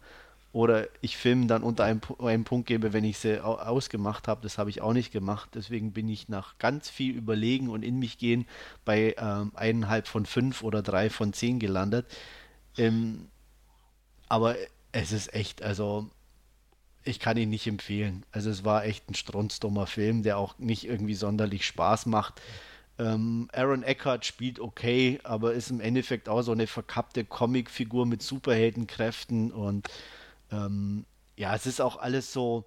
[0.53, 4.43] Oder ich Filmen dann unter einem, einem Punkt gebe, wenn ich sie ausgemacht habe.
[4.43, 5.51] Das habe ich auch nicht gemacht.
[5.55, 8.47] Deswegen bin ich nach ganz viel Überlegen und in mich gehen
[8.85, 12.07] bei ähm, eineinhalb von fünf oder drei von zehn gelandet.
[12.77, 13.29] Ähm,
[14.29, 14.57] aber
[14.93, 16.11] es ist echt, also
[17.05, 18.25] ich kann ihn nicht empfehlen.
[18.31, 22.41] Also es war echt ein strunzdummer Film, der auch nicht irgendwie sonderlich Spaß macht.
[22.99, 28.23] Ähm, Aaron Eckhart spielt okay, aber ist im Endeffekt auch so eine verkappte Comicfigur mit
[28.23, 29.89] Superheldenkräften und
[30.53, 32.67] ähm, ja, es ist auch alles so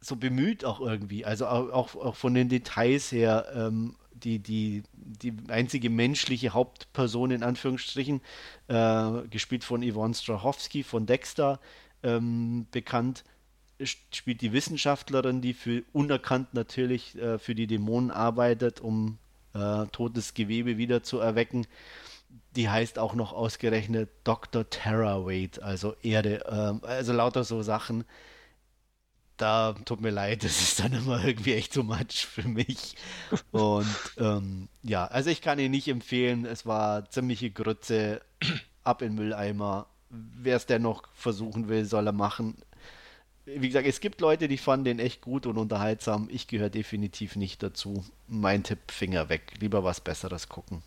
[0.00, 1.24] so bemüht auch irgendwie.
[1.24, 7.42] Also auch, auch, von den Details her, ähm, die, die, die einzige menschliche Hauptperson in
[7.42, 8.20] Anführungsstrichen,
[8.68, 11.60] äh, gespielt von Yvonne Strahovski von Dexter,
[12.02, 13.24] ähm, bekannt,
[13.82, 19.18] spielt die Wissenschaftlerin, die für unerkannt natürlich äh, für die Dämonen arbeitet, um
[19.54, 21.66] äh, totes Gewebe wieder zu erwecken.
[22.56, 24.68] Die heißt auch noch ausgerechnet Dr.
[24.68, 28.04] Terraweight, also Erde, äh, also lauter so Sachen.
[29.36, 32.96] Da tut mir leid, das ist dann immer irgendwie echt so much für mich.
[33.52, 33.86] Und
[34.18, 36.44] ähm, ja, also ich kann ihn nicht empfehlen.
[36.44, 38.20] Es war ziemliche Grütze,
[38.82, 42.56] ab in Mülleimer wer es dennoch versuchen will, soll er machen.
[43.46, 46.28] Wie gesagt, es gibt Leute, die fanden den echt gut und unterhaltsam.
[46.30, 48.04] Ich gehöre definitiv nicht dazu.
[48.28, 49.54] Mein Tipp, Finger weg.
[49.58, 50.82] Lieber was Besseres gucken.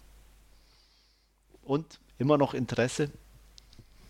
[1.66, 3.12] Und immer noch Interesse?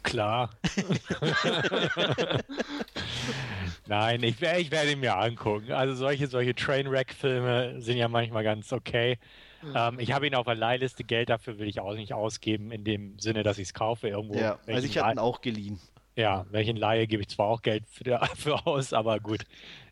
[0.03, 0.49] Klar.
[3.87, 5.71] Nein, ich, ich werde ihn mir angucken.
[5.71, 9.17] Also solche, solche Trainwreck-Filme sind ja manchmal ganz okay.
[9.75, 12.83] Ähm, ich habe ihn auf der Leihliste, Geld dafür will ich auch nicht ausgeben, in
[12.83, 14.37] dem Sinne, dass ich es kaufe irgendwo.
[14.37, 15.79] Ja, also ich habe ihn auch geliehen.
[16.15, 19.43] Ja, welchen Laie gebe ich zwar auch Geld für, für aus, aber gut,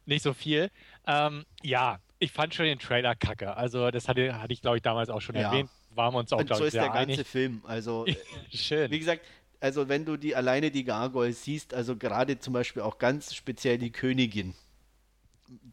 [0.05, 0.69] nicht so viel.
[1.07, 3.55] Ähm, ja, ich fand schon den Trailer kacke.
[3.55, 5.43] Also das hatte, hatte ich, glaube ich, damals auch schon ja.
[5.43, 5.69] erwähnt.
[5.95, 7.17] Waren wir uns auch, glaube ich, so ist der einig.
[7.17, 7.61] ganze Film.
[7.65, 8.05] Also,
[8.53, 8.89] Schön.
[8.91, 9.21] wie gesagt,
[9.59, 13.77] also wenn du die alleine die Gargoyles siehst, also gerade zum Beispiel auch ganz speziell
[13.77, 14.55] die Königin,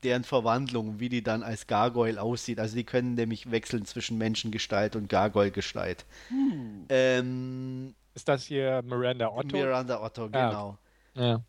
[0.03, 2.59] deren Verwandlung, wie die dann als Gargoyle aussieht.
[2.59, 6.05] Also die können nämlich wechseln zwischen Menschengestalt und Gargoyle-Gestalt.
[6.29, 6.87] Hm.
[6.89, 9.57] Ähm, ist das hier Miranda Otto?
[9.57, 10.79] Miranda Otto, genau.
[11.15, 11.23] Ja.
[11.23, 11.43] ja.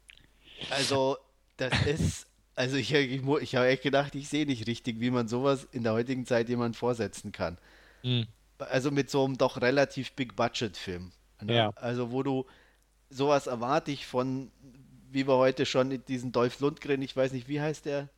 [0.70, 1.18] Also
[1.58, 5.28] das ist, also ich, ich, ich habe echt gedacht, ich sehe nicht richtig, wie man
[5.28, 7.58] sowas in der heutigen Zeit jemand vorsetzen kann.
[8.04, 8.28] Hm.
[8.60, 11.12] Also mit so einem doch relativ Big-Budget-Film.
[11.42, 11.56] Ne?
[11.56, 11.72] Ja.
[11.76, 12.46] Also wo du
[13.10, 14.52] sowas erwarte ich von,
[15.12, 18.10] wie wir heute schon diesen Dolph Lundgren, ich weiß nicht, wie heißt der?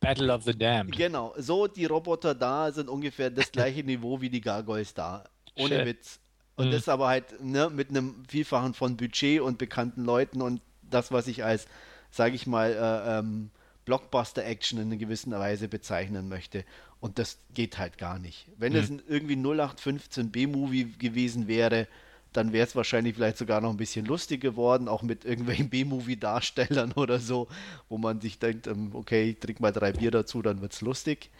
[0.00, 0.96] Battle of the Damned.
[0.96, 5.24] Genau, so die Roboter da sind ungefähr das gleiche Niveau wie die Gargoyles da.
[5.56, 5.86] Ohne Shit.
[5.86, 6.20] Witz.
[6.56, 6.72] Und mhm.
[6.72, 11.26] das aber halt ne, mit einem Vielfachen von Budget und bekannten Leuten und das, was
[11.26, 11.66] ich als,
[12.10, 13.50] sage ich mal, äh, ähm,
[13.84, 16.64] Blockbuster-Action in einer gewissen Weise bezeichnen möchte.
[17.00, 18.46] Und das geht halt gar nicht.
[18.56, 19.02] Wenn es mhm.
[19.08, 21.88] irgendwie 0815 B-Movie gewesen wäre,
[22.32, 26.92] dann wäre es wahrscheinlich vielleicht sogar noch ein bisschen lustig geworden, auch mit irgendwelchen B-Movie-Darstellern
[26.92, 27.48] oder so,
[27.88, 30.80] wo man sich denkt, ähm, okay, ich trinke mal drei Bier dazu, dann wird es
[30.80, 31.30] lustig.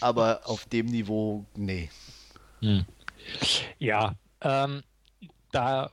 [0.00, 1.90] Aber auf dem Niveau, nee.
[2.60, 2.84] Hm.
[3.78, 4.82] Ja, ähm,
[5.50, 5.90] da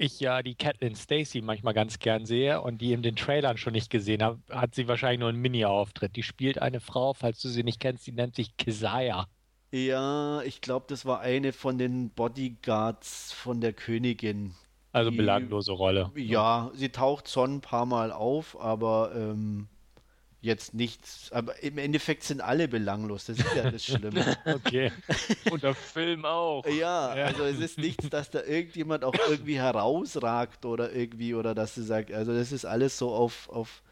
[0.00, 3.74] ich ja die Catelyn Stacy manchmal ganz gern sehe und die in den Trailern schon
[3.74, 6.16] nicht gesehen habe, hat sie wahrscheinlich nur einen Mini-Auftritt.
[6.16, 9.26] Die spielt eine Frau, falls du sie nicht kennst, die nennt sich Keziah.
[9.72, 14.54] Ja, ich glaube, das war eine von den Bodyguards von der Königin.
[14.92, 16.10] Also die, belanglose Rolle.
[16.16, 19.68] Ja, sie taucht schon ein paar Mal auf, aber ähm,
[20.40, 21.30] jetzt nichts.
[21.32, 23.26] Aber im Endeffekt sind alle belanglos.
[23.26, 24.36] Das ist ja das Schlimme.
[24.46, 24.92] okay.
[25.50, 26.64] Und der Film auch.
[26.66, 31.54] Ja, ja, also es ist nichts, dass da irgendjemand auch irgendwie herausragt oder irgendwie, oder
[31.54, 33.82] dass du sagst, also das ist alles so auf, auf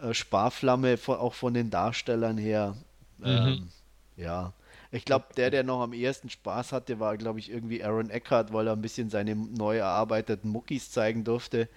[0.00, 2.76] äh, Sparflamme, auch von den Darstellern her
[3.18, 3.26] Mhm.
[3.26, 3.68] Ähm,
[4.16, 4.52] ja.
[4.90, 8.52] Ich glaube, der, der noch am ehesten Spaß hatte, war, glaube ich, irgendwie Aaron Eckhart,
[8.52, 11.68] weil er ein bisschen seine neu erarbeiteten Muckis zeigen durfte.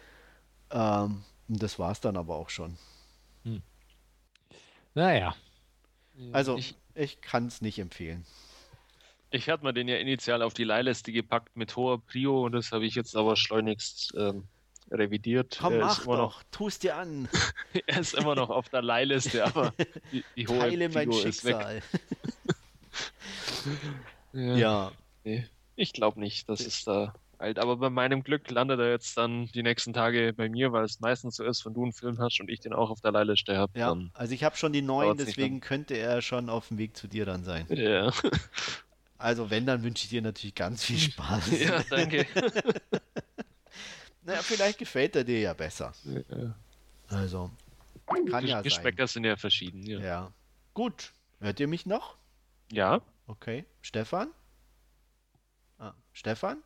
[0.71, 2.77] Ähm, das war es dann aber auch schon.
[4.97, 5.35] Naja.
[6.31, 8.25] Also, ich, ich kann es nicht empfehlen.
[9.29, 12.71] Ich hatte mir den ja initial auf die Leihliste gepackt mit hoher Prio und das
[12.71, 14.47] habe ich jetzt aber schleunigst ähm,
[14.89, 15.59] revidiert.
[15.61, 17.29] Komm, mach doch, noch, tust dir an.
[17.85, 19.71] er ist immer noch auf der Leihliste, aber
[20.11, 21.83] die, die hohe Teile Prio mein Schicksal.
[24.33, 24.55] ja.
[24.55, 24.91] ja.
[25.23, 27.59] Nee, ich glaube nicht, dass es da alt.
[27.59, 30.99] Aber bei meinem Glück landet er jetzt dann die nächsten Tage bei mir, weil es
[30.99, 33.57] meistens so ist, wenn du einen Film hast und ich den auch auf der Leihliste
[33.57, 33.77] habe.
[33.77, 37.07] Ja, also ich habe schon die neuen, deswegen könnte er schon auf dem Weg zu
[37.07, 37.65] dir dann sein.
[37.69, 38.11] Ja.
[39.17, 41.51] Also wenn, dann wünsche ich dir natürlich ganz viel Spaß.
[41.59, 42.27] Ja, danke.
[44.23, 45.93] naja, vielleicht gefällt er dir ja besser.
[46.05, 46.55] Ja.
[47.09, 47.49] Also,
[48.05, 49.83] kann ja Geschmäcker sind ja verschieden.
[49.83, 49.99] Ja.
[49.99, 50.33] ja.
[50.73, 51.13] Gut.
[51.39, 52.17] Hört ihr mich noch?
[52.71, 53.01] Ja.
[53.27, 53.65] Okay.
[53.81, 54.29] Stefan?
[55.79, 56.61] Ah, Stefan?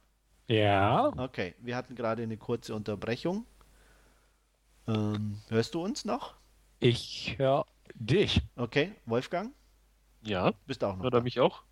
[0.52, 1.14] Ja.
[1.16, 3.46] Okay, wir hatten gerade eine kurze Unterbrechung.
[4.86, 6.34] Ähm, hörst du uns noch?
[6.82, 8.42] Ich höre dich.
[8.58, 9.54] Okay, Wolfgang?
[10.24, 10.52] Ja.
[10.66, 11.04] Bist auch noch.
[11.04, 11.64] Hört er mich auch?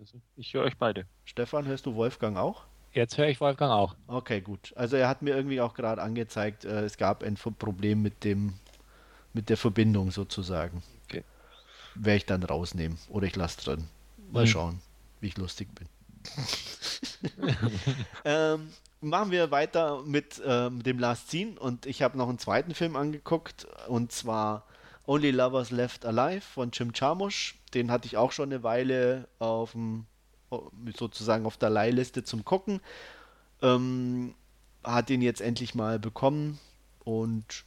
[0.00, 1.06] Also, ich höre euch beide.
[1.24, 2.64] Stefan, hörst du Wolfgang auch?
[2.90, 3.94] Jetzt höre ich Wolfgang auch.
[4.08, 4.72] Okay, gut.
[4.74, 8.54] Also er hat mir irgendwie auch gerade angezeigt, äh, es gab ein Problem mit dem
[9.32, 10.82] mit der Verbindung sozusagen.
[11.04, 11.22] Okay.
[11.94, 13.88] Werde ich dann rausnehmen oder ich lasse drin.
[14.32, 14.48] Mal hm.
[14.48, 14.80] schauen,
[15.20, 15.86] wie ich lustig bin.
[18.24, 18.70] ähm,
[19.00, 22.96] machen wir weiter mit ähm, dem Last Scene und ich habe noch einen zweiten Film
[22.96, 24.66] angeguckt und zwar
[25.06, 27.56] Only Lovers Left Alive von Jim Jarmusch.
[27.74, 30.06] Den hatte ich auch schon eine Weile auf dem,
[30.96, 32.80] sozusagen auf der Leihliste zum Gucken.
[33.60, 34.34] Ähm,
[34.84, 36.58] hat ihn jetzt endlich mal bekommen
[37.04, 37.64] und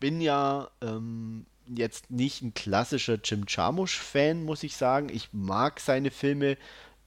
[0.00, 5.08] bin ja ähm, jetzt nicht ein klassischer Jim Jarmusch-Fan, muss ich sagen.
[5.08, 6.56] Ich mag seine Filme.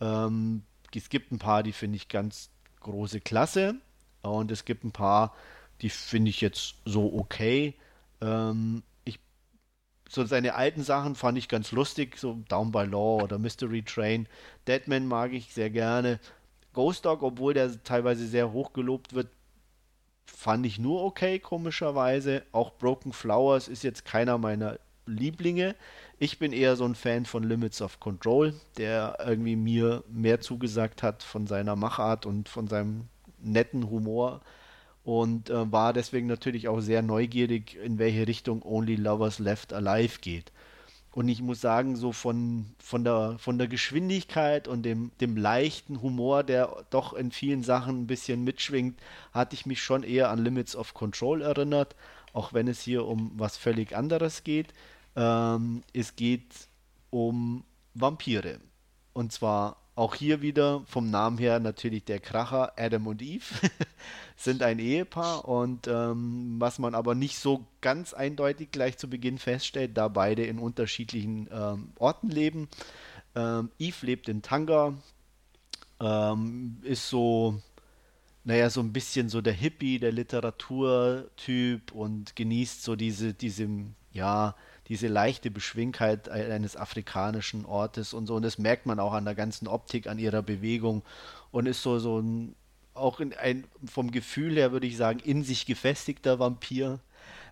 [0.01, 2.49] Ähm, es gibt ein paar, die finde ich ganz
[2.81, 3.75] große Klasse.
[4.21, 5.33] Und es gibt ein paar,
[5.81, 7.75] die finde ich jetzt so okay.
[8.21, 9.19] Ähm, ich,
[10.09, 14.27] so seine alten Sachen fand ich ganz lustig, so Down by Law oder Mystery Train.
[14.67, 16.19] Deadman mag ich sehr gerne.
[16.73, 19.29] Ghost Dog, obwohl der teilweise sehr hoch gelobt wird,
[20.25, 22.43] fand ich nur okay, komischerweise.
[22.51, 25.75] Auch Broken Flowers ist jetzt keiner meiner Lieblinge.
[26.23, 31.01] Ich bin eher so ein Fan von Limits of Control, der irgendwie mir mehr zugesagt
[31.01, 33.07] hat von seiner Machart und von seinem
[33.41, 34.41] netten Humor
[35.03, 40.19] und äh, war deswegen natürlich auch sehr neugierig, in welche Richtung Only Lovers Left Alive
[40.21, 40.51] geht.
[41.11, 46.03] Und ich muss sagen, so von, von, der, von der Geschwindigkeit und dem, dem leichten
[46.03, 48.99] Humor, der doch in vielen Sachen ein bisschen mitschwingt,
[49.33, 51.95] hatte ich mich schon eher an Limits of Control erinnert,
[52.31, 54.67] auch wenn es hier um was völlig anderes geht.
[55.15, 56.67] Ähm, es geht
[57.09, 58.59] um Vampire.
[59.13, 63.43] Und zwar auch hier wieder vom Namen her natürlich der Kracher Adam und Eve
[64.37, 69.37] sind ein Ehepaar und ähm, was man aber nicht so ganz eindeutig gleich zu Beginn
[69.37, 72.69] feststellt, da beide in unterschiedlichen ähm, Orten leben.
[73.35, 74.93] Ähm, Eve lebt in Tanga,
[75.99, 77.61] ähm, ist so,
[78.45, 83.67] naja, so ein bisschen so der Hippie, der Literaturtyp und genießt so diese, diese,
[84.13, 84.55] ja,
[84.91, 88.35] diese leichte Beschwingtheit eines afrikanischen Ortes und so.
[88.35, 91.01] Und das merkt man auch an der ganzen Optik, an ihrer Bewegung
[91.51, 92.55] und ist so, so ein,
[92.93, 96.99] auch ein, vom Gefühl her würde ich sagen, in sich gefestigter Vampir.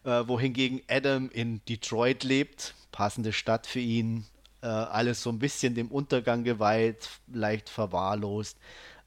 [0.03, 4.25] Äh, wohingegen Adam in Detroit lebt, passende Stadt für ihn,
[4.61, 8.57] äh, alles so ein bisschen dem Untergang geweiht, leicht verwahrlost.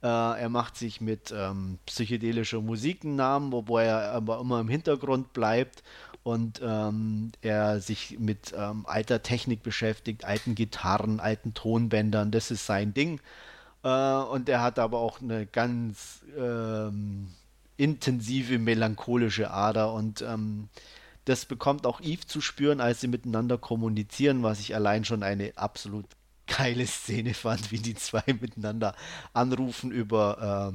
[0.03, 4.71] Äh, er macht sich mit ähm, psychedelischer Musik einen Namen, wobei er aber immer im
[4.71, 5.83] Hintergrund bleibt
[6.23, 12.67] und ähm, er sich mit ähm, alter Technik beschäftigt, alten Gitarren, alten Tonbändern, das ist
[12.67, 13.21] sein Ding.
[13.83, 17.29] Äh, und er hat aber auch eine ganz ähm,
[17.77, 19.93] intensive melancholische Ader.
[19.93, 20.69] Und ähm,
[21.25, 25.53] das bekommt auch Eve zu spüren, als sie miteinander kommunizieren, was ich allein schon eine
[25.57, 26.07] absolut
[26.47, 28.95] geile Szene fand, wie die zwei miteinander
[29.33, 30.73] anrufen über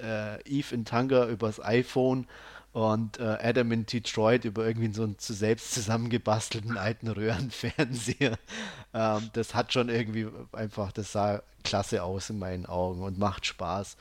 [0.00, 2.26] äh, äh, Eve in Tanga übers iPhone
[2.72, 8.38] und äh, Adam in Detroit über irgendwie so einen zu selbst zusammengebastelten alten Röhrenfernseher.
[8.92, 13.46] Ähm, das hat schon irgendwie einfach, das sah klasse aus in meinen Augen und macht
[13.46, 13.96] Spaß.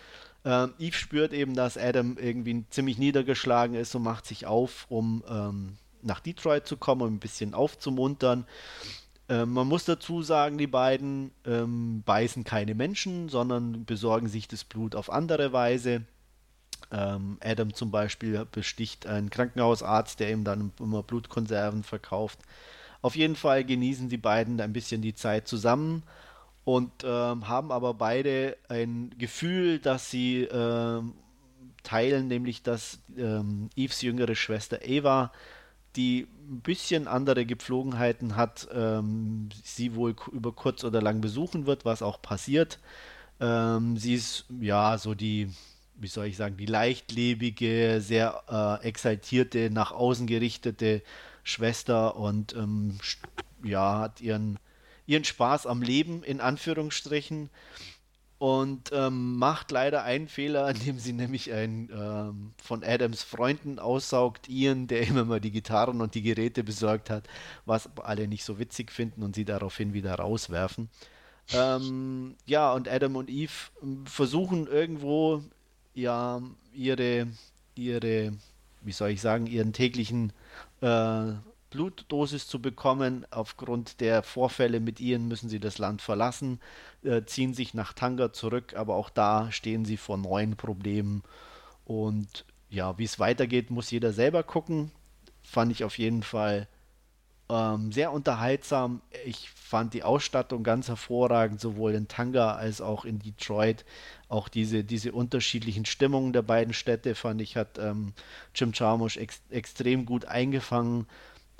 [0.45, 5.23] Ähm, Eve spürt eben, dass Adam irgendwie ziemlich niedergeschlagen ist und macht sich auf, um
[5.29, 8.45] ähm, nach Detroit zu kommen, um ein bisschen aufzumuntern.
[9.27, 14.63] Ähm, man muss dazu sagen, die beiden ähm, beißen keine Menschen, sondern besorgen sich das
[14.63, 16.01] Blut auf andere Weise.
[16.91, 22.39] Ähm, Adam zum Beispiel besticht einen Krankenhausarzt, der ihm dann immer Blutkonserven verkauft.
[23.01, 26.03] Auf jeden Fall genießen die beiden ein bisschen die Zeit zusammen
[26.65, 31.13] und ähm, haben aber beide ein Gefühl, dass sie ähm,
[31.83, 35.31] teilen, nämlich dass ähm, Eves jüngere Schwester Eva,
[35.95, 41.85] die ein bisschen andere Gepflogenheiten hat, ähm, sie wohl über kurz oder lang besuchen wird,
[41.85, 42.79] was auch passiert.
[43.39, 45.49] Ähm, sie ist ja so die,
[45.99, 48.43] wie soll ich sagen, die leichtlebige, sehr
[48.81, 51.03] äh, exaltierte, nach außen gerichtete
[51.43, 52.97] Schwester und ähm,
[53.63, 54.59] ja, hat ihren,
[55.05, 57.49] ihren Spaß am Leben in Anführungsstrichen
[58.39, 64.47] und ähm, macht leider einen Fehler, indem sie nämlich einen ähm, von Adams Freunden aussaugt,
[64.47, 67.27] Ian, der immer mal die Gitarren und die Geräte besorgt hat,
[67.65, 70.89] was alle nicht so witzig finden und sie daraufhin wieder rauswerfen.
[71.51, 75.43] Ähm, ja, und Adam und Eve ähm, versuchen irgendwo
[75.93, 76.41] ja
[76.73, 77.27] ihre,
[77.75, 78.33] ihre,
[78.81, 80.33] wie soll ich sagen, ihren täglichen
[80.81, 81.33] äh,
[81.69, 83.25] Blutdosis zu bekommen.
[83.31, 86.59] Aufgrund der Vorfälle mit ihnen müssen sie das Land verlassen,
[87.03, 91.23] äh, ziehen sich nach Tanga zurück, aber auch da stehen sie vor neuen Problemen.
[91.85, 94.91] Und ja, wie es weitergeht, muss jeder selber gucken.
[95.43, 96.67] Fand ich auf jeden Fall
[97.49, 99.01] ähm, sehr unterhaltsam.
[99.25, 103.85] Ich fand die Ausstattung ganz hervorragend, sowohl in Tanga als auch in Detroit.
[104.27, 108.13] Auch diese, diese unterschiedlichen Stimmungen der beiden Städte fand ich, hat ähm,
[108.55, 111.07] Jim Jarmusch ex extrem gut eingefangen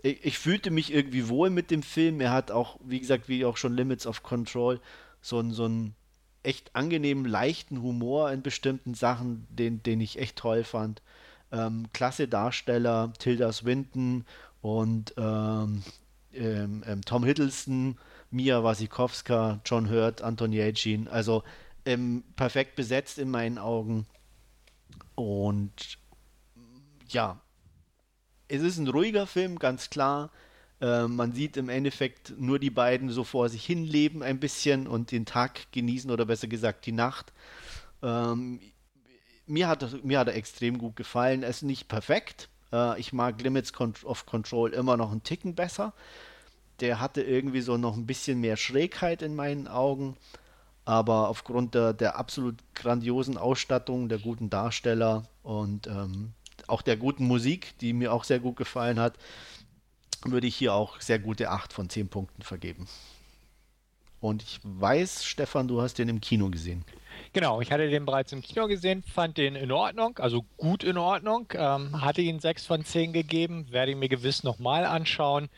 [0.02, 2.22] ich, ich, fühlte mich irgendwie wohl mit dem Film.
[2.22, 4.80] Er hat auch, wie gesagt, wie auch schon Limits of Control,
[5.22, 5.96] so, einen, so einen
[6.44, 11.02] echt angenehmen, leichten Humor in bestimmten Sachen, den, den ich echt toll fand.
[11.52, 14.26] Ähm, klasse Darsteller, Tilda Swinton
[14.62, 15.84] und ähm,
[16.34, 17.98] ähm, ähm Tom Hiddleston,
[18.32, 21.08] Mia Wasikowska, John Hurt, Anton Yelchin.
[21.08, 21.44] Also
[21.86, 24.06] ähm, perfekt besetzt in meinen Augen.
[25.16, 25.98] Und
[27.10, 27.40] ja,
[28.48, 30.32] es ist ein ruhiger Film, ganz klar.
[30.82, 34.88] Äh, man sieht im Endeffekt nur die beiden so vor sich hin leben ein bisschen
[34.88, 37.34] und den Tag genießen oder besser gesagt die Nacht.
[38.02, 38.60] Ähm,
[39.46, 41.44] mir, hat, mir hat er extrem gut gefallen.
[41.44, 42.50] Er ist nicht perfekt.
[42.72, 45.94] Äh, ich mag Limits of Control immer noch einen Ticken besser.
[46.80, 50.16] Der hatte irgendwie so noch ein bisschen mehr Schrägheit in meinen Augen.
[50.86, 56.34] Aber aufgrund der, der absolut grandiosen Ausstattung, der guten Darsteller und ähm,
[56.68, 59.18] auch der guten Musik, die mir auch sehr gut gefallen hat,
[60.24, 62.88] würde ich hier auch sehr gute 8 von 10 Punkten vergeben.
[64.22, 66.84] Und ich weiß, Stefan, du hast den im Kino gesehen.
[67.34, 70.98] Genau, ich hatte den bereits im Kino gesehen, fand den in Ordnung, also gut in
[70.98, 75.50] Ordnung, ähm, hatte ihn 6 von 10 gegeben, werde ihn mir gewiss nochmal anschauen.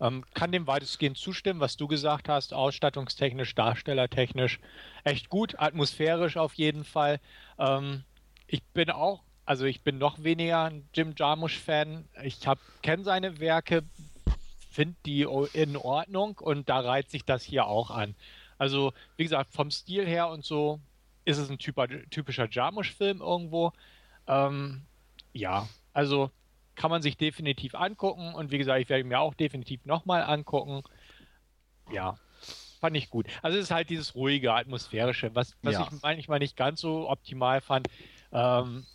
[0.00, 4.58] Ähm, kann dem weitestgehend zustimmen, was du gesagt hast, ausstattungstechnisch, darstellertechnisch,
[5.04, 7.20] echt gut, atmosphärisch auf jeden Fall.
[7.58, 8.04] Ähm,
[8.46, 12.04] ich bin auch also ich bin noch weniger ein Jim Jarmusch-Fan.
[12.22, 12.38] Ich
[12.82, 13.82] kenne seine Werke,
[14.80, 18.14] finde die in Ordnung und da reiht sich das hier auch an.
[18.56, 20.80] Also, wie gesagt, vom Stil her und so
[21.26, 23.72] ist es ein typischer Jarmusch-Film irgendwo.
[24.26, 24.80] Ähm,
[25.34, 26.30] ja, also
[26.76, 30.82] kann man sich definitiv angucken und wie gesagt, ich werde mir auch definitiv nochmal angucken.
[31.92, 32.16] Ja,
[32.80, 33.26] fand ich gut.
[33.42, 35.82] Also es ist halt dieses ruhige, atmosphärische, was, was ja.
[35.82, 37.86] ich manchmal nicht ganz so optimal fand.
[38.32, 38.86] Ähm,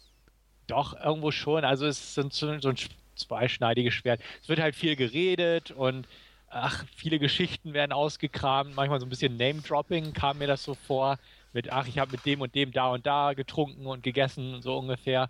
[0.65, 1.63] doch, irgendwo schon.
[1.63, 2.75] Also es ist so, ein
[3.15, 4.21] zweischneidiges Schwert.
[4.41, 6.07] Es wird halt viel geredet und
[6.49, 8.75] ach, viele Geschichten werden ausgekramt.
[8.75, 11.17] Manchmal so ein bisschen Name-Dropping kam mir das so vor.
[11.53, 14.77] Mit, ach, ich habe mit dem und dem da und da getrunken und gegessen, so
[14.77, 15.29] ungefähr.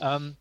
[0.00, 0.36] Ähm,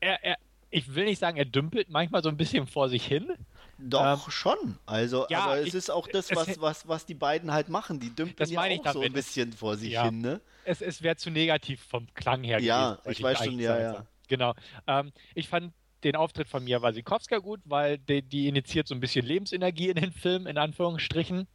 [0.00, 0.36] er, er,
[0.70, 3.32] ich will nicht sagen, er dümpelt manchmal so ein bisschen vor sich hin.
[3.78, 4.78] Doch, ähm, schon.
[4.86, 8.00] Also, ja, aber es ich, ist auch das, was, was, was die beiden halt machen.
[8.00, 10.04] Die dümpeln ja auch so ein bisschen vor sich ja.
[10.04, 10.40] hin, ne?
[10.64, 14.06] Es, es wäre zu negativ vom Klang her Ja, gewesen, ich weiß schon, ja, ja.
[14.28, 14.54] Genau.
[14.86, 15.72] Ähm, ich fand
[16.04, 19.96] den Auftritt von Mia Wasikowska gut, weil die, die, initiiert so ein bisschen Lebensenergie in
[19.96, 21.46] den Film, in Anführungsstrichen.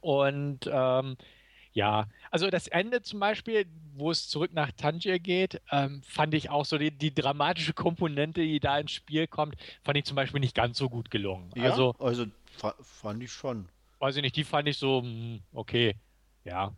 [0.00, 1.16] Und ähm,
[1.72, 6.50] ja, also das Ende zum Beispiel, wo es zurück nach Tangier geht, ähm, fand ich
[6.50, 10.40] auch so die, die, dramatische Komponente, die da ins Spiel kommt, fand ich zum Beispiel
[10.40, 11.50] nicht ganz so gut gelungen.
[11.56, 12.26] Ja, also, also
[12.82, 13.68] fand ich schon.
[14.00, 15.94] Weiß ich nicht, die fand ich so, hm, okay,
[16.44, 16.74] ja.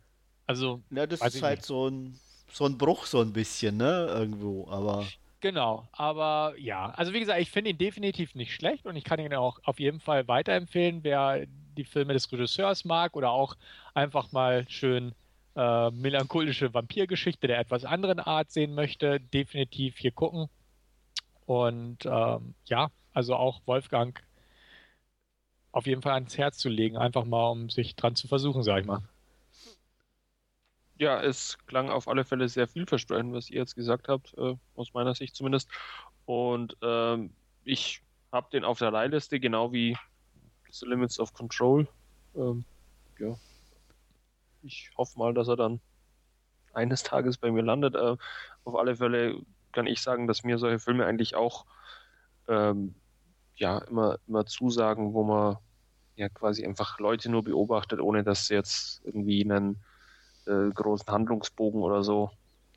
[0.47, 0.81] Also.
[0.91, 2.19] Ja, das ist halt so ein,
[2.51, 5.05] so ein Bruch, so ein bisschen, ne, irgendwo, aber.
[5.45, 9.19] Genau, aber ja, also wie gesagt, ich finde ihn definitiv nicht schlecht und ich kann
[9.19, 11.45] ihn auch auf jeden Fall weiterempfehlen, wer
[11.77, 13.55] die Filme des Regisseurs mag oder auch
[13.93, 15.13] einfach mal schön
[15.55, 20.49] äh, melancholische Vampirgeschichte der etwas anderen Art sehen möchte, definitiv hier gucken.
[21.45, 24.19] Und ähm, ja, also auch Wolfgang
[25.71, 28.79] auf jeden Fall ans Herz zu legen, einfach mal, um sich dran zu versuchen, sag
[28.79, 29.03] ich mal.
[30.97, 34.93] Ja, es klang auf alle Fälle sehr vielversprechend, was ihr jetzt gesagt habt, äh, aus
[34.93, 35.69] meiner Sicht zumindest.
[36.25, 37.33] Und ähm,
[37.63, 39.97] ich habe den auf der Leihliste, genau wie
[40.71, 41.87] The Limits of Control.
[42.35, 42.65] Ähm,
[43.19, 43.35] ja.
[44.61, 45.79] Ich hoffe mal, dass er dann
[46.73, 47.95] eines Tages bei mir landet.
[47.95, 48.17] Äh,
[48.63, 49.41] auf alle Fälle
[49.71, 51.65] kann ich sagen, dass mir solche Filme eigentlich auch
[52.47, 52.95] ähm,
[53.55, 55.57] ja immer, immer zusagen, wo man
[56.15, 59.83] ja quasi einfach Leute nur beobachtet, ohne dass jetzt irgendwie einen
[60.47, 62.31] äh, großen Handlungsbogen oder so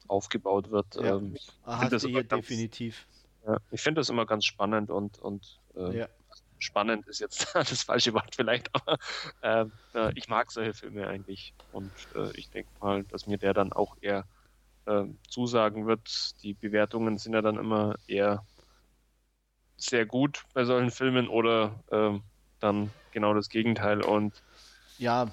[0.07, 0.95] aufgebaut wird.
[0.97, 1.17] Ja.
[1.17, 3.07] Ähm, ich finde das, immer ganz, definitiv.
[3.47, 6.09] Ja, ich finde das immer ganz spannend und, und äh, ja.
[6.59, 8.99] spannend ist jetzt das falsche Wort vielleicht, aber
[9.43, 13.73] äh, ich mag solche Filme eigentlich und äh, ich denke mal, dass mir der dann
[13.73, 14.25] auch eher
[14.87, 16.43] ähm, zusagen wird.
[16.43, 18.45] Die Bewertungen sind ja dann immer eher
[19.77, 22.23] sehr gut bei solchen Filmen oder ähm,
[22.59, 24.43] dann genau das Gegenteil und
[24.99, 25.29] ja,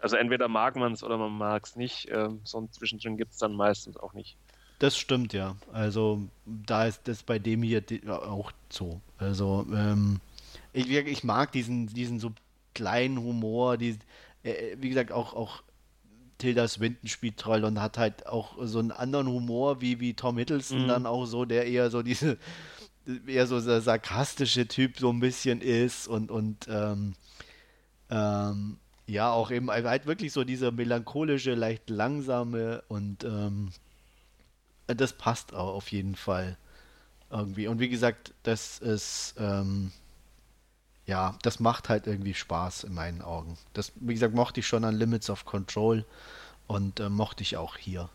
[0.00, 2.08] also entweder mag man es oder man mag es nicht.
[2.10, 4.36] Ähm, so ein Zwischendrin gibt es dann meistens auch nicht.
[4.78, 5.56] Das stimmt, ja.
[5.72, 9.00] Also da ist das bei dem hier auch so.
[9.18, 10.20] Also ähm,
[10.72, 12.32] ich, ich mag diesen, diesen so
[12.74, 13.98] kleinen Humor, die,
[14.42, 15.62] äh, wie gesagt, auch, auch
[16.38, 20.38] Tilda Swinton spielt toll und hat halt auch so einen anderen Humor wie, wie Tom
[20.38, 20.88] Hiddleston mhm.
[20.88, 22.38] dann auch so, der eher so diese,
[23.26, 27.14] eher so der sarkastische Typ so ein bisschen ist und, und ähm,
[28.08, 28.78] ähm,
[29.10, 33.72] ja, auch eben halt wirklich so dieser melancholische, leicht langsame und ähm,
[34.86, 36.56] das passt auch auf jeden Fall
[37.30, 37.68] irgendwie.
[37.68, 39.92] Und wie gesagt, das ist, ähm,
[41.06, 43.56] ja, das macht halt irgendwie Spaß in meinen Augen.
[43.72, 46.04] Das, wie gesagt, mochte ich schon an Limits of Control
[46.66, 48.08] und äh, mochte ich auch hier.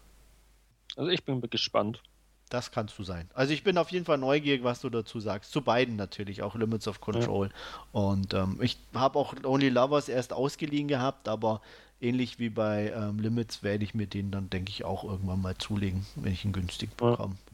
[0.96, 2.02] Also ich bin gespannt.
[2.50, 3.30] Das kannst du sein.
[3.34, 5.52] Also ich bin auf jeden Fall neugierig, was du dazu sagst.
[5.52, 7.48] Zu beiden natürlich, auch Limits of Control.
[7.48, 7.54] Ja.
[7.92, 11.62] Und ähm, ich habe auch Only Lovers erst ausgeliehen gehabt, aber
[12.00, 15.58] ähnlich wie bei ähm, Limits werde ich mir den dann, denke ich, auch irgendwann mal
[15.58, 17.36] zulegen, wenn ich ihn günstig bekomme.
[17.36, 17.54] Ja.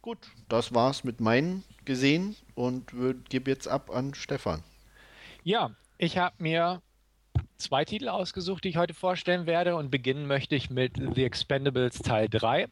[0.00, 2.92] Gut, das war's mit meinen gesehen und
[3.28, 4.62] gebe jetzt ab an Stefan.
[5.42, 6.80] Ja, ich habe mir
[7.58, 11.98] zwei Titel ausgesucht, die ich heute vorstellen werde und beginnen möchte ich mit The Expendables
[11.98, 12.68] Teil 3.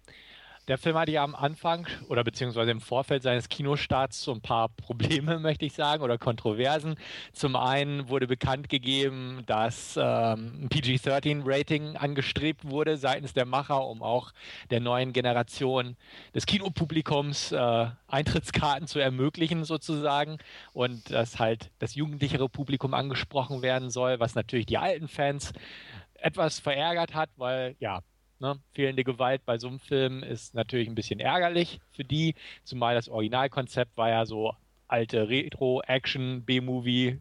[0.68, 4.68] Der Film hatte ja am Anfang oder beziehungsweise im Vorfeld seines Kinostarts so ein paar
[4.76, 6.96] Probleme, möchte ich sagen, oder Kontroversen.
[7.32, 14.02] Zum einen wurde bekannt gegeben, dass ähm, ein PG-13-Rating angestrebt wurde seitens der Macher, um
[14.02, 14.32] auch
[14.70, 15.96] der neuen Generation
[16.34, 20.38] des Kinopublikums äh, Eintrittskarten zu ermöglichen, sozusagen.
[20.72, 25.52] Und dass halt das jugendlichere Publikum angesprochen werden soll, was natürlich die alten Fans
[26.14, 28.00] etwas verärgert hat, weil ja,
[28.38, 28.58] Ne?
[28.72, 32.34] Fehlende Gewalt bei so einem Film ist natürlich ein bisschen ärgerlich für die,
[32.64, 34.54] zumal das Originalkonzept war ja so
[34.88, 37.18] alte Retro-Action, B-Movie,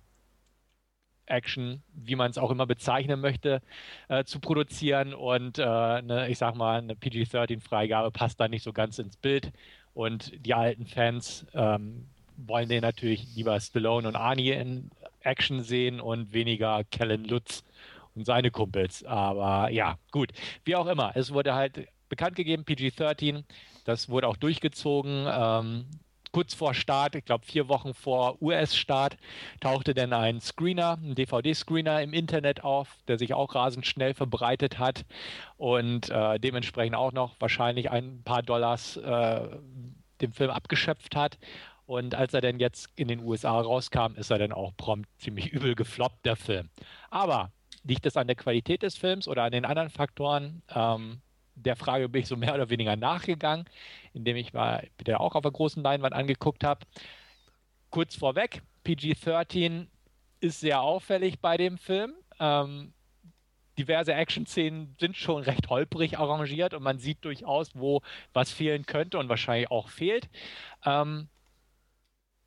[1.28, 3.62] Action, wie man es auch immer bezeichnen möchte,
[4.10, 5.14] äh, zu produzieren.
[5.14, 5.64] Und äh,
[6.02, 9.52] ne, ich sag mal, eine PG-13-Freigabe passt da nicht so ganz ins Bild.
[9.94, 12.08] Und die alten Fans ähm,
[12.38, 14.92] wollen den natürlich lieber Stallone und Arnie in
[15.22, 17.64] Action sehen und weniger Kellen Lutz
[18.16, 19.04] und seine Kumpels.
[19.04, 20.32] Aber ja, gut.
[20.64, 23.44] Wie auch immer, es wurde halt bekannt gegeben, PG-13.
[23.86, 25.28] Das wurde auch durchgezogen.
[25.30, 25.86] Ähm,
[26.36, 29.16] kurz vor Start, ich glaube vier Wochen vor US-Start,
[29.62, 34.78] tauchte dann ein Screener, ein DVD-Screener im Internet auf, der sich auch rasend schnell verbreitet
[34.78, 35.06] hat
[35.56, 39.48] und äh, dementsprechend auch noch wahrscheinlich ein paar Dollars äh,
[40.20, 41.38] dem Film abgeschöpft hat.
[41.86, 45.54] Und als er dann jetzt in den USA rauskam, ist er dann auch prompt ziemlich
[45.54, 46.70] übel gefloppt, der Film.
[47.12, 47.52] Aber
[47.88, 50.64] Liegt das an der Qualität des Films oder an den anderen Faktoren?
[50.74, 51.22] Ähm,
[51.56, 53.66] der Frage bin ich so mehr oder weniger nachgegangen,
[54.14, 56.86] indem ich mal bitte auch auf der großen Leinwand angeguckt habe.
[57.92, 59.88] Kurz vorweg, PG-13
[60.42, 62.14] ist sehr auffällig bei dem Film.
[62.40, 62.94] Ähm,
[63.78, 68.02] diverse Action-Szenen sind schon recht holprig arrangiert und man sieht durchaus, wo
[68.34, 70.30] was fehlen könnte und wahrscheinlich auch fehlt.
[70.86, 71.30] Ähm,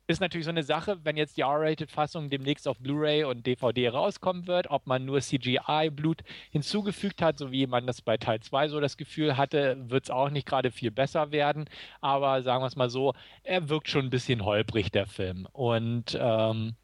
[0.09, 4.47] ist natürlich so eine Sache, wenn jetzt die R-Rated-Fassung demnächst auf Blu-ray und DVD rauskommen
[4.47, 8.79] wird, ob man nur CGI-Blut hinzugefügt hat, so wie man das bei Teil 2 so
[8.79, 11.69] das Gefühl hatte, wird es auch nicht gerade viel besser werden.
[12.01, 15.47] Aber sagen wir es mal so, er wirkt schon ein bisschen holprig, der Film.
[15.51, 16.75] Und ähm,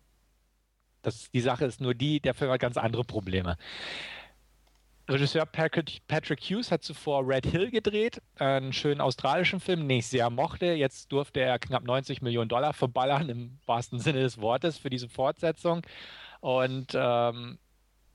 [1.02, 3.58] das, die Sache ist nur die, der Film hat ganz andere Probleme.
[5.08, 10.32] Regisseur Patrick Hughes hat zuvor Red Hill gedreht, einen schönen australischen Film, den ich sehr
[10.32, 10.74] mochte.
[10.74, 15.08] Jetzt durfte er knapp 90 Millionen Dollar verballern, im wahrsten Sinne des Wortes, für diese
[15.08, 15.84] Fortsetzung.
[16.40, 17.60] Und ähm,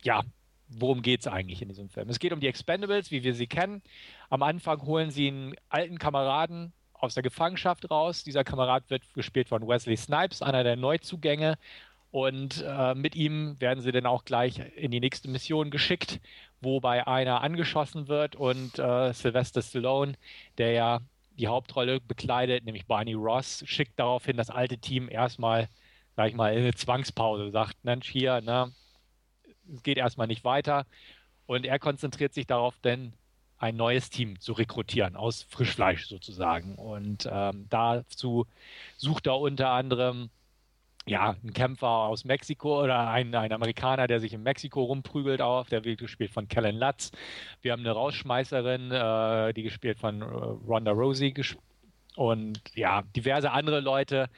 [0.03, 0.23] ja,
[0.67, 2.09] worum geht es eigentlich in diesem Film?
[2.09, 3.83] Es geht um die Expendables, wie wir sie kennen.
[4.29, 8.25] Am Anfang holen sie einen alten Kameraden aus der Gefangenschaft raus.
[8.25, 11.57] Dieser Kamerad wird gespielt von Wesley Snipes, einer der Neuzugänge.
[12.11, 16.21] Und äh, mit ihm werden sie dann auch gleich in die nächste Mission geschickt,
[16.61, 20.15] wobei einer angeschossen wird und äh, Sylvester Stallone,
[20.59, 21.01] der ja
[21.39, 25.69] die Hauptrolle bekleidet, nämlich Barney Ross, schickt daraufhin das alte Team erstmal
[26.21, 28.73] sag ich mal, in eine Zwangspause, sagt, Mensch, hier, ne,
[29.73, 30.85] es geht erstmal nicht weiter.
[31.47, 33.15] Und er konzentriert sich darauf, denn
[33.57, 36.75] ein neues Team zu rekrutieren aus Frischfleisch sozusagen.
[36.75, 38.47] Und ähm, dazu
[38.99, 40.29] sucht er unter anderem
[41.07, 45.69] ja, ein Kämpfer aus Mexiko oder ein, ein Amerikaner, der sich in Mexiko rumprügelt auf,
[45.69, 47.11] der wird gespielt von Kellen Lutz.
[47.63, 51.35] Wir haben eine Rausschmeißerin, äh, die gespielt von äh, Ronda Rousey
[52.17, 54.29] und ja, diverse andere Leute,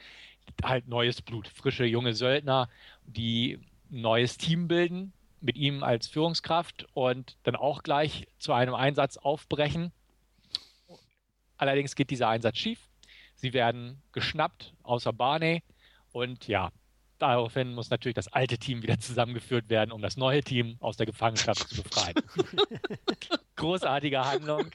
[0.63, 2.69] halt neues Blut, frische junge Söldner,
[3.05, 3.59] die
[3.91, 9.17] ein neues Team bilden mit ihm als Führungskraft und dann auch gleich zu einem Einsatz
[9.17, 9.91] aufbrechen.
[11.57, 12.79] Allerdings geht dieser Einsatz schief.
[13.35, 15.61] Sie werden geschnappt, außer Barney.
[16.13, 16.69] Und ja,
[17.19, 21.05] daraufhin muss natürlich das alte Team wieder zusammengeführt werden, um das neue Team aus der
[21.05, 22.15] Gefangenschaft zu befreien.
[23.55, 24.67] Großartige Handlung.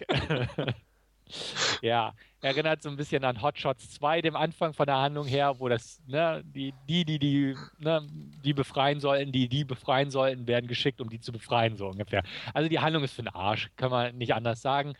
[1.82, 5.58] ja, erinnert so ein bisschen an Hot Shots 2, dem Anfang von der Handlung her,
[5.58, 8.06] wo das, ne, die, die, die, die, ne,
[8.44, 12.22] die befreien sollten, die, die befreien sollten, werden geschickt, um die zu befreien, so ungefähr.
[12.54, 14.94] Also die Handlung ist für den Arsch, kann man nicht anders sagen.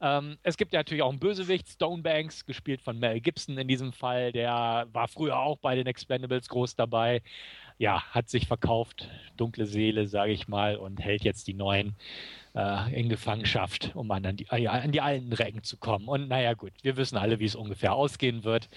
[0.00, 3.92] Ähm, es gibt ja natürlich auch einen Bösewicht, Stonebanks, gespielt von Mel Gibson in diesem
[3.92, 4.32] Fall.
[4.32, 7.22] Der war früher auch bei den Expendables groß dabei.
[7.78, 11.96] Ja, hat sich verkauft, dunkle Seele, sage ich mal, und hält jetzt die neuen
[12.54, 16.06] äh, in Gefangenschaft, um an die, äh, an die alten Recken zu kommen.
[16.06, 18.68] Und naja, gut, wir wissen alle, wie es ungefähr ausgehen wird.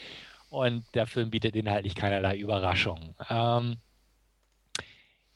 [0.49, 3.15] Und der Film bietet inhaltlich keinerlei Überraschungen.
[3.30, 3.78] Ähm,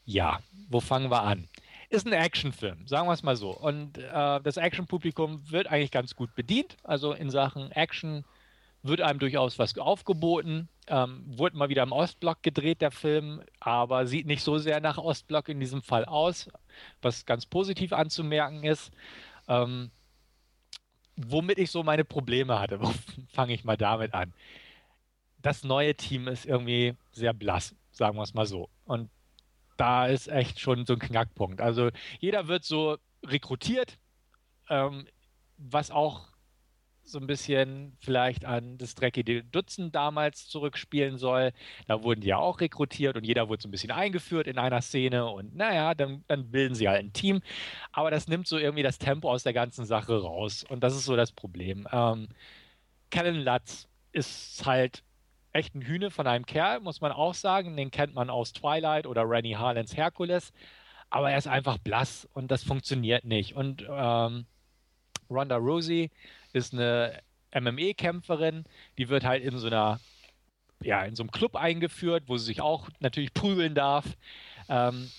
[0.04, 1.48] ja, wo fangen wir an?
[1.92, 3.50] Ist ein Actionfilm, sagen wir es mal so.
[3.50, 6.78] Und äh, das Actionpublikum wird eigentlich ganz gut bedient.
[6.84, 8.24] Also in Sachen Action
[8.82, 10.70] wird einem durchaus was aufgeboten.
[10.86, 14.96] Ähm, wurde mal wieder im Ostblock gedreht, der Film, aber sieht nicht so sehr nach
[14.96, 16.48] Ostblock in diesem Fall aus,
[17.02, 18.90] was ganz positiv anzumerken ist.
[19.46, 19.90] Ähm,
[21.16, 22.80] womit ich so meine Probleme hatte,
[23.34, 24.32] fange ich mal damit an.
[25.42, 28.70] Das neue Team ist irgendwie sehr blass, sagen wir es mal so.
[28.86, 29.10] Und
[29.82, 31.60] da ist echt schon so ein Knackpunkt.
[31.60, 33.98] Also jeder wird so rekrutiert,
[34.70, 35.06] ähm,
[35.56, 36.28] was auch
[37.02, 41.50] so ein bisschen vielleicht an das dreckige Dutzend damals zurückspielen soll.
[41.88, 44.82] Da wurden die ja auch rekrutiert und jeder wurde so ein bisschen eingeführt in einer
[44.82, 47.40] Szene und naja, dann, dann bilden sie halt ein Team.
[47.90, 51.06] Aber das nimmt so irgendwie das Tempo aus der ganzen Sache raus und das ist
[51.06, 51.88] so das Problem.
[51.90, 52.28] Ähm,
[53.10, 55.02] Kellen Lutz ist halt
[55.52, 57.76] echt ein Hühne von einem Kerl, muss man auch sagen.
[57.76, 60.52] Den kennt man aus Twilight oder Rennie Harlans Herkules.
[61.10, 63.54] Aber er ist einfach blass und das funktioniert nicht.
[63.54, 64.46] Und ähm,
[65.28, 66.10] Ronda Rousey
[66.52, 67.20] ist eine
[67.54, 68.64] MMA-Kämpferin,
[68.96, 70.00] die wird halt in so einer,
[70.82, 74.06] ja, in so einem Club eingeführt, wo sie sich auch natürlich prügeln darf.
[74.68, 75.10] Ähm,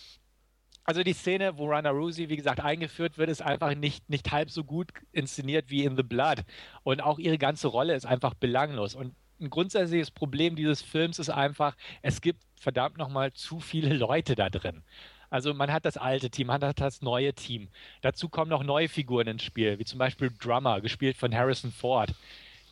[0.84, 4.50] also die Szene, wo Ronda Rousey, wie gesagt, eingeführt wird, ist einfach nicht, nicht halb
[4.50, 6.44] so gut inszeniert wie in The Blood.
[6.84, 8.96] Und auch ihre ganze Rolle ist einfach belanglos.
[8.96, 14.36] Und ein grundsätzliches Problem dieses Films ist einfach, es gibt verdammt nochmal zu viele Leute
[14.36, 14.84] da drin.
[15.30, 17.70] Also man hat das alte Team, man hat das neue Team.
[18.02, 22.14] Dazu kommen noch neue Figuren ins Spiel, wie zum Beispiel Drummer, gespielt von Harrison Ford,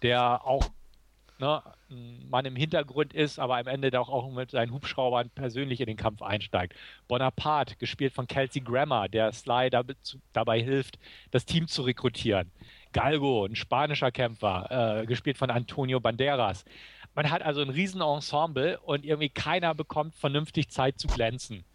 [0.04, 0.70] der auch
[1.40, 1.62] ne,
[2.30, 5.98] Mann im Hintergrund ist, aber am Ende auch, auch mit seinen Hubschraubern persönlich in den
[5.98, 6.76] Kampf einsteigt.
[7.08, 9.70] Bonaparte, gespielt von Kelsey Grammer, der Sly
[10.32, 11.00] dabei hilft,
[11.32, 12.52] das Team zu rekrutieren.
[12.94, 16.66] Galgo, ein spanischer Kämpfer, äh, gespielt von Antonio Banderas.
[17.14, 21.66] Man hat also ein Riesenensemble und irgendwie keiner bekommt vernünftig Zeit zu glänzen.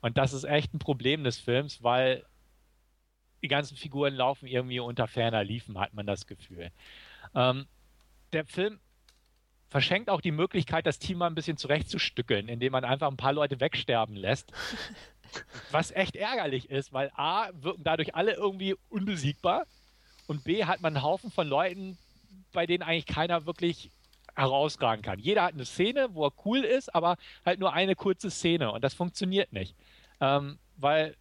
[0.00, 2.24] Und das ist echt ein Problem des Films, weil
[3.42, 6.70] die ganzen Figuren laufen irgendwie unter ferner Liefen, hat man das Gefühl.
[7.34, 7.66] Ähm,
[8.32, 8.80] der Film
[9.68, 13.32] verschenkt auch die Möglichkeit, das Team mal ein bisschen zurechtzustückeln, indem man einfach ein paar
[13.32, 14.52] Leute wegsterben lässt.
[15.70, 19.66] Was echt ärgerlich ist, weil A, wirken dadurch alle irgendwie unbesiegbar
[20.28, 21.98] und B, hat man einen Haufen von Leuten,
[22.52, 23.90] bei denen eigentlich keiner wirklich
[24.36, 25.18] herausragen kann.
[25.18, 28.84] Jeder hat eine Szene, wo er cool ist, aber halt nur eine kurze Szene und
[28.84, 29.74] das funktioniert nicht.
[30.20, 31.16] Ähm, weil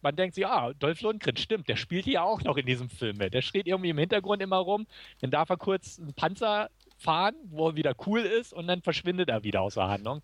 [0.00, 3.18] man denkt sich, ah, Dolph Lundgren, stimmt, der spielt ja auch noch in diesem Film
[3.18, 3.34] mit.
[3.34, 4.86] Der steht irgendwie im Hintergrund immer rum,
[5.20, 9.28] dann darf er kurz einen Panzer fahren, wo er wieder cool ist und dann verschwindet
[9.28, 10.22] er wieder aus der Handlung,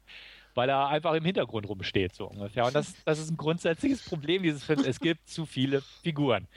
[0.55, 2.67] weil er einfach im Hintergrund rumsteht, so ungefähr.
[2.67, 4.87] Und das, das ist ein grundsätzliches Problem dieses Films.
[4.87, 6.49] Es gibt zu viele Figuren.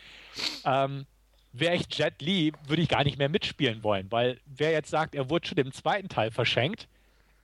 [0.64, 1.06] Ähm,
[1.52, 5.16] wäre ich Jet Li, würde ich gar nicht mehr mitspielen wollen, weil wer jetzt sagt,
[5.16, 6.88] er wurde schon im zweiten Teil verschenkt,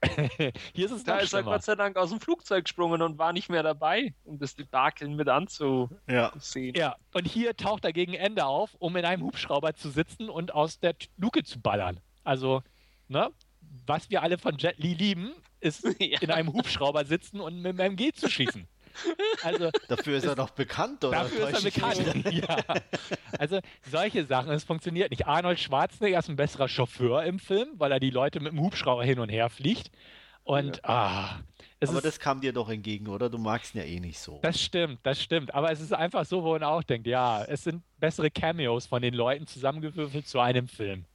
[0.74, 3.34] hier ist es Da ist er Gott sei Dank aus dem Flugzeug gesprungen und war
[3.34, 6.00] nicht mehr dabei, um das Debakel mit anzusehen.
[6.08, 6.32] Ja.
[6.76, 10.54] ja, und hier taucht er gegen Ende auf, um in einem Hubschrauber zu sitzen und
[10.54, 12.00] aus der Luke zu ballern.
[12.24, 12.62] Also,
[13.08, 13.32] ne?
[13.88, 16.20] Was wir alle von Jet Li lieben, ist ja.
[16.22, 18.68] in einem Hubschrauber sitzen und mit einem MG zu schießen.
[19.44, 21.24] Also, dafür ist er doch bekannt, oder?
[21.24, 22.58] Dafür ist er bekannt, ja.
[23.38, 23.60] Also
[23.90, 25.28] solche Sachen, es funktioniert nicht.
[25.28, 29.04] Arnold Schwarzenegger ist ein besserer Chauffeur im Film, weil er die Leute mit dem Hubschrauber
[29.04, 29.92] hin und her fliegt.
[30.44, 31.40] Und ah,
[31.80, 33.30] es Aber ist, das kam dir doch entgegen, oder?
[33.30, 34.40] Du magst ihn ja eh nicht so.
[34.44, 35.54] das stimmt, das stimmt.
[35.54, 39.02] Aber es ist einfach so, wo man auch denkt, ja, es sind bessere Cameos von
[39.02, 41.06] den Leuten zusammengewürfelt zu einem Film.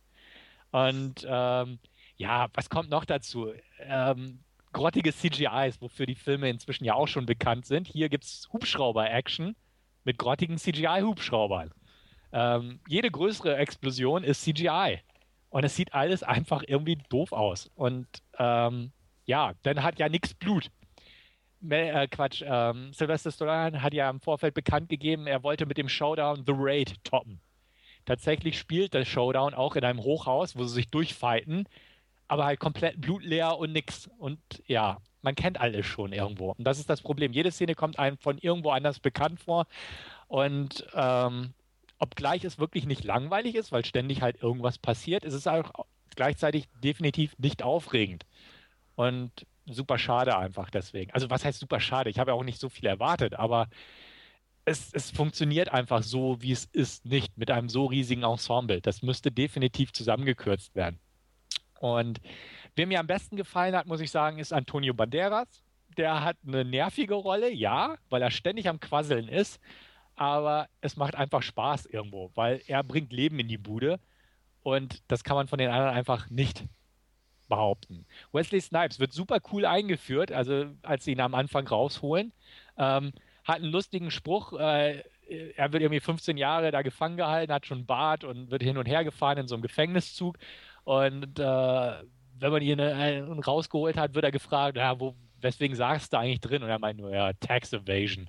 [0.73, 1.79] Und ähm,
[2.17, 3.53] ja, was kommt noch dazu?
[3.79, 4.41] Ähm,
[4.73, 7.89] grottige CGIs, wofür die Filme inzwischen ja auch schon bekannt sind.
[7.89, 9.57] Hier gibt es Hubschrauber-Action
[10.05, 11.73] mit grottigen CGI-Hubschraubern.
[12.33, 15.01] Ähm, jede größere Explosion ist CGI.
[15.49, 17.71] Und es sieht alles einfach irgendwie doof aus.
[17.75, 18.07] Und
[18.39, 18.93] ähm,
[19.27, 20.71] ja, dann hat ja nichts Blut.
[21.69, 25.89] Äh, Quatsch, ähm, Sylvester Stallone hat ja im Vorfeld bekannt gegeben, er wollte mit dem
[25.89, 27.41] Showdown The Raid toppen.
[28.07, 31.69] Tatsächlich spielt der Showdown auch in einem Hochhaus, wo sie sich durchfighten,
[32.31, 34.09] aber halt komplett blutleer und nix.
[34.19, 34.39] Und
[34.69, 36.53] ja, man kennt alles schon irgendwo.
[36.53, 37.33] Und das ist das Problem.
[37.33, 39.67] Jede Szene kommt einem von irgendwo anders bekannt vor.
[40.29, 41.55] Und ähm,
[41.99, 45.73] obgleich es wirklich nicht langweilig ist, weil ständig halt irgendwas passiert, ist es auch
[46.15, 48.27] gleichzeitig definitiv nicht aufregend.
[48.95, 49.33] Und
[49.67, 51.11] super schade einfach deswegen.
[51.11, 52.11] Also was heißt super schade?
[52.11, 53.69] Ich habe ja auch nicht so viel erwartet, aber
[54.65, 58.81] es, es funktioniert einfach so, wie es ist, nicht mit einem so riesigen Ensemble.
[58.81, 61.01] Das müsste definitiv zusammengekürzt werden.
[61.81, 62.21] Und
[62.77, 65.65] wer mir am besten gefallen hat, muss ich sagen, ist Antonio Banderas.
[65.97, 69.61] Der hat eine nervige Rolle, ja, weil er ständig am Quasseln ist,
[70.15, 73.99] aber es macht einfach Spaß irgendwo, weil er bringt Leben in die Bude
[74.63, 76.65] und das kann man von den anderen einfach nicht
[77.49, 78.07] behaupten.
[78.31, 82.33] Wesley Snipes wird super cool eingeführt, also als sie ihn am Anfang rausholen.
[82.77, 83.13] Ähm,
[83.45, 84.53] hat einen lustigen Spruch.
[84.53, 85.03] Äh,
[85.57, 88.87] er wird irgendwie 15 Jahre da gefangen gehalten, hat schon Bart und wird hin und
[88.87, 90.39] her gefahren in so einem Gefängniszug.
[90.91, 91.93] Und äh,
[92.41, 96.41] wenn man ihn äh, rausgeholt hat, wird er gefragt, ja, wo, weswegen sagst du eigentlich
[96.41, 96.65] drin?
[96.65, 98.29] Und er meint nur, ja, Tax Evasion.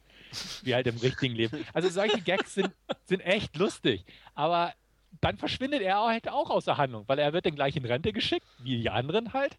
[0.62, 1.66] Wie halt im richtigen Leben.
[1.74, 2.70] Also solche Gags sind,
[3.06, 4.06] sind echt lustig.
[4.36, 4.74] Aber
[5.22, 8.14] dann verschwindet er halt auch aus der Handlung, weil er wird dann gleich in Rente
[8.14, 9.58] geschickt, wie die anderen halt,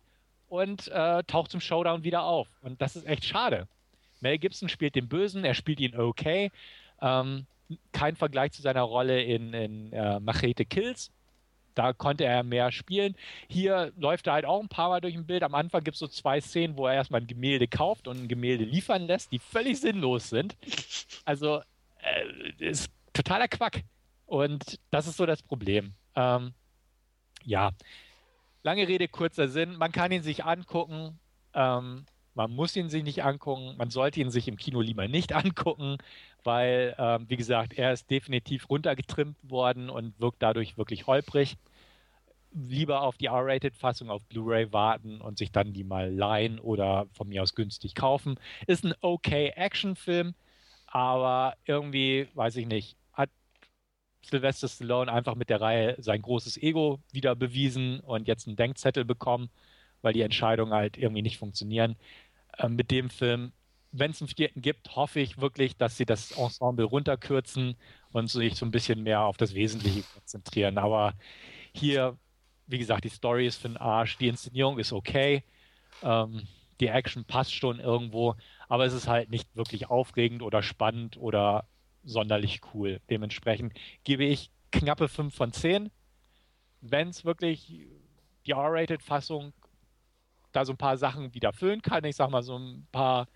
[0.49, 2.47] und äh, taucht zum Showdown wieder auf.
[2.61, 3.67] Und das ist echt schade.
[4.21, 6.53] Mel Gibson spielt den Bösen, er spielt ihn okay.
[7.01, 7.47] Ähm,
[7.91, 11.11] kein Vergleich zu seiner Rolle in, in äh, Machete Kills.
[11.75, 13.15] Da konnte er mehr spielen.
[13.49, 15.43] Hier läuft er halt auch ein paar Mal durch ein Bild.
[15.43, 18.29] Am Anfang gibt es so zwei Szenen, wo er erstmal ein Gemälde kauft und ein
[18.29, 20.57] Gemälde liefern lässt, die völlig sinnlos sind.
[21.25, 21.61] Also,
[21.99, 23.85] äh, ist totaler Quack.
[24.27, 25.95] Und das ist so das Problem.
[26.17, 26.53] Ähm,
[27.45, 27.71] ja,
[28.65, 29.77] lange Rede, kurzer Sinn.
[29.77, 31.21] Man kann ihn sich angucken.
[31.55, 33.75] Ähm, man muss ihn sich nicht angucken.
[33.77, 35.99] Man sollte ihn sich im Kino lieber nicht angucken,
[36.45, 41.57] weil, ähm, wie gesagt, er ist definitiv runtergetrimmt worden und wirkt dadurch wirklich holprig.
[42.55, 47.29] Lieber auf die R-Rated-Fassung auf Blu-ray warten und sich dann die mal leihen oder von
[47.29, 48.39] mir aus günstig kaufen.
[48.67, 50.35] Ist ein okay Actionfilm,
[50.87, 53.31] aber irgendwie, weiß ich nicht, hat
[54.25, 59.05] Sylvester Stallone einfach mit der Reihe sein großes Ego wieder bewiesen und jetzt einen Denkzettel
[59.05, 59.51] bekommen,
[60.03, 61.97] weil die Entscheidungen halt irgendwie nicht funktionieren.
[62.59, 63.53] Ähm, mit dem Film,
[63.93, 67.77] wenn es einen vierten gibt, hoffe ich wirklich, dass sie das Ensemble runterkürzen
[68.13, 70.79] und sich so ein bisschen mehr auf das Wesentliche konzentrieren.
[70.79, 71.15] Aber
[71.75, 72.19] hier,
[72.67, 75.45] wie gesagt, die Story ist für den Arsch, die Inszenierung ist okay,
[76.03, 76.47] ähm,
[76.81, 78.35] die Action passt schon irgendwo,
[78.69, 81.69] aber es ist halt nicht wirklich aufregend oder spannend oder
[82.03, 83.01] sonderlich cool.
[83.11, 83.75] Dementsprechend
[84.05, 85.91] gebe ich knappe 5 von 10.
[86.81, 87.69] Wenn es wirklich
[88.47, 89.53] die R-Rated-Fassung
[90.53, 93.29] da so ein paar Sachen wieder füllen kann, ich sag mal so ein paar,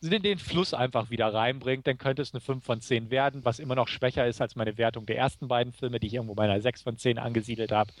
[0.00, 3.58] den, den Fluss einfach wieder reinbringt, dann könnte es eine 5 von 10 werden, was
[3.58, 6.44] immer noch schwächer ist als meine Wertung der ersten beiden Filme, die ich irgendwo bei
[6.44, 7.92] einer 6 von 10 angesiedelt habe.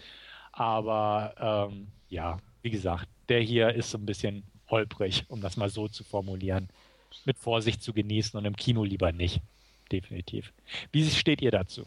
[0.52, 5.68] Aber ähm, ja, wie gesagt, der hier ist so ein bisschen holprig, um das mal
[5.68, 6.68] so zu formulieren.
[7.24, 9.40] Mit Vorsicht zu genießen und im Kino lieber nicht
[9.92, 10.52] definitiv.
[10.92, 11.86] Wie steht ihr dazu?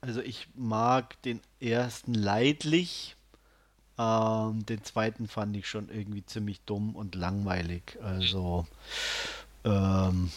[0.00, 3.16] Also ich mag den ersten leidlich.
[3.98, 7.98] Ähm, den zweiten fand ich schon irgendwie ziemlich dumm und langweilig.
[8.02, 8.66] Also
[9.64, 10.30] ähm,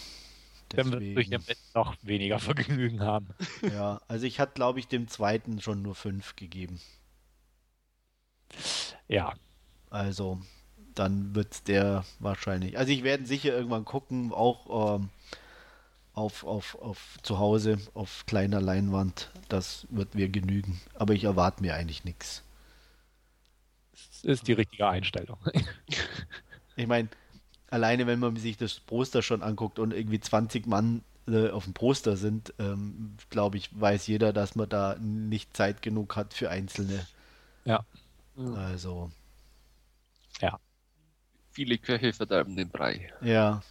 [0.70, 3.28] dann wird damit noch weniger Vergnügen haben.
[3.62, 6.80] Ja, also ich hatte, glaube ich, dem zweiten schon nur fünf gegeben.
[9.08, 9.34] Ja.
[9.90, 10.40] Also
[10.96, 12.78] dann wird der wahrscheinlich.
[12.78, 15.10] Also ich werde sicher irgendwann gucken, auch ähm,
[16.14, 19.32] auf, auf, auf zu Hause auf kleiner Leinwand.
[19.50, 20.80] Das wird mir genügen.
[20.96, 22.44] Aber ich erwarte mir eigentlich nichts.
[24.24, 25.38] Das ist die richtige Einstellung.
[26.76, 27.10] ich meine,
[27.70, 31.74] alleine wenn man sich das Poster schon anguckt und irgendwie 20 Mann äh, auf dem
[31.74, 36.50] Poster sind, ähm, glaube ich, weiß jeder, dass man da nicht Zeit genug hat für
[36.50, 37.06] Einzelne.
[37.66, 37.86] Ja.
[38.56, 39.12] Also.
[40.40, 40.60] Ja.
[41.52, 43.12] Viele Köche verderben den Brei.
[43.22, 43.62] Ja.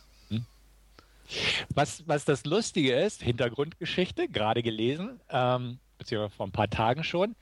[1.75, 7.37] Was, was das Lustige ist, Hintergrundgeschichte, gerade gelesen, ähm, beziehungsweise vor ein paar Tagen schon.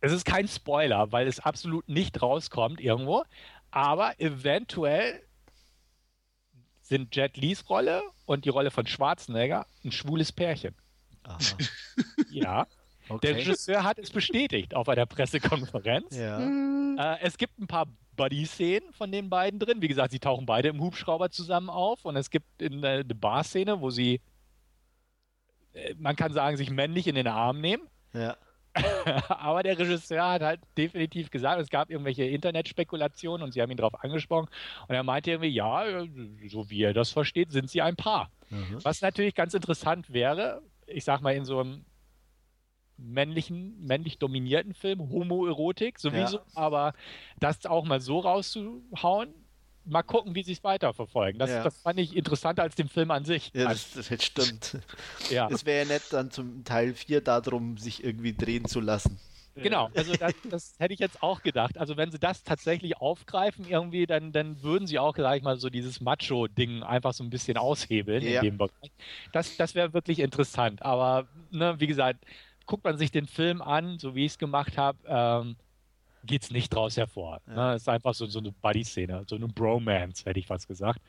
[0.00, 3.24] Es ist kein Spoiler, weil es absolut nicht rauskommt irgendwo.
[3.70, 5.22] Aber eventuell
[6.82, 10.74] sind Jet Lees Rolle und die Rolle von Schwarzenegger ein schwules Pärchen.
[11.22, 11.38] Aha.
[12.30, 12.66] Ja.
[13.22, 16.16] Der Regisseur hat es bestätigt auf einer Pressekonferenz.
[16.16, 16.38] Ja.
[16.38, 17.86] Äh, es gibt ein paar
[18.16, 19.82] Buddy-Szenen von den beiden drin.
[19.82, 23.14] Wie gesagt, sie tauchen beide im Hubschrauber zusammen auf und es gibt in, äh, eine
[23.14, 24.20] Bar-Szene, wo sie,
[25.72, 27.82] äh, man kann sagen, sich männlich in den Arm nehmen.
[28.12, 28.36] Ja.
[29.28, 33.76] Aber der Regisseur hat halt definitiv gesagt, es gab irgendwelche Internetspekulationen und sie haben ihn
[33.76, 34.48] darauf angesprochen.
[34.88, 36.04] Und er meinte irgendwie, ja,
[36.48, 38.30] so wie er das versteht, sind sie ein Paar.
[38.50, 38.78] Mhm.
[38.82, 41.84] Was natürlich ganz interessant wäre, ich sag mal, in so einem
[42.96, 46.44] männlichen, männlich dominierten Film, Homoerotik sowieso, Ja.
[46.54, 46.92] aber
[47.38, 49.34] das auch mal so rauszuhauen,
[49.90, 51.38] mal gucken, wie sie es weiterverfolgen.
[51.38, 51.62] Das, Ja.
[51.62, 53.50] das fand ich interessanter als den Film an sich.
[53.54, 54.78] Ja, das, das stimmt.
[55.30, 55.48] ja.
[55.50, 59.18] Es wäre ja nett, dann zum Teil 4 darum, sich irgendwie drehen zu lassen.
[59.56, 61.76] Genau, also das, das hätte ich jetzt auch gedacht.
[61.76, 65.58] Also wenn sie das tatsächlich aufgreifen irgendwie, dann, dann würden sie auch, sag ich mal,
[65.58, 68.40] so dieses Macho-Ding einfach so ein bisschen aushebeln Ja.
[68.40, 68.90] in dem Bereich.
[69.32, 70.82] Das, das wäre wirklich interessant.
[70.82, 72.24] Aber ne, wie gesagt,
[72.66, 75.56] guckt man sich den Film an, so wie ich es gemacht habe, ähm,
[76.24, 77.40] geht es nicht draus hervor.
[77.46, 77.54] Ja.
[77.70, 81.00] Ne, es ist einfach so, so eine Buddy-Szene, so eine Bromance, hätte ich fast gesagt.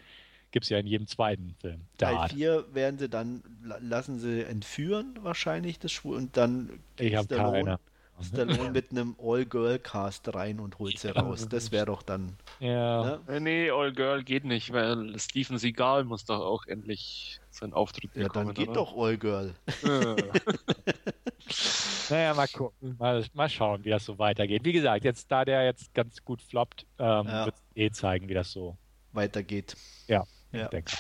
[0.52, 1.82] Gibt es ja in jedem zweiten Film.
[1.98, 2.34] Teil Art.
[2.34, 7.16] 4 werden sie dann, la- lassen sie entführen wahrscheinlich, das Schwul, und dann Ich geht
[7.16, 7.80] habe keine.
[8.22, 11.48] Stallone mit einem All-Girl-Cast rein und holt sie raus.
[11.50, 12.36] Das wäre doch dann.
[12.60, 13.20] Ja.
[13.28, 13.40] Ne?
[13.42, 18.24] Nee, All Girl geht nicht, weil Steven Seagal muss doch auch endlich seinen Auftritt Ja,
[18.24, 18.48] bekommen.
[18.48, 18.76] dann geht oder?
[18.76, 19.54] doch All-Girl.
[19.84, 20.16] Äh,
[22.10, 22.96] Naja, mal gucken.
[23.00, 24.66] Mal, mal schauen, wie das so weitergeht.
[24.66, 27.46] Wie gesagt, jetzt da der jetzt ganz gut floppt, ähm, Ja.
[27.46, 28.78] wird eh zeigen, wie das so
[29.14, 29.76] Weitergeht.
[30.08, 30.24] Ja.
[30.52, 30.64] Ja.
[30.64, 30.92] ich denke.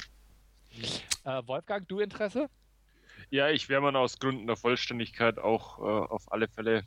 [1.25, 2.47] Äh, Wolfgang, du Interesse?
[3.29, 6.83] ja, ich werde man aus Gründen der Vollständigkeit auch äh, auf alle Fälle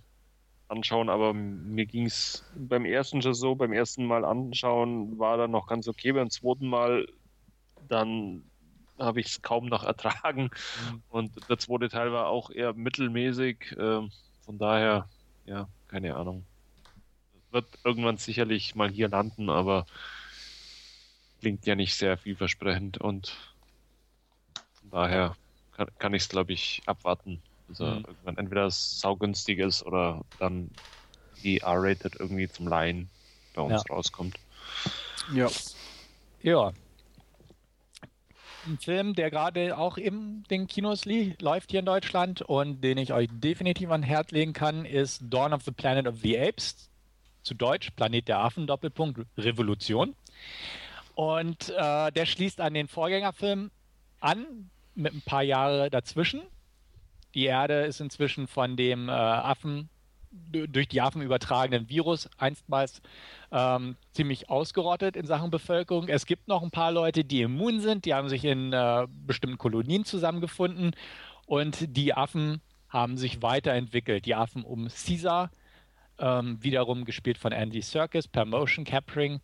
[0.68, 5.50] anschauen, aber mir ging es beim ersten schon so, beim ersten Mal anschauen war dann
[5.50, 7.06] noch ganz okay, beim zweiten Mal
[7.88, 8.50] dann
[8.98, 11.02] habe ich es kaum noch ertragen Mhm.
[11.08, 14.10] und der zweite Teil war auch eher mittelmäßig, ähm,
[14.44, 15.08] von daher,
[15.44, 16.46] ja, keine Ahnung.
[17.50, 19.86] Wird irgendwann sicherlich mal hier landen, aber
[21.38, 23.54] klingt ja nicht sehr vielversprechend und
[24.80, 25.36] von daher
[25.72, 27.42] kann, kann ich es, glaube ich, abwarten.
[27.68, 28.04] Also Mhm.
[28.06, 30.70] irgendwann entweder es saugünstig ist oder dann
[31.36, 33.10] die R-Rated irgendwie zum Laien
[33.54, 33.90] bei uns Ja.
[33.90, 34.38] rauskommt.
[35.28, 35.50] Ja.
[36.42, 36.72] Ja.
[38.66, 43.12] Ein Film, der gerade auch in den Kinos läuft hier in Deutschland und den ich
[43.12, 46.88] euch definitiv an Herz legen kann, ist Dawn of the Planet of the Apes.
[47.42, 50.14] Zu Deutsch Planet der Affen, Doppelpunkt, Revolution.
[51.14, 53.70] Und äh, der schließt an den Vorgängerfilm
[54.20, 56.40] an, mit ein paar Jahre dazwischen.
[57.34, 59.90] Die Erde ist inzwischen von dem äh, Affen,
[60.50, 63.02] durch die Affen übertragenen Virus einstmals
[63.50, 66.08] ähm, ziemlich ausgerottet in Sachen Bevölkerung.
[66.08, 69.58] Es gibt noch ein paar Leute, die immun sind, die haben sich in äh, bestimmten
[69.58, 70.92] Kolonien zusammengefunden
[71.46, 74.24] und die Affen haben sich weiterentwickelt.
[74.24, 75.50] Die Affen um Caesar,
[76.18, 79.40] ähm, wiederum gespielt von Andy Serkis per Motion Capturing.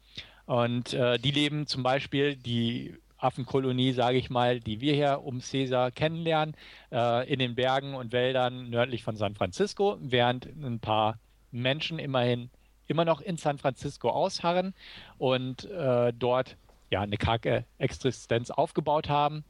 [0.46, 5.40] Und äh, die leben zum Beispiel, die Affenkolonie, sage ich mal, die wir hier um
[5.40, 6.56] Caesar kennenlernen,
[6.90, 11.18] äh, in den Bergen und Wäldern nördlich von San Francisco, während ein paar
[11.50, 12.50] Menschen immerhin
[12.86, 14.74] immer noch in San Francisco ausharren
[15.18, 16.56] und äh, dort
[16.90, 19.44] ja eine karge Existenz aufgebaut haben.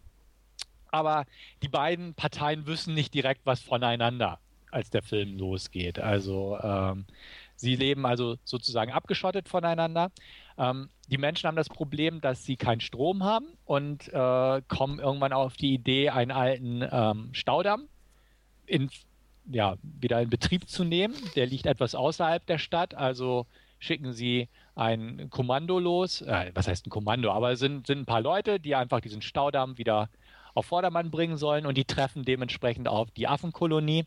[0.90, 1.24] Aber
[1.62, 4.38] die beiden Parteien wissen nicht direkt was voneinander,
[4.70, 5.98] als der Film losgeht.
[5.98, 7.06] Also ähm,
[7.56, 10.10] sie leben also sozusagen abgeschottet voneinander.
[10.60, 15.32] Ähm, die Menschen haben das Problem, dass sie keinen Strom haben und äh, kommen irgendwann
[15.32, 17.88] auf die Idee, einen alten ähm, Staudamm
[18.66, 18.90] in,
[19.46, 21.14] ja, wieder in Betrieb zu nehmen.
[21.34, 23.46] Der liegt etwas außerhalb der Stadt, also
[23.78, 26.20] schicken sie ein Kommando los.
[26.20, 27.32] Äh, was heißt ein Kommando?
[27.32, 30.10] Aber es sind, sind ein paar Leute, die einfach diesen Staudamm wieder
[30.52, 34.04] auf Vordermann bringen sollen und die treffen dementsprechend auf die Affenkolonie.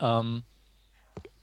[0.00, 0.42] Ähm,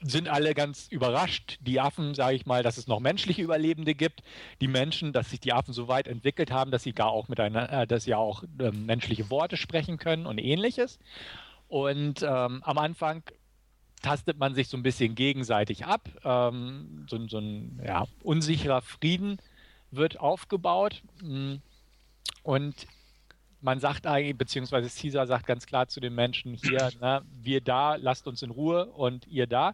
[0.04, 1.58] sind alle ganz überrascht.
[1.62, 4.22] Die Affen, sage ich mal, dass es noch menschliche Überlebende gibt.
[4.62, 7.84] Die Menschen, dass sich die Affen so weit entwickelt haben, dass sie gar auch miteinander,
[7.84, 11.00] äh, dass sie auch ähm, menschliche Worte sprechen können und ähnliches.
[11.68, 13.24] Und ähm, am Anfang
[14.02, 16.10] tastet man sich so ein bisschen gegenseitig ab.
[16.24, 19.38] Ähm, so, so ein ja, unsicherer Frieden
[19.92, 21.02] wird aufgebaut.
[21.22, 21.56] Mm.
[22.44, 22.88] Und
[23.64, 27.96] man sagt eigentlich, beziehungsweise Caesar sagt ganz klar zu den Menschen hier, ne, wir da,
[27.96, 29.74] lasst uns in Ruhe und ihr da.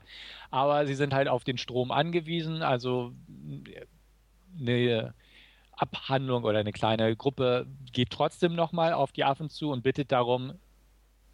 [0.51, 3.13] Aber sie sind halt auf den Strom angewiesen, also
[4.57, 5.13] eine
[5.71, 10.53] Abhandlung oder eine kleine Gruppe geht trotzdem nochmal auf die Affen zu und bittet darum,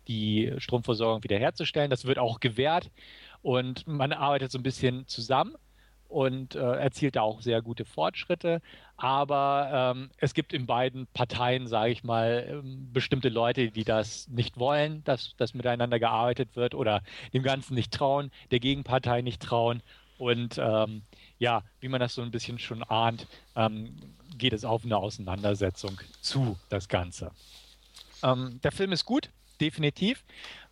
[0.07, 1.90] die Stromversorgung wiederherzustellen.
[1.90, 2.90] Das wird auch gewährt
[3.41, 5.56] und man arbeitet so ein bisschen zusammen
[6.07, 8.61] und äh, erzielt auch sehr gute Fortschritte.
[8.98, 14.27] Aber ähm, es gibt in beiden Parteien, sage ich mal, ähm, bestimmte Leute, die das
[14.30, 17.02] nicht wollen, dass, dass miteinander gearbeitet wird oder
[17.34, 19.82] dem Ganzen nicht trauen, der Gegenpartei nicht trauen.
[20.18, 21.03] Und ähm,
[21.40, 23.95] ja, wie man das so ein bisschen schon ahnt, ähm,
[24.38, 27.32] geht es auf eine Auseinandersetzung zu, das Ganze.
[28.23, 29.30] Ähm, der Film ist gut,
[29.60, 30.23] definitiv.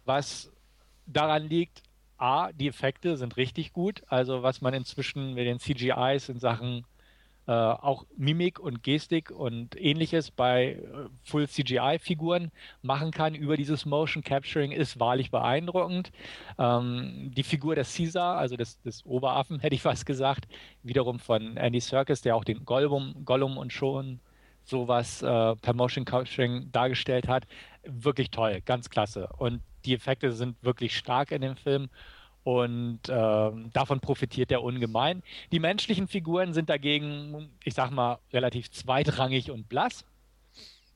[0.05, 0.49] Was
[1.05, 1.83] daran liegt,
[2.23, 4.01] A, die Effekte sind richtig gut.
[4.07, 6.85] Also was man inzwischen mit den CGIs in Sachen
[7.45, 12.51] äh, auch Mimik und Gestik und ähnliches bei äh, Full CGI-Figuren
[12.81, 16.13] machen kann über dieses Motion Capturing ist wahrlich beeindruckend.
[16.57, 20.45] Ähm, die Figur des Caesar, also des, des Oberaffen, hätte ich fast gesagt,
[20.81, 24.21] wiederum von Andy Serkis, der auch den Gollum, Gollum und schon
[24.63, 27.43] sowas äh, per Motion Capturing dargestellt hat.
[27.83, 29.27] Wirklich toll, ganz klasse.
[29.37, 31.89] Und die Effekte sind wirklich stark in dem Film
[32.43, 35.23] und ähm, davon profitiert er ungemein.
[35.51, 40.05] Die menschlichen Figuren sind dagegen, ich sag mal, relativ zweitrangig und blass.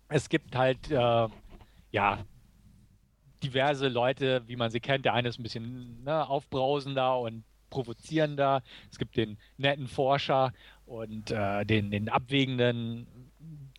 [0.09, 1.27] Es gibt halt, äh,
[1.91, 2.26] ja,
[3.43, 5.05] diverse Leute, wie man sie kennt.
[5.05, 8.64] Der eine ist ein bisschen ne, aufbrausender und provozierender.
[8.91, 10.53] Es gibt den netten Forscher
[10.85, 13.07] und äh, den, den abwägenden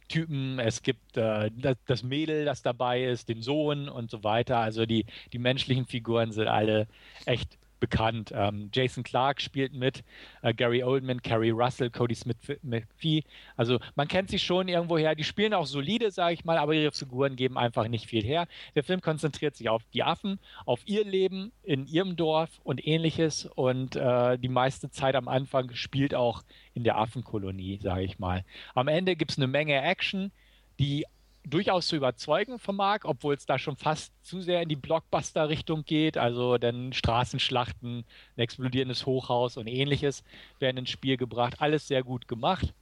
[0.09, 1.51] Typen, es gibt äh,
[1.87, 4.59] das, Mädel, das dabei ist, den Sohn und so weiter.
[4.59, 6.89] Also die, die menschlichen Figuren sind alle
[7.27, 8.33] echt bekannt.
[8.35, 10.03] Ähm, Jason Clark spielt mit,
[10.43, 13.25] äh, Gary Oldman, Carrie Russell, Cody Smith McPhee.
[13.57, 15.15] Also man kennt sie schon irgendwoher.
[15.15, 18.47] Die spielen auch solide, sage ich mal, aber ihre Figuren geben einfach nicht viel her.
[18.75, 23.47] Der Film konzentriert sich auf die Affen, auf ihr Leben in ihrem Dorf und ähnliches.
[23.55, 26.43] Und äh, die meiste Zeit am Anfang spielt auch
[26.75, 28.45] in der Affenkolonie, sage ich mal.
[28.75, 30.31] Am Ende gibt es eine Menge Action,
[30.79, 31.05] die
[31.49, 36.19] durchaus zu überzeugen vermag, obwohl es da schon fast zu sehr in die Blockbuster-Richtung geht.
[36.19, 38.05] Also dann Straßenschlachten,
[38.37, 40.25] ein explodierendes Hochhaus und ähnliches
[40.59, 41.57] werden ins Spiel gebracht.
[41.59, 42.75] Alles sehr gut gemacht.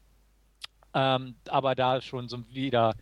[0.95, 2.95] Ähm, aber da schon so wieder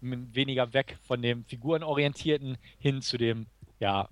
[0.00, 3.46] weniger weg von dem Figurenorientierten hin zu dem,
[3.78, 4.08] ja,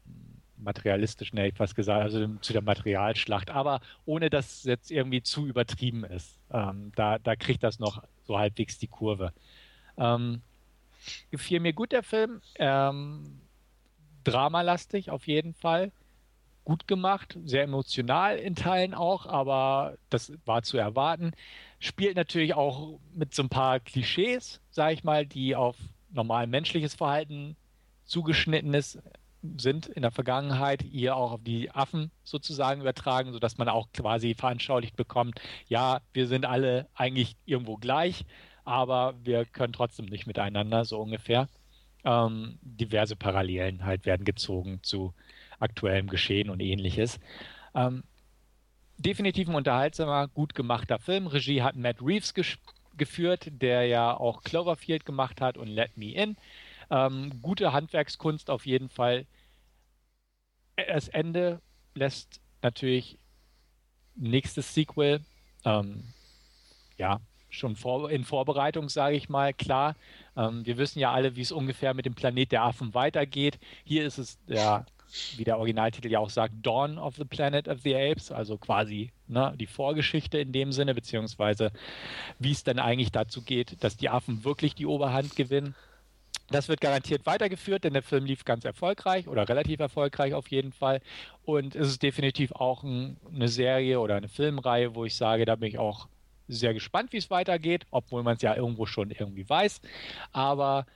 [0.56, 5.22] materialistischen, hätte ich fast gesagt, also zu der Materialschlacht, aber ohne dass es jetzt irgendwie
[5.22, 6.38] zu übertrieben ist.
[6.52, 9.32] Ähm, da, da kriegt das noch so halbwegs die Kurve.
[9.96, 10.42] Ähm,
[11.30, 12.40] gefiel mir gut der Film.
[12.56, 13.40] Ähm,
[14.24, 15.92] dramalastig auf jeden Fall.
[16.64, 21.32] Gut gemacht, sehr emotional in Teilen auch, aber das war zu erwarten.
[21.78, 25.76] Spielt natürlich auch mit so ein paar Klischees, sage ich mal, die auf
[26.10, 27.56] normal menschliches Verhalten
[28.04, 28.98] zugeschnitten ist,
[29.56, 34.34] sind in der Vergangenheit, hier auch auf die Affen sozusagen übertragen, sodass man auch quasi
[34.34, 38.26] veranschaulicht bekommt, ja, wir sind alle eigentlich irgendwo gleich
[38.70, 41.48] aber wir können trotzdem nicht miteinander, so ungefähr.
[42.04, 45.12] Ähm, diverse Parallelen halt werden gezogen zu
[45.58, 47.18] aktuellem Geschehen und ähnliches.
[47.74, 48.04] Ähm,
[48.96, 51.26] definitiv ein unterhaltsamer, gut gemachter Film.
[51.26, 52.32] Regie hat Matt Reeves
[52.96, 56.36] geführt, der ja auch Cloverfield gemacht hat und Let Me In.
[56.90, 59.26] Ähm, gute Handwerkskunst auf jeden Fall.
[60.76, 61.60] Das Ende
[61.94, 63.18] lässt natürlich
[64.14, 65.20] nächstes Sequel.
[65.64, 66.04] Ähm,
[66.96, 67.20] ja,
[67.50, 69.96] schon vor, in Vorbereitung, sage ich mal, klar.
[70.36, 73.58] Ähm, wir wissen ja alle, wie es ungefähr mit dem Planet der Affen weitergeht.
[73.84, 74.86] Hier ist es ja,
[75.36, 79.10] wie der Originaltitel ja auch sagt, Dawn of the Planet of the Apes, also quasi
[79.26, 81.72] ne, die Vorgeschichte in dem Sinne, beziehungsweise
[82.38, 85.74] wie es dann eigentlich dazu geht, dass die Affen wirklich die Oberhand gewinnen.
[86.50, 90.72] Das wird garantiert weitergeführt, denn der Film lief ganz erfolgreich oder relativ erfolgreich auf jeden
[90.72, 91.00] Fall.
[91.44, 95.54] Und es ist definitiv auch ein, eine Serie oder eine Filmreihe, wo ich sage, da
[95.54, 96.08] bin ich auch
[96.50, 99.80] sehr gespannt, wie es weitergeht, obwohl man es ja irgendwo schon irgendwie weiß.
[100.32, 100.86] Aber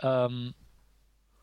[0.00, 0.54] ähm,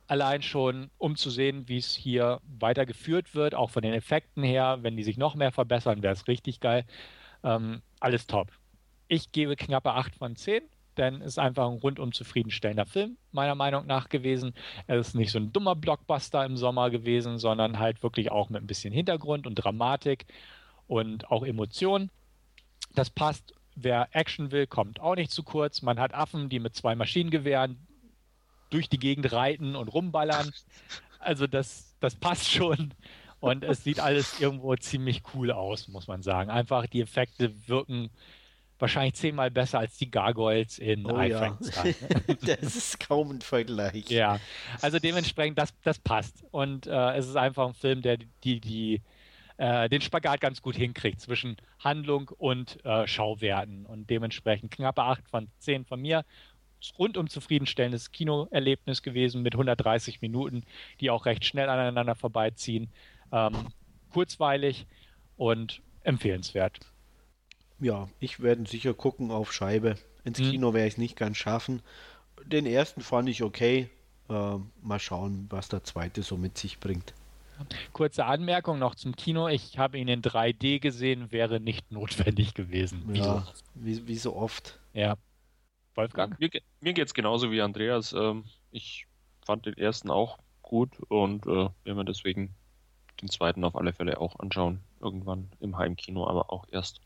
[0.07, 4.79] allein schon, um zu sehen, wie es hier weitergeführt wird, auch von den Effekten her,
[4.81, 6.85] wenn die sich noch mehr verbessern, wäre es richtig geil.
[7.43, 8.51] Ähm, alles top.
[9.07, 10.63] Ich gebe knappe 8 von 10,
[10.97, 14.53] denn es ist einfach ein rundum zufriedenstellender Film, meiner Meinung nach gewesen.
[14.87, 18.63] Es ist nicht so ein dummer Blockbuster im Sommer gewesen, sondern halt wirklich auch mit
[18.63, 20.25] ein bisschen Hintergrund und Dramatik
[20.87, 22.09] und auch Emotionen.
[22.95, 25.81] Das passt Wer Action will, kommt auch nicht zu kurz.
[25.81, 27.77] Man hat Affen, die mit zwei Maschinengewehren
[28.69, 30.51] durch die Gegend reiten und rumballern.
[31.19, 32.93] Also das, das passt schon.
[33.39, 36.49] Und es sieht alles irgendwo ziemlich cool aus, muss man sagen.
[36.49, 38.09] Einfach die Effekte wirken
[38.79, 41.57] wahrscheinlich zehnmal besser als die Gargoyles in oh, ja.
[42.41, 44.09] das ist kaum ein Vergleich.
[44.09, 44.39] Ja,
[44.81, 46.43] also dementsprechend, das, das passt.
[46.51, 49.01] Und äh, es ist einfach ein Film, der die, die
[49.59, 53.85] äh, den Spagat ganz gut hinkriegt zwischen Handlung und äh, Schauwerten.
[53.85, 56.23] Und dementsprechend knappe 8 von 10 von mir
[56.97, 60.63] rundum zufriedenstellendes Kinoerlebnis gewesen mit 130 Minuten,
[61.01, 62.89] die auch recht schnell aneinander vorbeiziehen.
[63.33, 63.67] Ähm,
[64.13, 64.87] kurzweilig
[65.35, 66.79] und empfehlenswert.
[67.81, 69.97] Ja, ich werde sicher gucken auf Scheibe.
[70.23, 70.51] Ins hm.
[70.51, 71.81] Kino werde ich es nicht ganz schaffen.
[72.45, 73.89] Den ersten fand ich okay.
[74.29, 77.13] Äh, mal schauen, was der zweite so mit sich bringt.
[77.93, 79.47] Kurze Anmerkung noch zum Kino.
[79.47, 83.03] Ich habe ihn in 3D gesehen, wäre nicht notwendig gewesen.
[83.07, 83.53] Wie, ja, so.
[83.75, 84.79] wie, wie so oft.
[84.93, 85.17] Ja.
[85.95, 86.39] Wolfgang?
[86.39, 86.49] Mir,
[86.81, 88.13] mir geht es genauso wie Andreas.
[88.13, 89.07] Ähm, ich
[89.45, 92.55] fand den ersten auch gut und äh, werden wir deswegen
[93.21, 94.81] den zweiten auf alle Fälle auch anschauen.
[95.01, 97.01] Irgendwann im Heimkino, aber auch erst.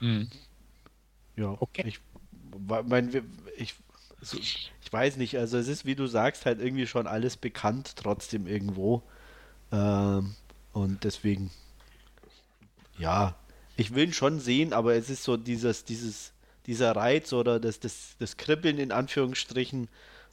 [0.00, 0.30] Mhm.
[1.36, 1.84] Ja, okay.
[1.86, 2.00] Ich,
[2.84, 3.10] mein,
[3.56, 3.74] ich,
[4.20, 8.46] ich weiß nicht, also es ist, wie du sagst, halt irgendwie schon alles bekannt, trotzdem
[8.46, 9.02] irgendwo.
[9.72, 10.34] Ähm,
[10.72, 11.50] und deswegen,
[12.98, 13.34] ja,
[13.76, 16.32] ich will ihn schon sehen, aber es ist so dieses, dieses,
[16.66, 19.88] dieser Reiz oder das, das, das Kribbeln in Anführungsstrichen,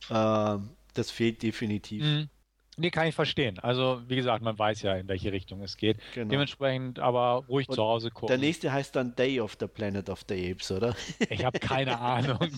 [0.10, 0.58] äh,
[0.94, 2.04] das fehlt definitiv.
[2.04, 2.30] Mhm.
[2.78, 3.60] Nee, kann ich verstehen.
[3.60, 5.98] Also, wie gesagt, man weiß ja, in welche Richtung es geht.
[6.14, 6.30] Genau.
[6.30, 8.30] Dementsprechend aber ruhig Und zu Hause gucken.
[8.30, 10.96] Der nächste heißt dann Day of the Planet of the Apes, oder?
[11.30, 12.40] Ich habe keine Ahnung.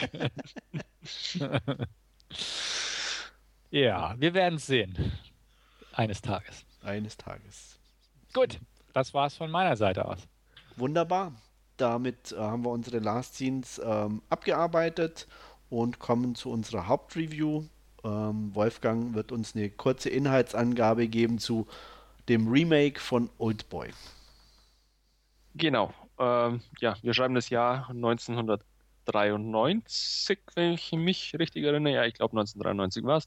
[3.72, 4.96] ja, wir werden es sehen.
[5.94, 6.66] Eines Tages.
[6.84, 7.78] Eines Tages.
[8.34, 8.60] Gut,
[8.94, 10.28] das war's von meiner Seite aus.
[10.78, 11.34] Wunderbar.
[11.78, 15.28] Damit äh, haben wir unsere Last Scenes ähm, abgearbeitet
[15.70, 17.66] und kommen zu unserer Hauptreview.
[18.04, 21.68] Ähm, Wolfgang wird uns eine kurze Inhaltsangabe geben zu
[22.30, 23.92] dem Remake von Old Boy.
[25.56, 25.94] Genau.
[26.18, 31.94] Ähm, ja, wir schreiben das Jahr 1993, wenn ich mich richtig erinnere.
[31.94, 33.26] Ja, ich glaube 1993 war es.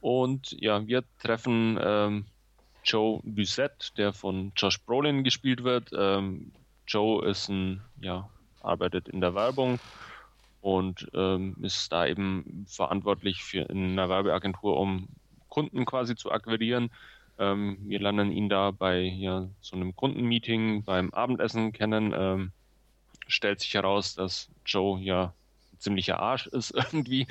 [0.00, 2.26] Und ja, wir treffen ähm,
[2.86, 5.90] Joe Busette, der von Josh Brolin gespielt wird.
[5.96, 6.52] Ähm,
[6.86, 8.30] Joe ist ein, ja,
[8.62, 9.78] arbeitet in der Werbung
[10.60, 15.08] und ähm, ist da eben verantwortlich für in einer Werbeagentur, um
[15.48, 16.90] Kunden quasi zu akquirieren.
[17.38, 22.14] Ähm, wir lernen ihn da bei ja, so einem Kundenmeeting beim Abendessen kennen.
[22.16, 22.52] Ähm,
[23.26, 25.34] stellt sich heraus, dass Joe ja
[25.78, 27.26] ziemlicher Arsch ist irgendwie.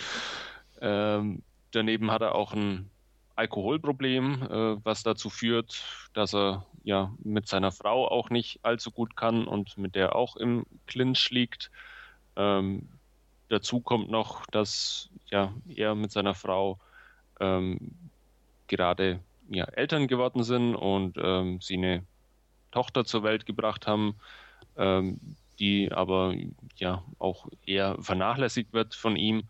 [0.81, 1.41] Ähm,
[1.71, 2.89] daneben hat er auch ein
[3.35, 5.83] Alkoholproblem, äh, was dazu führt,
[6.13, 10.35] dass er ja mit seiner Frau auch nicht allzu gut kann und mit der auch
[10.35, 11.71] im Clinch liegt.
[12.35, 12.87] Ähm,
[13.49, 16.79] dazu kommt noch, dass ja er mit seiner Frau
[17.39, 17.91] ähm,
[18.67, 22.03] gerade ja, Eltern geworden sind und ähm, sie eine
[22.71, 24.15] Tochter zur Welt gebracht haben,
[24.77, 25.19] ähm,
[25.59, 26.35] die aber
[26.75, 29.43] ja auch eher vernachlässigt wird von ihm.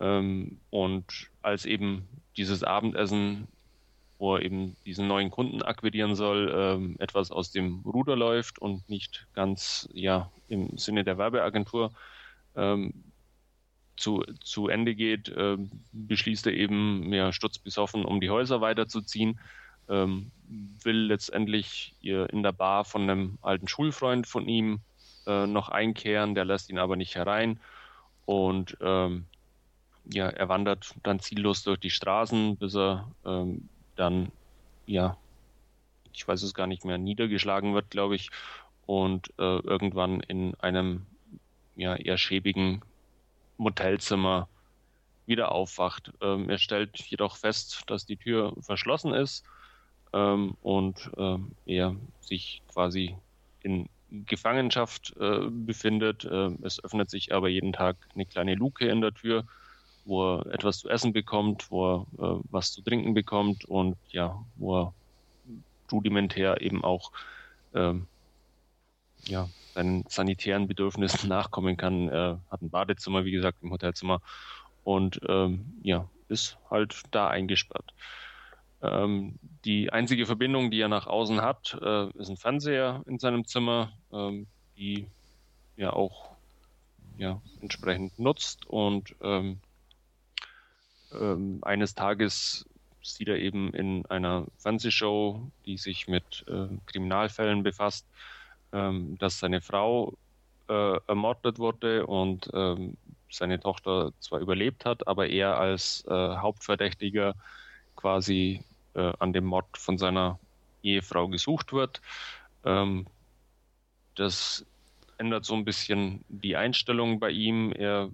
[0.00, 3.48] Ähm, und als eben dieses Abendessen,
[4.18, 8.88] wo er eben diesen neuen Kunden akquirieren soll, ähm, etwas aus dem Ruder läuft und
[8.88, 11.92] nicht ganz ja im Sinne der Werbeagentur
[12.56, 12.94] ähm,
[13.96, 15.56] zu, zu Ende geht, äh,
[15.92, 19.38] beschließt er eben, mehr stutzbesoffen, um die Häuser weiterzuziehen,
[19.88, 20.30] ähm,
[20.82, 24.80] will letztendlich in der Bar von einem alten Schulfreund von ihm
[25.26, 27.60] äh, noch einkehren, der lässt ihn aber nicht herein
[28.26, 29.26] und ähm,
[30.06, 34.30] ja, er wandert dann ziellos durch die Straßen, bis er ähm, dann,
[34.86, 35.16] ja,
[36.12, 38.30] ich weiß es gar nicht mehr, niedergeschlagen wird, glaube ich,
[38.86, 41.06] und äh, irgendwann in einem
[41.76, 42.82] ja, eher schäbigen
[43.56, 44.48] Motelzimmer
[45.26, 46.12] wieder aufwacht.
[46.20, 49.44] Ähm, er stellt jedoch fest, dass die Tür verschlossen ist
[50.12, 53.16] ähm, und ähm, er sich quasi
[53.62, 56.28] in Gefangenschaft äh, befindet.
[56.30, 59.44] Ähm, es öffnet sich aber jeden Tag eine kleine Luke in der Tür
[60.04, 64.44] wo er etwas zu essen bekommt, wo er äh, was zu trinken bekommt und ja,
[64.56, 64.94] wo er
[65.90, 67.12] rudimentär eben auch
[67.74, 68.06] ähm,
[69.26, 72.08] ja, seinen sanitären Bedürfnissen nachkommen kann.
[72.08, 74.20] Er hat ein Badezimmer, wie gesagt, im Hotelzimmer
[74.84, 77.94] und ähm, ja, ist halt da eingesperrt.
[78.82, 83.46] Ähm, die einzige Verbindung, die er nach außen hat, äh, ist ein Fernseher in seinem
[83.46, 85.06] Zimmer, ähm, die
[85.76, 86.34] ja auch
[87.16, 89.60] ja, entsprechend nutzt und ähm,
[91.20, 92.66] ähm, eines Tages
[93.02, 98.06] sieht er eben in einer Fernsehshow, die sich mit äh, Kriminalfällen befasst,
[98.72, 100.14] ähm, dass seine Frau
[100.68, 102.96] äh, ermordet wurde und ähm,
[103.30, 107.34] seine Tochter zwar überlebt hat, aber er als äh, Hauptverdächtiger
[107.96, 108.62] quasi
[108.94, 110.38] äh, an dem Mord von seiner
[110.82, 112.00] Ehefrau gesucht wird.
[112.64, 113.06] Ähm,
[114.14, 114.64] das
[115.18, 117.72] ändert so ein bisschen die Einstellung bei ihm.
[117.72, 118.10] Er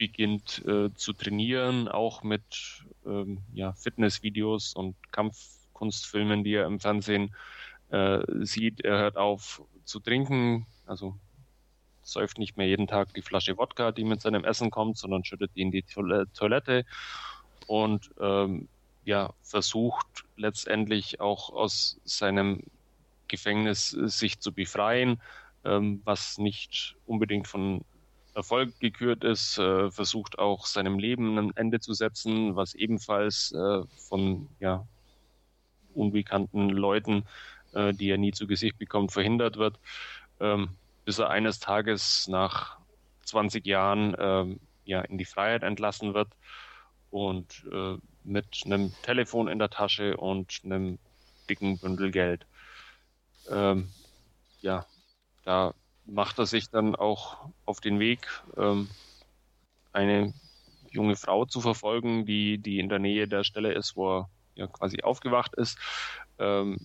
[0.00, 7.34] beginnt äh, zu trainieren, auch mit ähm, ja, Fitnessvideos und Kampfkunstfilmen, die er im Fernsehen
[7.90, 8.80] äh, sieht.
[8.80, 11.16] Er hört auf zu trinken, also
[12.02, 15.50] säuft nicht mehr jeden Tag die Flasche Wodka, die mit seinem Essen kommt, sondern schüttet
[15.54, 16.86] die in die Toilette
[17.66, 18.68] und ähm,
[19.04, 22.62] ja, versucht letztendlich auch aus seinem
[23.28, 25.20] Gefängnis äh, sich zu befreien,
[25.62, 27.84] ähm, was nicht unbedingt von
[28.34, 33.82] Erfolg gekürt ist, äh, versucht auch seinem Leben ein Ende zu setzen, was ebenfalls äh,
[34.08, 34.86] von ja,
[35.94, 37.24] unbekannten Leuten,
[37.72, 39.78] äh, die er nie zu Gesicht bekommt, verhindert wird,
[40.40, 40.70] ähm,
[41.04, 42.78] bis er eines Tages nach
[43.24, 46.28] 20 Jahren ähm, ja, in die Freiheit entlassen wird
[47.10, 50.98] und äh, mit einem Telefon in der Tasche und einem
[51.48, 52.46] dicken Bündel Geld.
[53.48, 53.88] Ähm,
[54.60, 54.86] ja,
[55.44, 55.74] da
[56.06, 58.88] macht er sich dann auch auf den Weg, ähm,
[59.92, 60.34] eine
[60.90, 64.66] junge Frau zu verfolgen, die, die in der Nähe der Stelle ist, wo er ja
[64.66, 65.78] quasi aufgewacht ist.
[66.38, 66.78] Ähm,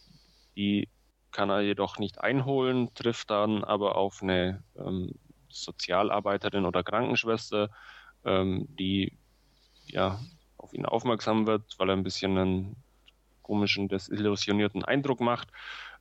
[0.56, 0.88] die
[1.32, 5.12] kann er jedoch nicht einholen, trifft dann aber auf eine ähm,
[5.50, 7.70] Sozialarbeiterin oder Krankenschwester,
[8.24, 9.18] ähm, die
[9.88, 10.20] ja
[10.58, 12.76] auf ihn aufmerksam wird, weil er ein bisschen einen
[13.42, 15.50] komischen, desillusionierten Eindruck macht.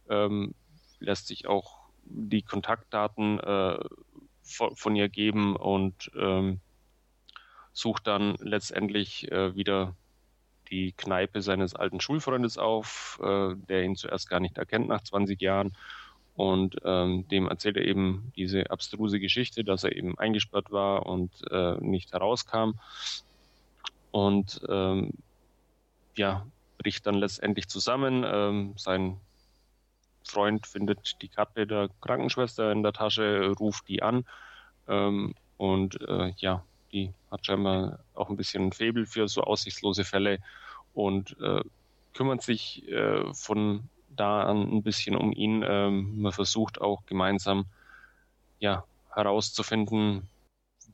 [0.09, 0.55] Ähm,
[0.99, 3.79] lässt sich auch die Kontaktdaten äh,
[4.43, 6.61] von, ihr geben und ähm,
[7.73, 9.95] sucht dann letztendlich äh, wieder
[10.71, 15.41] die Kneipe seines alten Schulfreundes auf, äh, der ihn zuerst gar nicht erkennt nach 20
[15.41, 15.77] Jahren.
[16.37, 21.31] Und ähm, dem erzählt er eben diese abstruse Geschichte, dass er eben eingesperrt war und
[21.51, 22.73] äh, nicht herauskam.
[24.11, 25.13] Und ähm,
[26.17, 26.47] ja,
[26.79, 28.25] bricht dann letztendlich zusammen.
[28.27, 29.21] Ähm, sein
[30.25, 34.25] Freund findet die Karte der Krankenschwester in der Tasche, ruft die an
[34.89, 40.05] ähm, und äh, ja, die hat scheinbar auch ein bisschen ein Faible für so aussichtslose
[40.05, 40.39] Fälle
[40.95, 41.63] und äh,
[42.15, 45.65] kümmert sich äh, von da an ein bisschen um ihn.
[45.67, 47.67] Ähm, man versucht auch gemeinsam
[48.61, 50.29] ja, herauszufinden,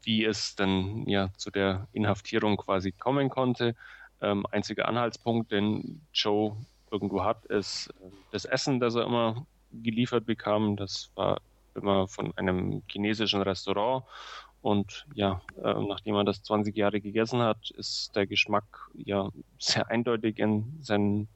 [0.03, 3.77] wie es denn ja zu der Inhaftierung quasi kommen konnte.
[4.23, 6.57] Ähm, einziger Anhaltspunkt, den Joe
[6.91, 10.77] irgendwo hat, ist äh, das Essen, das er immer geliefert bekam.
[10.77, 11.41] Das war
[11.75, 14.05] immer von einem chinesischen Restaurant.
[14.63, 19.89] Und ja, äh, nachdem er das 20 Jahre gegessen hat, ist der Geschmack ja sehr
[19.89, 21.29] eindeutig in sein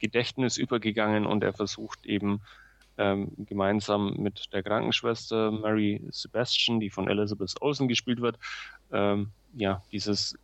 [0.00, 2.40] Gedächtnis übergegangen und er versucht eben
[2.98, 8.38] ähm, gemeinsam mit der Krankenschwester Mary Sebastian, die von Elizabeth Olsen gespielt wird,
[8.92, 10.36] ähm, ja, dieses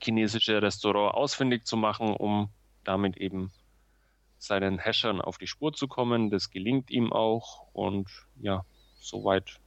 [0.00, 2.48] chinesische Restaurant ausfindig zu machen, um
[2.84, 3.52] damit eben
[4.38, 6.30] seinen Hashern auf die Spur zu kommen.
[6.30, 8.08] Das gelingt ihm auch und
[8.40, 8.64] ja,
[9.00, 9.60] soweit.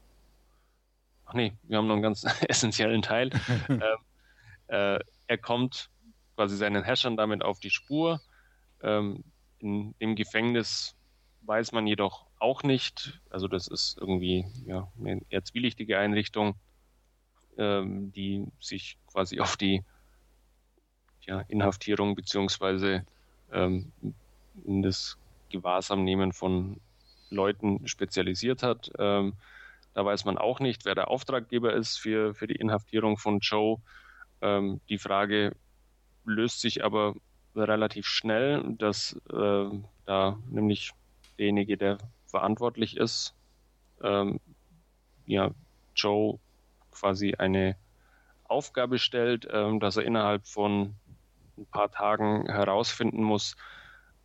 [1.26, 3.30] Ach nee, wir haben noch einen ganz essentiellen Teil.
[3.69, 3.81] ähm,
[4.68, 5.89] äh, er kommt
[6.35, 8.22] quasi seinen Hashern damit auf die Spur.
[8.81, 9.23] Ähm,
[9.60, 10.95] in dem Gefängnis
[11.41, 13.19] weiß man jedoch auch nicht.
[13.30, 16.56] Also das ist irgendwie ja, eine eher zwielichtige Einrichtung,
[17.57, 19.84] ähm, die sich quasi auf die
[21.28, 23.06] ja, Inhaftierung beziehungsweise
[23.52, 23.91] ähm,
[24.66, 25.18] das
[25.49, 26.80] Gewahrsamnehmen von
[27.30, 28.91] Leuten spezialisiert hat.
[28.98, 29.34] Ähm,
[29.94, 33.78] da weiß man auch nicht, wer der Auftraggeber ist für, für die Inhaftierung von Joe.
[34.41, 35.56] Ähm, die Frage
[36.26, 37.16] löst sich aber
[37.56, 39.70] relativ schnell, dass äh,
[40.06, 40.91] da nämlich
[41.38, 41.98] derjenige, der
[42.28, 43.34] verantwortlich ist,
[44.04, 44.40] ähm,
[45.26, 45.52] ja,
[45.95, 46.40] Joe
[46.91, 47.76] quasi eine
[48.45, 50.95] Aufgabe stellt, ähm, dass er innerhalb von
[51.58, 53.56] ein paar Tagen herausfinden muss,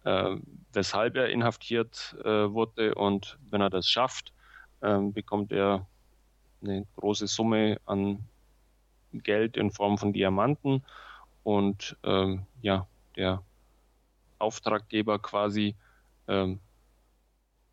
[0.05, 0.37] äh,
[0.73, 2.95] weshalb er inhaftiert äh, wurde.
[2.95, 4.33] Und wenn er das schafft,
[4.81, 5.87] äh, bekommt er
[6.63, 8.25] eine große Summe an
[9.13, 10.85] Geld in Form von Diamanten.
[11.43, 12.87] Und ähm, ja,
[13.17, 13.43] der
[14.39, 15.77] Auftraggeber quasi
[16.29, 16.61] ähm,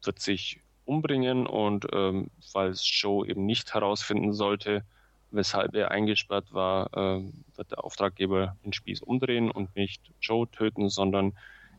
[0.04, 4.84] wird sich umbringen und ähm, falls Joe eben nicht herausfinden sollte,
[5.32, 7.24] weshalb er eingesperrt war, äh,
[7.56, 11.34] wird der Auftraggeber den Spieß umdrehen und nicht Joe töten, sondern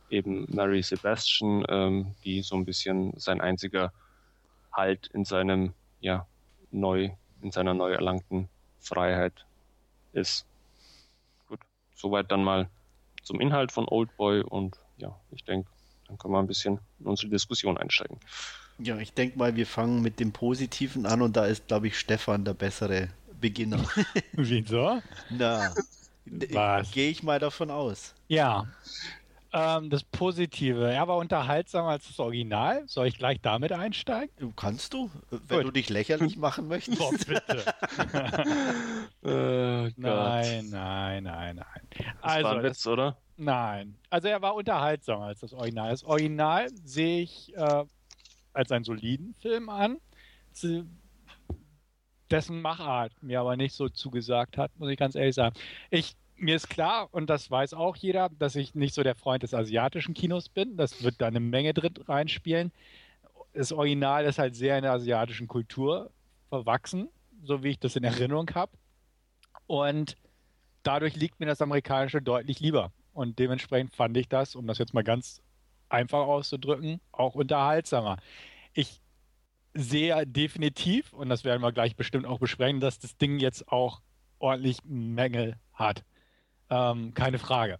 [0.08, 3.92] eben Mary Sebastian, ähm, die so ein bisschen sein einziger
[4.72, 6.26] Halt in seinem, ja,
[6.70, 7.10] neu,
[7.42, 8.48] in seiner neu erlangten
[8.78, 9.44] Freiheit
[10.12, 10.46] ist.
[11.48, 11.60] Gut,
[11.94, 12.68] soweit dann mal
[13.22, 15.68] zum Inhalt von Old Boy und ja, ich denke,
[16.06, 18.18] dann können wir ein bisschen in unsere Diskussion einsteigen.
[18.78, 21.98] Ja, ich denke mal, wir fangen mit dem Positiven an und da ist, glaube ich,
[21.98, 23.08] Stefan der bessere
[23.40, 23.84] Beginner.
[24.32, 25.00] Wieso?
[25.30, 25.72] Na,
[26.92, 28.14] gehe ich mal davon aus.
[28.28, 28.66] Ja.
[29.52, 32.84] Ähm, das Positive, er war unterhaltsamer als das Original.
[32.86, 34.54] Soll ich gleich damit einsteigen?
[34.54, 35.66] Kannst du, wenn Gut.
[35.66, 36.98] du dich lächerlich machen möchtest.
[36.98, 37.64] Boah, bitte.
[39.24, 41.88] äh, nein, nein, nein, nein.
[41.96, 43.16] Das also, war ein Witz, oder?
[43.36, 43.96] Nein.
[44.08, 45.90] Also er war unterhaltsamer als das Original.
[45.90, 47.84] Das Original sehe ich äh,
[48.52, 49.98] als einen soliden Film an
[52.30, 55.56] dessen Machart mir aber nicht so zugesagt hat, muss ich ganz ehrlich sagen.
[55.90, 59.42] Ich, mir ist klar, und das weiß auch jeder, dass ich nicht so der Freund
[59.42, 60.76] des asiatischen Kinos bin.
[60.76, 62.72] Das wird da eine Menge drin reinspielen.
[63.52, 66.10] Das Original ist halt sehr in der asiatischen Kultur
[66.48, 67.08] verwachsen,
[67.42, 68.72] so wie ich das in Erinnerung habe.
[69.66, 70.16] Und
[70.82, 72.92] dadurch liegt mir das amerikanische deutlich lieber.
[73.12, 75.42] Und dementsprechend fand ich das, um das jetzt mal ganz
[75.88, 78.18] einfach auszudrücken, auch unterhaltsamer.
[78.72, 79.00] Ich
[79.74, 84.00] sehe definitiv, und das werden wir gleich bestimmt auch besprechen, dass das Ding jetzt auch
[84.38, 86.04] ordentlich Mängel hat.
[86.70, 87.78] Ähm, keine Frage.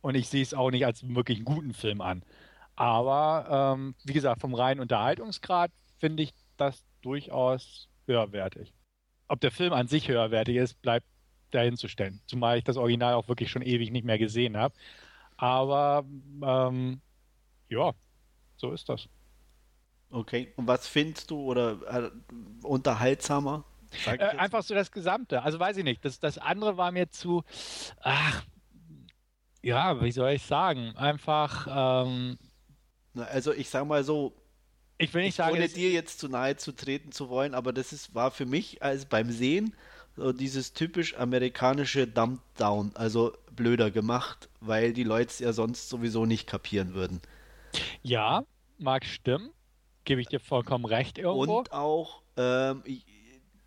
[0.00, 2.24] Und ich sehe es auch nicht als wirklich einen guten Film an.
[2.74, 8.72] Aber ähm, wie gesagt, vom reinen Unterhaltungsgrad finde ich das durchaus höherwertig.
[9.28, 11.06] Ob der Film an sich höherwertig ist, bleibt
[11.50, 12.20] dahinzustellen.
[12.26, 14.74] Zumal ich das Original auch wirklich schon ewig nicht mehr gesehen habe.
[15.36, 16.04] Aber
[16.42, 17.00] ähm,
[17.68, 17.92] ja,
[18.56, 19.08] so ist das.
[20.12, 22.10] Okay, und was findest du oder äh,
[22.62, 23.64] unterhaltsamer?
[24.06, 25.42] Äh, einfach so das Gesamte.
[25.42, 26.04] Also weiß ich nicht.
[26.04, 27.42] Das, das andere war mir zu,
[28.00, 28.44] ach,
[29.62, 30.94] ja, wie soll ich sagen?
[30.96, 31.66] Einfach.
[32.06, 32.38] Ähm,
[33.14, 34.34] Na, also ich sag mal so.
[34.98, 37.92] Ich will nicht sagen, ohne dir jetzt zu nahe zu treten zu wollen, aber das
[37.92, 39.74] ist, war für mich als beim Sehen
[40.14, 45.88] so dieses typisch amerikanische Dump Down, also blöder gemacht, weil die Leute es ja sonst
[45.88, 47.20] sowieso nicht kapieren würden.
[48.02, 48.44] Ja,
[48.78, 49.50] mag stimmen.
[50.04, 51.58] Gebe ich dir vollkommen recht irgendwo.
[51.58, 52.82] Und auch, ähm,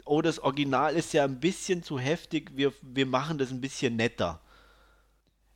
[0.05, 3.95] oh, das Original ist ja ein bisschen zu heftig, wir, wir machen das ein bisschen
[3.95, 4.41] netter.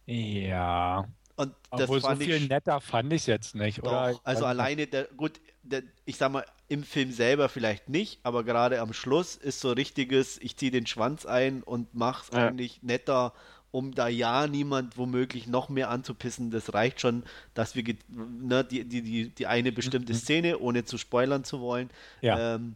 [0.05, 1.05] Ja.
[1.35, 4.01] Und das Obwohl so viel ich, netter fand ich es jetzt nicht, doch, oder?
[4.01, 8.43] Also, also alleine, der, gut, der, ich sag mal, im Film selber vielleicht nicht, aber
[8.43, 12.47] gerade am Schluss ist so richtiges, ich ziehe den Schwanz ein und mach's ja.
[12.47, 13.33] eigentlich netter,
[13.71, 16.51] um da ja niemand womöglich noch mehr anzupissen.
[16.51, 17.23] Das reicht schon,
[17.53, 20.17] dass wir ne, die, die, die, die eine bestimmte mhm.
[20.17, 21.89] Szene, ohne zu spoilern zu wollen,
[22.21, 22.55] ja.
[22.55, 22.75] ähm,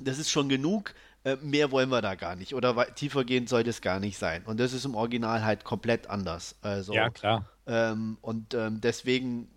[0.00, 0.94] das ist schon genug.
[1.24, 2.54] Äh, mehr wollen wir da gar nicht.
[2.54, 4.44] Oder tiefergehend sollte es gar nicht sein.
[4.44, 6.56] Und das ist im Original halt komplett anders.
[6.62, 7.48] Also, ja, klar.
[7.66, 9.48] Ähm, und ähm, deswegen,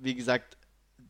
[0.00, 0.56] wie gesagt,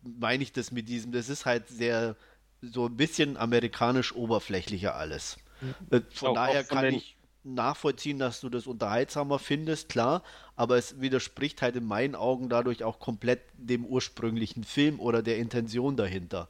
[0.03, 2.17] meine ich das mit diesem, das ist halt sehr,
[2.63, 5.37] so ein bisschen amerikanisch oberflächlicher alles.
[5.61, 5.75] Mhm.
[5.91, 10.23] Äh, von auch, daher auch von kann ich nachvollziehen, dass du das unterhaltsamer findest, klar,
[10.57, 15.39] aber es widerspricht halt in meinen Augen dadurch auch komplett dem ursprünglichen Film oder der
[15.39, 16.49] Intention dahinter.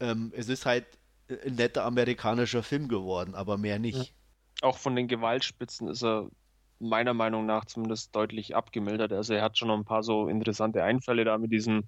[0.00, 0.86] Ähm, es ist halt
[1.28, 4.14] ein netter amerikanischer Film geworden, aber mehr nicht.
[4.62, 6.28] Auch von den Gewaltspitzen ist er
[6.78, 9.12] meiner Meinung nach zumindest deutlich abgemildert.
[9.12, 11.84] Also er hat schon noch ein paar so interessante Einfälle da mit diesem,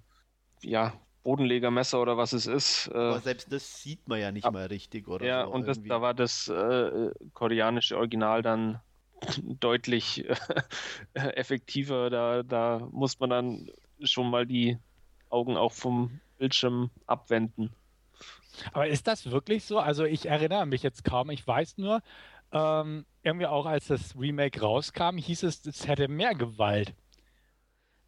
[0.61, 0.93] ja,
[1.27, 2.87] Bodenlegermesser oder was es ist.
[2.87, 5.25] Äh, Aber selbst das sieht man ja nicht ab, mal richtig, oder?
[5.25, 8.79] Ja, so und das, da war das äh, koreanische Original dann
[9.59, 12.09] deutlich äh, effektiver.
[12.09, 13.69] Da, da muss man dann
[14.03, 14.77] schon mal die
[15.29, 17.73] Augen auch vom Bildschirm abwenden.
[18.71, 19.79] Aber ist das wirklich so?
[19.79, 21.29] Also ich erinnere mich jetzt kaum.
[21.29, 22.01] Ich weiß nur,
[22.53, 26.93] ähm, irgendwie auch als das Remake rauskam, hieß es, es hätte mehr Gewalt.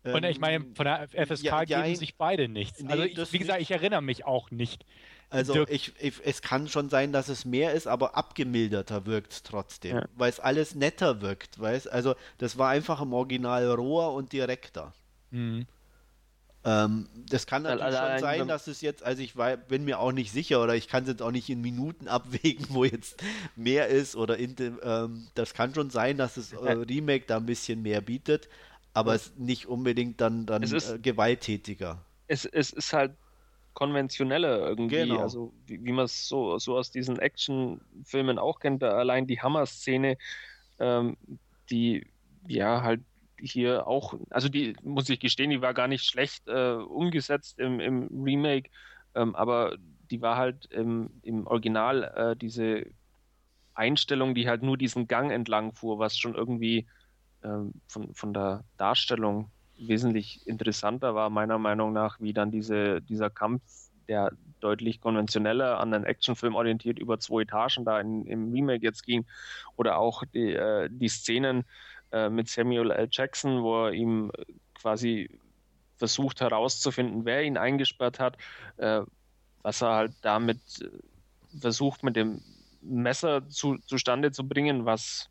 [0.03, 2.81] Und ich meine, von der FSK ja, ja, geben sich beide nichts.
[2.81, 4.85] Nee, also, ich, wie gesagt, ich erinnere mich auch nicht.
[5.29, 9.43] Also, ich, ich, es kann schon sein, dass es mehr ist, aber abgemilderter wirkt es
[9.43, 10.05] trotzdem, ja.
[10.15, 11.59] weil es alles netter wirkt.
[11.59, 11.91] Weißt?
[11.91, 14.93] Also, das war einfach im Original roher und direkter.
[15.31, 15.67] Mhm.
[16.65, 19.99] Ähm, das kann natürlich also, schon sein, dass es jetzt, also ich war, bin mir
[19.99, 23.23] auch nicht sicher oder ich kann es jetzt auch nicht in Minuten abwägen, wo jetzt
[23.55, 27.37] mehr ist oder in dem, ähm, das kann schon sein, dass das äh, Remake da
[27.37, 28.49] ein bisschen mehr bietet
[28.99, 32.03] aber es nicht unbedingt dann, dann ist, äh, gewalttätiger.
[32.27, 33.13] Es, es ist halt
[33.73, 35.21] konventioneller irgendwie, genau.
[35.21, 40.17] also wie, wie man es so, so aus diesen Actionfilmen auch kennt, allein die Hammer-Szene,
[40.79, 41.17] ähm,
[41.69, 42.05] die
[42.47, 43.01] ja halt
[43.39, 47.79] hier auch, also die muss ich gestehen, die war gar nicht schlecht äh, umgesetzt im,
[47.79, 48.69] im Remake,
[49.15, 49.77] ähm, aber
[50.11, 52.85] die war halt im, im Original äh, diese
[53.75, 56.85] Einstellung, die halt nur diesen Gang entlang fuhr, was schon irgendwie
[57.43, 63.29] ähm, von, von der Darstellung wesentlich interessanter war, meiner Meinung nach, wie dann diese, dieser
[63.29, 63.61] Kampf,
[64.07, 69.05] der deutlich konventioneller an einen Actionfilm orientiert über zwei Etagen da in, im Remake jetzt
[69.05, 69.25] ging.
[69.77, 71.63] Oder auch die, äh, die Szenen
[72.11, 73.07] äh, mit Samuel L.
[73.11, 74.31] Jackson, wo er ihm
[74.73, 75.29] quasi
[75.97, 78.37] versucht herauszufinden, wer ihn eingesperrt hat,
[78.77, 79.01] äh,
[79.61, 82.41] was er halt damit äh, versucht, mit dem
[82.81, 85.29] Messer zu, zustande zu bringen, was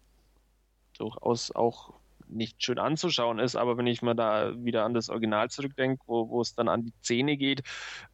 [0.98, 1.94] durchaus auch
[2.28, 6.28] nicht schön anzuschauen ist, aber wenn ich mal da wieder an das Original zurückdenke, wo,
[6.28, 7.62] wo es dann an die Zähne geht,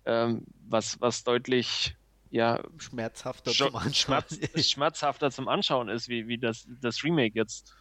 [0.04, 1.96] ähm, was, was deutlich
[2.30, 3.94] ja, schmerzhafter zum Anschauen.
[3.94, 4.38] Schmerz,
[4.70, 7.74] schmerzhafter zum Anschauen ist, wie, wie das, das Remake jetzt.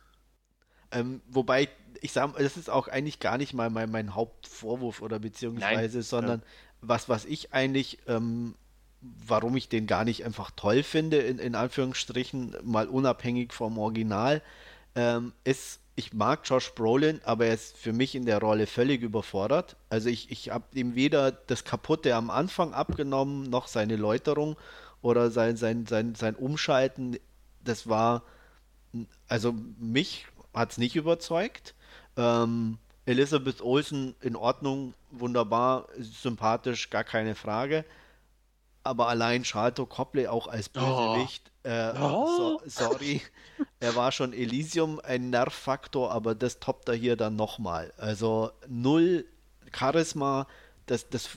[0.91, 1.69] Ähm, wobei,
[2.01, 6.03] ich sage, das ist auch eigentlich gar nicht mal mein, mein Hauptvorwurf oder beziehungsweise, Nein.
[6.03, 6.45] sondern ja.
[6.81, 8.55] was, was ich eigentlich ähm,
[9.03, 14.41] warum ich den gar nicht einfach toll finde, in, in Anführungsstrichen, mal unabhängig vom Original,
[14.95, 19.01] ähm, ist, ich mag Josh Brolin, aber er ist für mich in der Rolle völlig
[19.01, 19.75] überfordert.
[19.89, 24.57] Also ich, ich habe ihm weder das Kaputte am Anfang abgenommen, noch seine Läuterung
[25.01, 27.17] oder sein, sein, sein, sein Umschalten.
[27.63, 28.23] Das war,
[29.27, 31.75] also mich hat es nicht überzeugt.
[32.17, 37.85] Ähm, Elizabeth Olsen in Ordnung, wunderbar, sympathisch, gar keine Frage.
[38.83, 41.52] Aber allein Charlton Copley auch als Bösewicht, oh.
[41.63, 42.27] Äh, oh.
[42.37, 43.21] So, sorry,
[43.79, 47.93] er war schon Elysium ein Nervfaktor, aber das toppt er hier dann nochmal.
[47.97, 49.25] Also null
[49.75, 50.47] Charisma,
[50.85, 51.29] das, das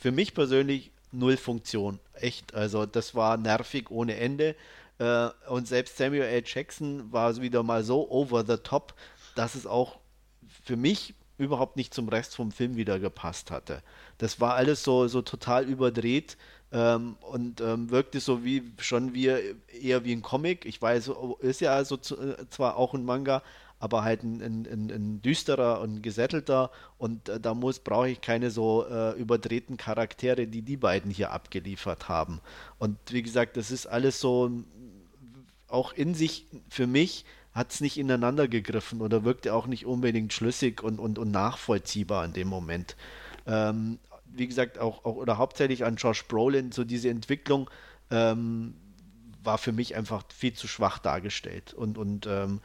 [0.00, 1.98] für mich persönlich null Funktion.
[2.14, 4.54] Echt, also das war nervig ohne Ende.
[4.98, 6.42] Äh, und selbst Samuel L.
[6.44, 8.94] Jackson war wieder mal so over the top,
[9.34, 9.98] dass es auch
[10.64, 13.82] für mich überhaupt nicht zum Rest vom Film wieder gepasst hatte.
[14.18, 16.36] Das war alles so, so total überdreht
[16.72, 20.64] ähm, und ähm, wirkte so wie schon wie eher wie ein Comic.
[20.64, 21.10] Ich weiß,
[21.40, 23.42] ist ja also zu, äh, zwar auch ein Manga,
[23.78, 28.20] aber halt ein, ein, ein, ein düsterer und gesättelter und äh, da muss brauche ich
[28.20, 32.40] keine so äh, überdrehten Charaktere, die die beiden hier abgeliefert haben.
[32.78, 34.50] Und wie gesagt, das ist alles so
[35.68, 40.32] auch in sich für mich hat es nicht ineinander gegriffen oder wirkte auch nicht unbedingt
[40.34, 42.96] schlüssig und, und, und nachvollziehbar in dem Moment.
[43.46, 43.98] Ähm,
[44.38, 47.70] wie gesagt, auch, auch oder hauptsächlich an Josh Brolin, so diese Entwicklung
[48.10, 48.74] ähm,
[49.42, 52.60] war für mich einfach viel zu schwach dargestellt und, und ähm,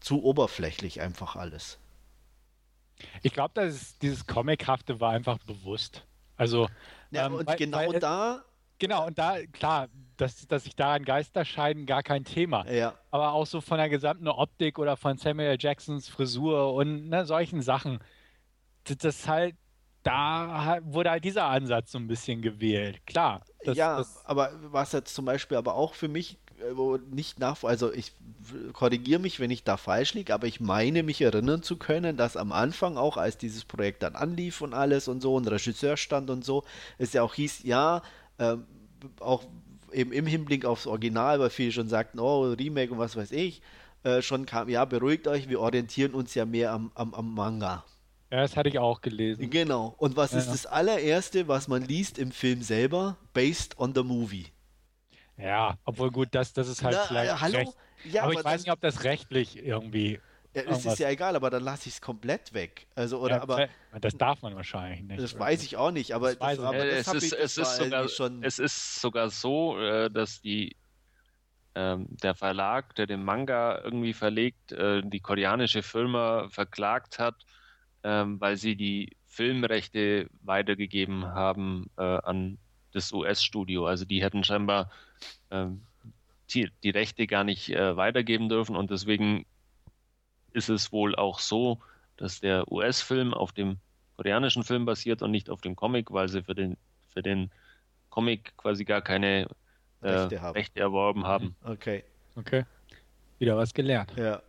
[0.00, 1.78] zu oberflächlich einfach alles.
[3.22, 6.04] Ich glaube, dass dieses Comichafte war einfach bewusst.
[6.36, 6.68] Also
[7.10, 8.44] ja, ähm, und weil, genau weil, da
[8.82, 12.68] Genau, und da, klar, dass, dass sich daran Geister scheiden, gar kein Thema.
[12.68, 12.94] Ja.
[13.12, 17.62] Aber auch so von der gesamten Optik oder von Samuel Jacksons Frisur und ne, solchen
[17.62, 18.00] Sachen.
[18.82, 19.54] Das, das halt,
[20.02, 23.06] da wurde halt dieser Ansatz so ein bisschen gewählt.
[23.06, 23.42] Klar.
[23.64, 27.62] Das, ja, das, aber was jetzt zum Beispiel aber auch für mich äh, nicht nach,
[27.64, 28.12] also ich
[28.72, 32.36] korrigiere mich, wenn ich da falsch liege, aber ich meine mich erinnern zu können, dass
[32.36, 36.30] am Anfang auch, als dieses Projekt dann anlief und alles und so, ein Regisseur stand
[36.30, 36.64] und so,
[36.98, 38.02] es ja auch hieß, ja,
[38.38, 38.66] ähm,
[39.20, 39.44] auch
[39.92, 43.62] eben im Hinblick aufs Original, weil viele schon sagten, oh, Remake und was weiß ich,
[44.04, 47.84] äh, schon kam, ja, beruhigt euch, wir orientieren uns ja mehr am, am, am Manga.
[48.32, 49.50] Ja, das hatte ich auch gelesen.
[49.50, 49.94] Genau.
[49.98, 53.18] Und was ja, ist das allererste, was man liest im Film selber?
[53.34, 54.46] Based on the movie.
[55.36, 57.30] Ja, obwohl gut, das, das ist halt Na, vielleicht.
[57.30, 57.58] Äh, hallo?
[57.58, 57.72] Recht,
[58.04, 60.18] ja, aber, aber ich weiß nicht, ob das rechtlich irgendwie
[60.54, 62.86] ja, es ist ja egal, aber dann lasse ich es komplett weg.
[62.94, 63.68] Also, oder, ja, aber,
[64.00, 65.20] das darf man wahrscheinlich nicht.
[65.20, 68.08] Das weiß ich auch nicht, aber, das, das, aber das es, ist, es, ist sogar,
[68.08, 70.76] schon es ist sogar so, äh, dass die,
[71.74, 77.34] ähm, der Verlag, der den Manga irgendwie verlegt, äh, die koreanische Firma verklagt hat,
[78.04, 82.58] ähm, weil sie die Filmrechte weitergegeben haben äh, an
[82.92, 83.86] das US-Studio.
[83.86, 84.90] Also die hätten scheinbar
[85.50, 85.82] ähm,
[86.50, 89.46] die, die Rechte gar nicht äh, weitergeben dürfen und deswegen
[90.52, 91.80] ist es wohl auch so,
[92.16, 93.78] dass der US-Film auf dem
[94.16, 96.76] koreanischen Film basiert und nicht auf dem Comic, weil sie für den,
[97.12, 97.50] für den
[98.10, 99.48] Comic quasi gar keine
[100.02, 101.56] äh, Rechte, Rechte, erworben haben.
[101.62, 101.70] Mhm.
[101.72, 102.04] Okay.
[102.36, 102.64] Okay.
[103.38, 104.12] Wieder was gelernt.
[104.16, 104.42] Ja.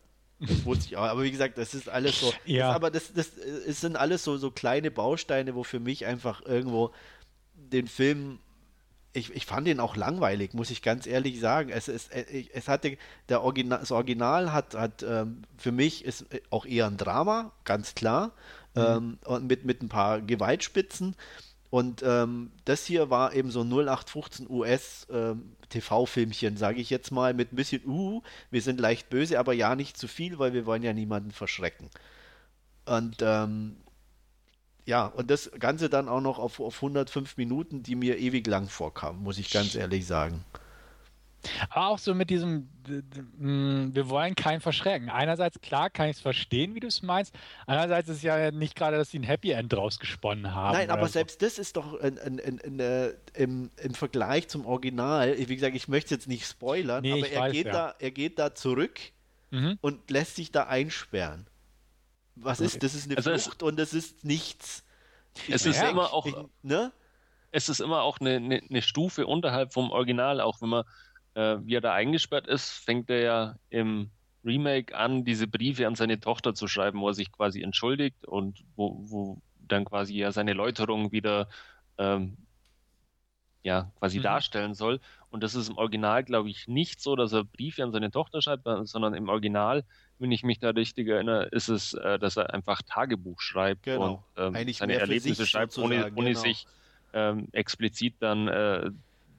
[0.47, 1.03] Das wusste ich auch.
[1.03, 2.33] Aber wie gesagt, das ist alles so.
[2.45, 2.67] ja.
[2.67, 6.45] Das, aber das, das, es sind alles so, so kleine Bausteine, wo für mich einfach
[6.45, 6.91] irgendwo
[7.55, 8.39] den Film
[9.13, 11.69] ich, ich fand ihn auch langweilig, muss ich ganz ehrlich sagen.
[11.69, 12.97] Es, es, äh, es hatte,
[13.29, 17.93] der Original, das Original hat, hat ähm, für mich ist auch eher ein Drama, ganz
[17.95, 18.31] klar,
[18.75, 18.81] mhm.
[18.81, 21.15] ähm, und mit, mit ein paar Gewaltspitzen.
[21.73, 27.33] Und ähm, das hier war eben so 0815 US ähm, TV-Filmchen, sage ich jetzt mal,
[27.33, 28.21] mit ein bisschen, uh,
[28.51, 31.89] wir sind leicht böse, aber ja nicht zu viel, weil wir wollen ja niemanden verschrecken.
[32.85, 33.77] Und ähm,
[34.85, 38.69] ja, und das Ganze dann auch noch auf, auf 105 Minuten, die mir ewig lang
[38.69, 40.45] vorkamen, muss ich ganz ehrlich sagen.
[41.69, 45.09] Aber auch so mit diesem, wir wollen keinen verschrecken.
[45.09, 47.33] Einerseits, klar, kann ich es verstehen, wie du es meinst.
[47.65, 50.73] Andererseits ist es ja nicht gerade, dass sie ein Happy End draus gesponnen haben.
[50.73, 51.13] Nein, aber so.
[51.13, 55.75] selbst das ist doch in, in, in, äh, im, im, Vergleich zum Original, wie gesagt,
[55.75, 57.71] ich möchte jetzt nicht spoilern, nee, aber er, weiß, geht ja.
[57.71, 58.99] da, er geht da zurück
[59.51, 59.77] mhm.
[59.81, 61.47] und lässt sich da einsperren
[62.35, 64.83] was ist, das ist eine also Flucht es, und das ist nichts.
[65.47, 66.91] Ich es ist merke, immer auch, ich, ne?
[67.51, 70.83] es ist immer auch eine, eine, eine, Stufe unterhalb vom Original, auch wenn man,
[71.35, 74.09] äh, wie er da eingesperrt ist, fängt er ja im
[74.45, 78.63] Remake an, diese Briefe an seine Tochter zu schreiben, wo er sich quasi entschuldigt und
[78.75, 81.47] wo, wo dann quasi ja seine Läuterung wieder
[81.97, 82.37] ähm,
[83.63, 84.23] ja, quasi mhm.
[84.23, 84.99] darstellen soll.
[85.29, 88.41] Und das ist im Original, glaube ich, nicht so, dass er Briefe an seine Tochter
[88.41, 89.83] schreibt, sondern im Original,
[90.19, 94.23] wenn ich mich da richtig erinnere, ist es, äh, dass er einfach Tagebuch schreibt genau.
[94.35, 96.39] und ähm, seine Erlebnisse schreibt, ohne, ohne genau.
[96.39, 96.67] sich
[97.13, 98.91] ähm, explizit dann äh,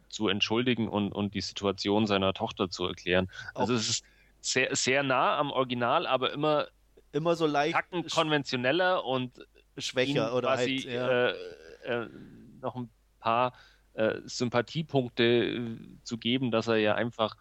[0.09, 3.31] zu entschuldigen und, und die Situation seiner Tochter zu erklären.
[3.55, 4.05] Also es ist
[4.41, 6.67] sehr, sehr nah am Original, aber immer,
[7.13, 7.79] immer so leicht
[8.13, 9.47] konventioneller und
[9.79, 11.29] schwächer oder quasi halt, ja.
[11.29, 12.09] äh, äh,
[12.61, 12.91] noch ein
[13.21, 13.55] paar
[13.95, 17.37] äh, Sympathiepunkte äh, zu geben, dass er ja einfach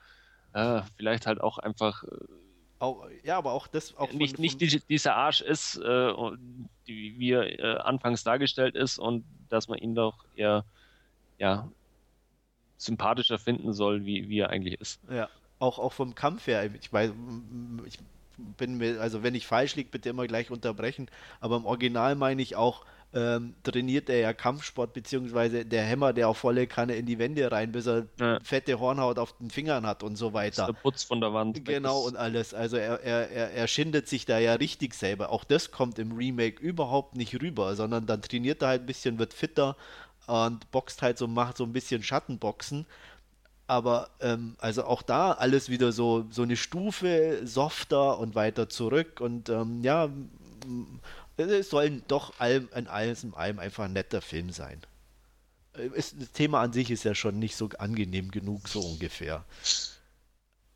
[0.54, 2.04] äh, vielleicht halt auch einfach
[2.80, 6.14] auch, ja, aber auch das auch nicht, von, nicht die, dieser Arsch ist, äh,
[6.86, 10.66] die, wie er äh, anfangs dargestellt ist und dass man ihn doch eher
[11.38, 11.70] ja,
[12.84, 15.00] sympathischer finden soll, wie, wie er eigentlich ist.
[15.10, 15.30] Ja,
[15.60, 16.70] auch, auch vom Kampf her.
[16.80, 17.12] Ich weiß,
[17.86, 18.00] ich
[18.58, 21.10] bin mir, also wenn ich falsch liege, bitte immer gleich unterbrechen.
[21.40, 22.86] Aber im Original meine ich auch,
[23.16, 27.52] ähm, trainiert er ja Kampfsport, beziehungsweise der Hämmer, der auf volle Kanne in die Wände
[27.52, 28.40] rein, bis er ja.
[28.42, 30.66] fette Hornhaut auf den Fingern hat und so weiter.
[30.66, 31.64] Der Putz von der Wand.
[31.64, 32.56] Genau und alles.
[32.56, 35.30] Also er, er, er, er schindet sich da ja richtig selber.
[35.30, 39.20] Auch das kommt im Remake überhaupt nicht rüber, sondern dann trainiert er halt ein bisschen,
[39.20, 39.78] wird fitter
[40.28, 42.86] und boxt halt so, macht so ein bisschen Schattenboxen
[43.68, 49.22] aber ähm, also auch da alles wieder so, so eine Stufe softer und weiter zurück
[49.22, 50.10] und ähm, ja,
[51.38, 54.82] es soll doch allem, in alles in allem einfach ein netter Film sein.
[55.76, 59.46] Äh, ist, das Thema an sich ist ja schon nicht so angenehm genug, so ungefähr.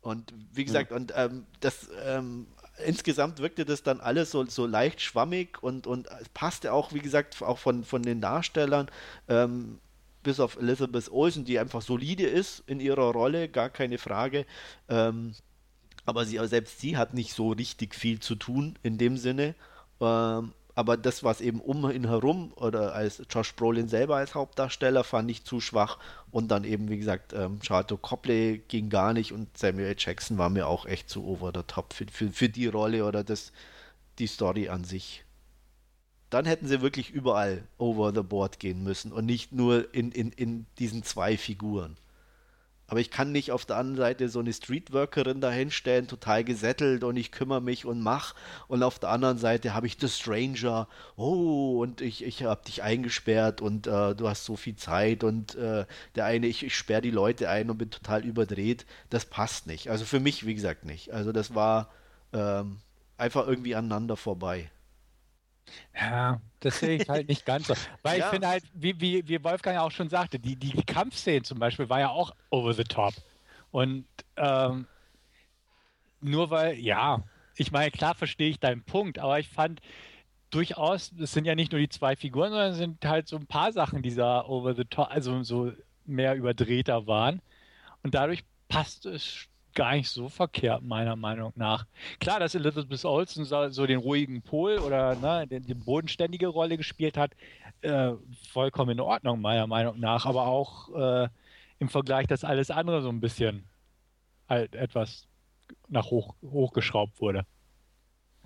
[0.00, 2.46] Und wie gesagt, und ähm, das ähm,
[2.86, 7.42] insgesamt wirkte das dann alles so, so leicht schwammig und, und passte auch, wie gesagt,
[7.42, 8.90] auch von, von den Darstellern.
[9.28, 9.78] Ähm,
[10.22, 14.46] bis auf Elizabeth Olsen, die einfach solide ist in ihrer Rolle, gar keine Frage.
[14.88, 15.34] Ähm,
[16.04, 19.54] aber sie, selbst sie hat nicht so richtig viel zu tun in dem Sinne.
[20.00, 25.02] Ähm, aber das, was eben um ihn herum oder als Josh Brolin selber als Hauptdarsteller,
[25.02, 25.98] fand ich zu schwach.
[26.30, 30.50] Und dann eben, wie gesagt, ähm, Charlotte Copley ging gar nicht und Samuel Jackson war
[30.50, 33.50] mir auch echt zu over the top für, für, für die Rolle oder das,
[34.20, 35.24] die Story an sich
[36.30, 40.30] dann hätten sie wirklich überall over the board gehen müssen und nicht nur in, in,
[40.32, 41.96] in diesen zwei Figuren.
[42.88, 47.16] Aber ich kann nicht auf der anderen Seite so eine Streetworkerin dahinstellen, total gesättelt und
[47.18, 48.34] ich kümmere mich und mach.
[48.66, 52.82] Und auf der anderen Seite habe ich The Stranger, oh, und ich, ich habe dich
[52.82, 55.84] eingesperrt und äh, du hast so viel Zeit und äh,
[56.14, 58.86] der eine, ich, ich sperre die Leute ein und bin total überdreht.
[59.10, 59.90] Das passt nicht.
[59.90, 61.12] Also für mich, wie gesagt, nicht.
[61.12, 61.90] Also das war
[62.32, 62.78] ähm,
[63.18, 64.70] einfach irgendwie aneinander vorbei.
[65.94, 67.74] Ja, das sehe ich halt nicht ganz so.
[68.02, 68.26] Weil ja.
[68.26, 71.58] ich finde halt, wie, wie, wie Wolfgang ja auch schon sagte, die, die Kampfszene zum
[71.58, 73.14] Beispiel war ja auch over the top.
[73.70, 74.86] Und ähm,
[76.20, 77.22] nur weil, ja,
[77.56, 79.80] ich meine, klar verstehe ich deinen Punkt, aber ich fand
[80.50, 83.46] durchaus, es sind ja nicht nur die zwei Figuren, sondern es sind halt so ein
[83.46, 85.72] paar Sachen, die da over the top, also so
[86.06, 87.42] mehr überdrehter waren.
[88.02, 91.86] Und dadurch passt es gar nicht so verkehrt, meiner Meinung nach.
[92.18, 97.30] Klar, dass Elizabeth Olsen so, den ruhigen Pol oder ne, die, bodenständige Rolle gespielt hat,
[97.82, 98.10] äh,
[98.50, 100.26] vollkommen in Ordnung, meiner Meinung nach.
[100.26, 101.28] Aber auch äh,
[101.78, 103.66] im Vergleich, dass alles andere so ein bisschen
[104.48, 105.28] halt etwas
[105.86, 107.46] nach hoch, hochgeschraubt wurde.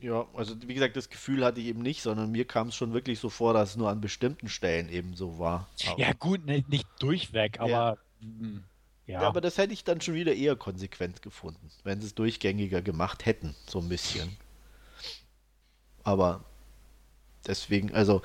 [0.03, 2.93] Ja, also wie gesagt, das Gefühl hatte ich eben nicht, sondern mir kam es schon
[2.93, 5.71] wirklich so vor, dass es nur an bestimmten Stellen eben so war.
[5.87, 7.71] Aber ja, gut, ne, nicht durchweg, aber.
[7.71, 7.97] Ja.
[9.07, 9.23] Ja.
[9.23, 9.29] ja.
[9.29, 13.27] aber das hätte ich dann schon wieder eher konsequent gefunden, wenn sie es durchgängiger gemacht
[13.27, 14.37] hätten, so ein bisschen.
[16.05, 16.45] Aber
[17.47, 18.23] deswegen, also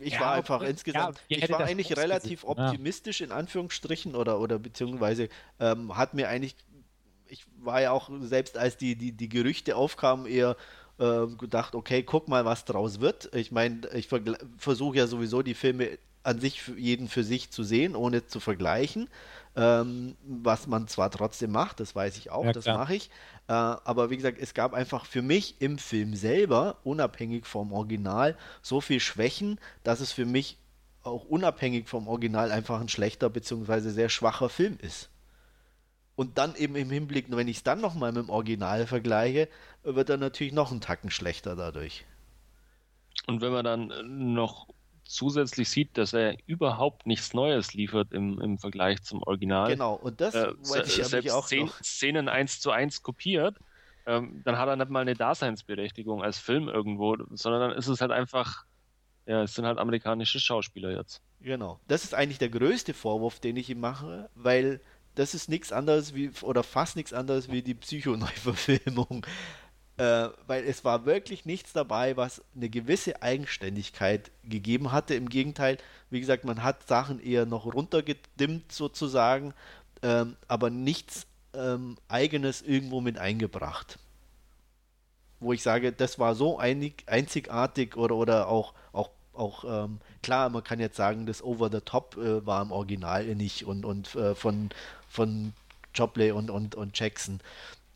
[0.00, 0.70] ich ja, war einfach okay.
[0.70, 2.58] insgesamt, ja, ich war eigentlich relativ gesehen.
[2.58, 5.28] optimistisch in Anführungsstrichen oder, oder beziehungsweise
[5.60, 6.56] ähm, hat mir eigentlich,
[7.26, 10.56] ich war ja auch selbst als die, die, die Gerüchte aufkamen, eher
[10.98, 13.34] äh, gedacht, okay, guck mal, was draus wird.
[13.34, 14.08] Ich meine, ich
[14.58, 18.40] versuche ja sowieso die Filme an sich für jeden für sich zu sehen, ohne zu
[18.40, 19.08] vergleichen.
[19.56, 23.10] Ähm, was man zwar trotzdem macht, das weiß ich auch, ja, das mache ich.
[23.48, 28.36] Äh, aber wie gesagt, es gab einfach für mich im Film selber, unabhängig vom Original,
[28.62, 30.58] so viel Schwächen, dass es für mich
[31.02, 33.80] auch unabhängig vom Original einfach ein schlechter bzw.
[33.90, 35.10] sehr schwacher Film ist.
[36.14, 39.48] Und dann eben im Hinblick, wenn ich es dann nochmal mit dem Original vergleiche,
[39.84, 42.04] wird er natürlich noch einen Tacken schlechter dadurch.
[43.26, 44.66] Und wenn man dann noch
[45.08, 49.70] zusätzlich sieht, dass er überhaupt nichts Neues liefert im, im Vergleich zum Original.
[49.70, 51.82] Genau, und das äh, wollte ich selbst auch Szenen, noch.
[51.82, 53.56] Szenen eins zu eins kopiert,
[54.06, 58.02] ähm, dann hat er nicht mal eine Daseinsberechtigung als Film irgendwo, sondern dann ist es
[58.02, 58.64] halt einfach,
[59.26, 61.22] ja, es sind halt amerikanische Schauspieler jetzt.
[61.40, 64.80] Genau, das ist eigentlich der größte Vorwurf, den ich ihm mache, weil
[65.14, 69.26] das ist nichts anderes wie, oder fast nichts anderes wie die Psychoneuverfilmung
[69.98, 75.14] äh, weil es war wirklich nichts dabei, was eine gewisse Eigenständigkeit gegeben hatte.
[75.14, 75.76] Im Gegenteil,
[76.10, 79.54] wie gesagt, man hat Sachen eher noch runtergedimmt sozusagen,
[80.02, 83.98] ähm, aber nichts ähm, eigenes irgendwo mit eingebracht.
[85.40, 90.50] Wo ich sage, das war so einig, einzigartig oder, oder auch, auch auch ähm, klar,
[90.50, 94.12] man kann jetzt sagen, das Over the Top äh, war im Original nicht und, und
[94.16, 94.70] äh, von,
[95.08, 95.52] von
[95.94, 97.40] Jopley und, und, und Jackson.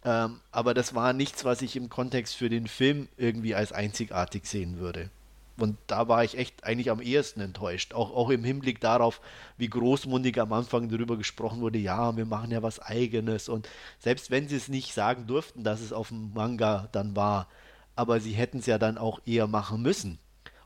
[0.04, 4.46] Ähm, aber das war nichts, was ich im Kontext für den Film irgendwie als einzigartig
[4.46, 5.10] sehen würde.
[5.58, 7.92] Und da war ich echt eigentlich am ehesten enttäuscht.
[7.94, 9.20] Auch, auch im Hinblick darauf,
[9.58, 13.48] wie großmundig am Anfang darüber gesprochen wurde, ja, wir machen ja was eigenes.
[13.48, 13.68] Und
[13.98, 17.48] selbst wenn sie es nicht sagen durften, dass es auf dem Manga dann war,
[17.94, 20.18] aber sie hätten es ja dann auch eher machen müssen.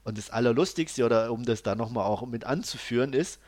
[0.04, 3.40] Und das Allerlustigste, oder um das da nochmal auch mit anzuführen, ist,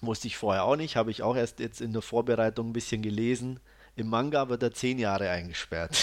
[0.00, 3.02] wusste ich vorher auch nicht, habe ich auch erst jetzt in der Vorbereitung ein bisschen
[3.02, 3.58] gelesen,
[3.98, 5.96] im Manga wird er zehn Jahre eingesperrt.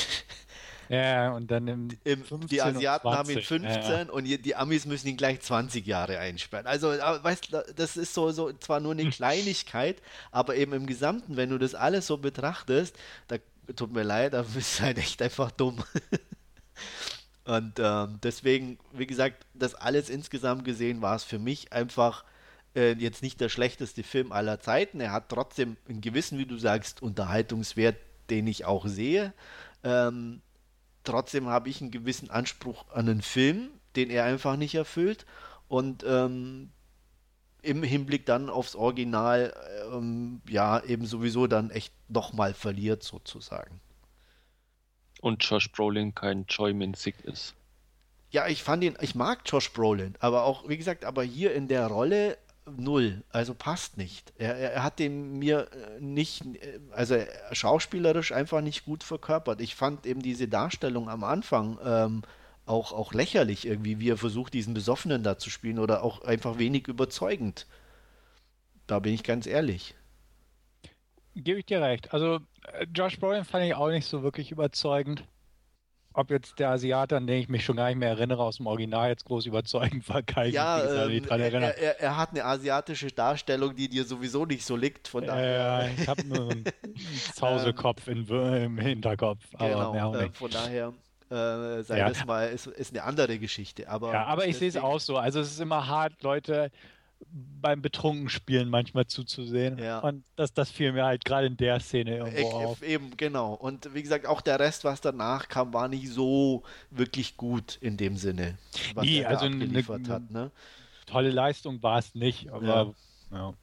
[0.87, 4.11] Ja, und dann im, Im, die Asiaten haben ihn 15 ja, ja.
[4.11, 6.67] und die Amis müssen ihn gleich 20 Jahre einsperren.
[6.67, 9.99] Also, weißt du, das ist so, so zwar nur eine Kleinigkeit,
[10.31, 12.95] aber eben im Gesamten, wenn du das alles so betrachtest,
[13.27, 13.37] da
[13.75, 15.83] tut mir leid, da bist du halt echt einfach dumm.
[17.45, 22.25] und ähm, deswegen, wie gesagt, das alles insgesamt gesehen war es für mich einfach
[22.75, 24.99] äh, jetzt nicht der schlechteste Film aller Zeiten.
[24.99, 27.97] Er hat trotzdem einen gewissen, wie du sagst, Unterhaltungswert,
[28.29, 29.33] den ich auch sehe.
[29.83, 30.41] Ähm,
[31.03, 35.25] trotzdem habe ich einen gewissen Anspruch an einen Film, den er einfach nicht erfüllt.
[35.67, 36.71] Und ähm,
[37.61, 39.53] im Hinblick dann aufs Original,
[39.91, 43.81] ähm, ja, eben sowieso dann echt nochmal verliert, sozusagen.
[45.21, 47.55] Und Josh Brolin kein Joy Min Sick ist.
[48.29, 51.67] Ja, ich fand ihn, ich mag Josh Brolin, aber auch, wie gesagt, aber hier in
[51.67, 54.33] der Rolle null, also passt nicht.
[54.37, 57.17] Er, er hat den mir äh, nicht, äh, also
[57.51, 59.61] schauspielerisch einfach nicht gut verkörpert.
[59.61, 62.23] Ich fand eben diese Darstellung am Anfang ähm,
[62.65, 66.57] auch, auch lächerlich irgendwie, wie er versucht, diesen Besoffenen da zu spielen oder auch einfach
[66.57, 67.67] wenig überzeugend.
[68.87, 69.95] Da bin ich ganz ehrlich.
[71.35, 72.13] Gebe ich dir recht.
[72.13, 72.39] Also
[72.73, 75.23] äh, Josh Brolin fand ich auch nicht so wirklich überzeugend
[76.15, 78.67] ob jetzt der Asiate, an den ich mich schon gar nicht mehr erinnere, aus dem
[78.67, 82.45] Original jetzt groß überzeugend war, kann ja, ich mich ähm, er, er, er, hat eine
[82.45, 85.51] asiatische Darstellung, die dir sowieso nicht so liegt, von daher.
[85.51, 86.63] Ja, ich habe einen
[87.33, 90.93] Zauselkopf im, im Hinterkopf, aber genau, äh, von daher
[91.29, 92.07] äh, sei ja.
[92.09, 93.89] das mal, ist, ist eine andere Geschichte.
[93.89, 95.17] Aber, ja, aber ich sehe es auch so.
[95.17, 96.71] Also es ist immer hart, Leute
[97.35, 99.77] beim Betrunkenspielen manchmal zuzusehen.
[99.77, 99.99] Ja.
[99.99, 102.81] Und das, das fiel mir halt gerade in der Szene irgendwo ich, auf.
[102.81, 103.53] Eben, genau.
[103.53, 107.97] Und wie gesagt, auch der Rest, was danach kam, war nicht so wirklich gut in
[107.97, 108.57] dem Sinne,
[108.93, 110.31] was nee, er also abgeliefert eine, hat.
[110.31, 110.51] Ne?
[111.07, 112.93] Tolle Leistung war es nicht, aber
[113.31, 113.37] ja.
[113.37, 113.53] ja.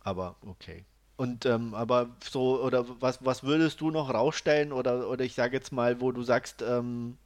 [0.00, 0.86] Aber okay.
[1.16, 4.72] Und ähm, aber so, oder was, was würdest du noch rausstellen?
[4.72, 7.18] Oder, oder ich sage jetzt mal, wo du sagst, ähm,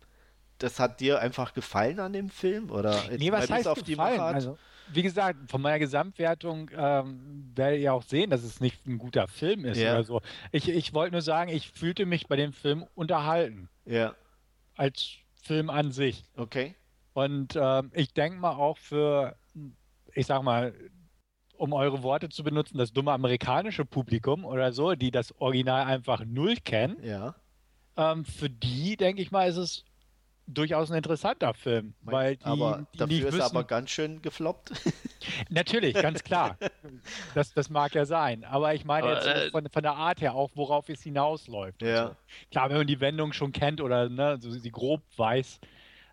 [0.59, 2.71] das hat dir einfach gefallen an dem Film?
[2.71, 4.17] Oder nee, was heißt auf gefallen?
[4.17, 4.59] die Also,
[4.93, 9.29] wie gesagt, von meiner Gesamtwertung ähm, werdet ihr auch sehen, dass es nicht ein guter
[9.29, 9.95] Film ist ja.
[9.95, 10.21] oder so.
[10.53, 13.69] Ich, ich wollte nur sagen, ich fühlte mich bei dem Film unterhalten.
[13.85, 14.15] Ja.
[14.77, 16.25] Als Film an sich.
[16.37, 16.75] Okay.
[17.13, 19.37] Und ähm, ich denke mal auch für,
[20.15, 20.73] ich sag mal,
[21.57, 26.25] um eure Worte zu benutzen, das dumme amerikanische Publikum oder so, die das Original einfach
[26.25, 26.97] null kennen.
[27.03, 27.35] Ja.
[27.97, 29.85] Ähm, für die, denke ich mal, ist es
[30.49, 31.95] durchaus ein interessanter Film.
[32.03, 34.73] Weil die, aber die dafür ist er aber ganz schön gefloppt.
[35.51, 36.57] Natürlich, ganz klar.
[37.35, 38.45] Das, das mag ja sein.
[38.45, 41.83] Aber ich meine aber, jetzt äh, von, von, der Art her auch, worauf es hinausläuft.
[41.83, 42.09] Ja.
[42.09, 42.17] So.
[42.51, 45.61] Klar, wenn man die Wendung schon kennt oder ne, so sie grob weiß,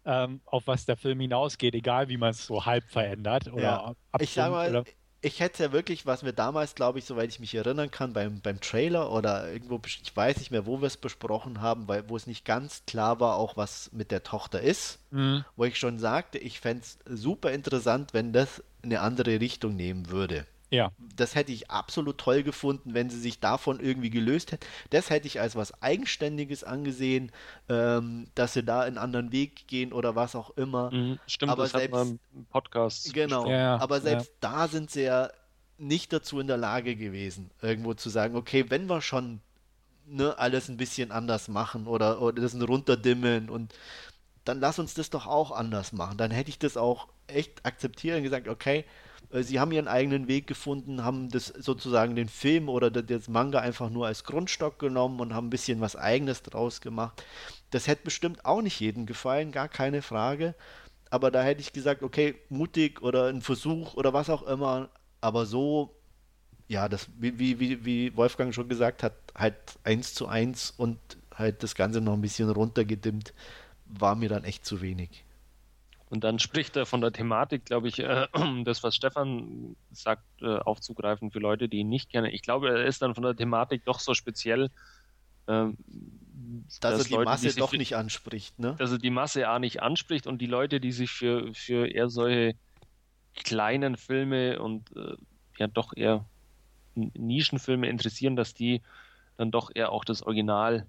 [0.05, 3.95] ähm, auf was der Film hinausgeht, egal wie man es so halb verändert oder ja.
[4.19, 4.83] Ich sag mal, oder
[5.25, 8.41] ich hätte ja wirklich, was wir damals, glaube ich, soweit ich mich erinnern kann, beim,
[8.41, 12.15] beim Trailer oder irgendwo, ich weiß nicht mehr, wo wir es besprochen haben, weil wo
[12.15, 15.43] es nicht ganz klar war, auch was mit der Tochter ist, mhm.
[15.55, 20.11] wo ich schon sagte, ich fände es super interessant, wenn das eine andere Richtung nehmen
[20.11, 20.45] würde.
[20.75, 20.91] Ja.
[21.15, 24.67] Das hätte ich absolut toll gefunden, wenn sie sich davon irgendwie gelöst hätte.
[24.89, 27.31] Das hätte ich als was Eigenständiges angesehen,
[27.69, 30.91] ähm, dass sie da einen anderen Weg gehen oder was auch immer.
[30.91, 33.13] Mhm, stimmt, aber das selbst, hat im Podcast.
[33.13, 34.33] Genau, ja, aber selbst ja.
[34.41, 35.29] da sind sie ja
[35.77, 39.41] nicht dazu in der Lage gewesen, irgendwo zu sagen, okay, wenn wir schon
[40.05, 43.73] ne, alles ein bisschen anders machen oder, oder das runterdimmen und
[44.43, 46.17] dann lass uns das doch auch anders machen.
[46.17, 48.85] Dann hätte ich das auch echt akzeptiert und gesagt, okay,
[49.31, 53.89] sie haben ihren eigenen Weg gefunden, haben das sozusagen den Film oder das Manga einfach
[53.89, 57.23] nur als Grundstock genommen und haben ein bisschen was Eigenes draus gemacht.
[57.71, 60.55] Das hätte bestimmt auch nicht jedem gefallen, gar keine Frage.
[61.09, 64.89] Aber da hätte ich gesagt, okay, mutig oder ein Versuch oder was auch immer.
[65.21, 65.95] Aber so,
[66.67, 70.97] ja, das, wie, wie, wie Wolfgang schon gesagt hat, halt eins zu eins und
[71.33, 73.33] halt das Ganze noch ein bisschen runtergedimmt,
[73.85, 75.25] war mir dann echt zu wenig.
[76.15, 78.27] Und dann spricht er von der Thematik, glaube ich, äh,
[78.63, 82.31] das, was Stefan sagt, äh, aufzugreifen für Leute, die ihn nicht kennen.
[82.31, 84.69] Ich glaube, er ist dann von der Thematik doch so speziell,
[85.47, 88.75] äh, dass, dass er die Leute, Masse die doch für, nicht anspricht, ne?
[88.79, 92.07] Dass er die Masse A nicht anspricht und die Leute, die sich für, für eher
[92.07, 92.55] solche
[93.35, 95.17] kleinen Filme und äh,
[95.57, 96.23] ja doch eher
[96.95, 98.81] Nischenfilme interessieren, dass die
[99.35, 100.87] dann doch eher auch das Original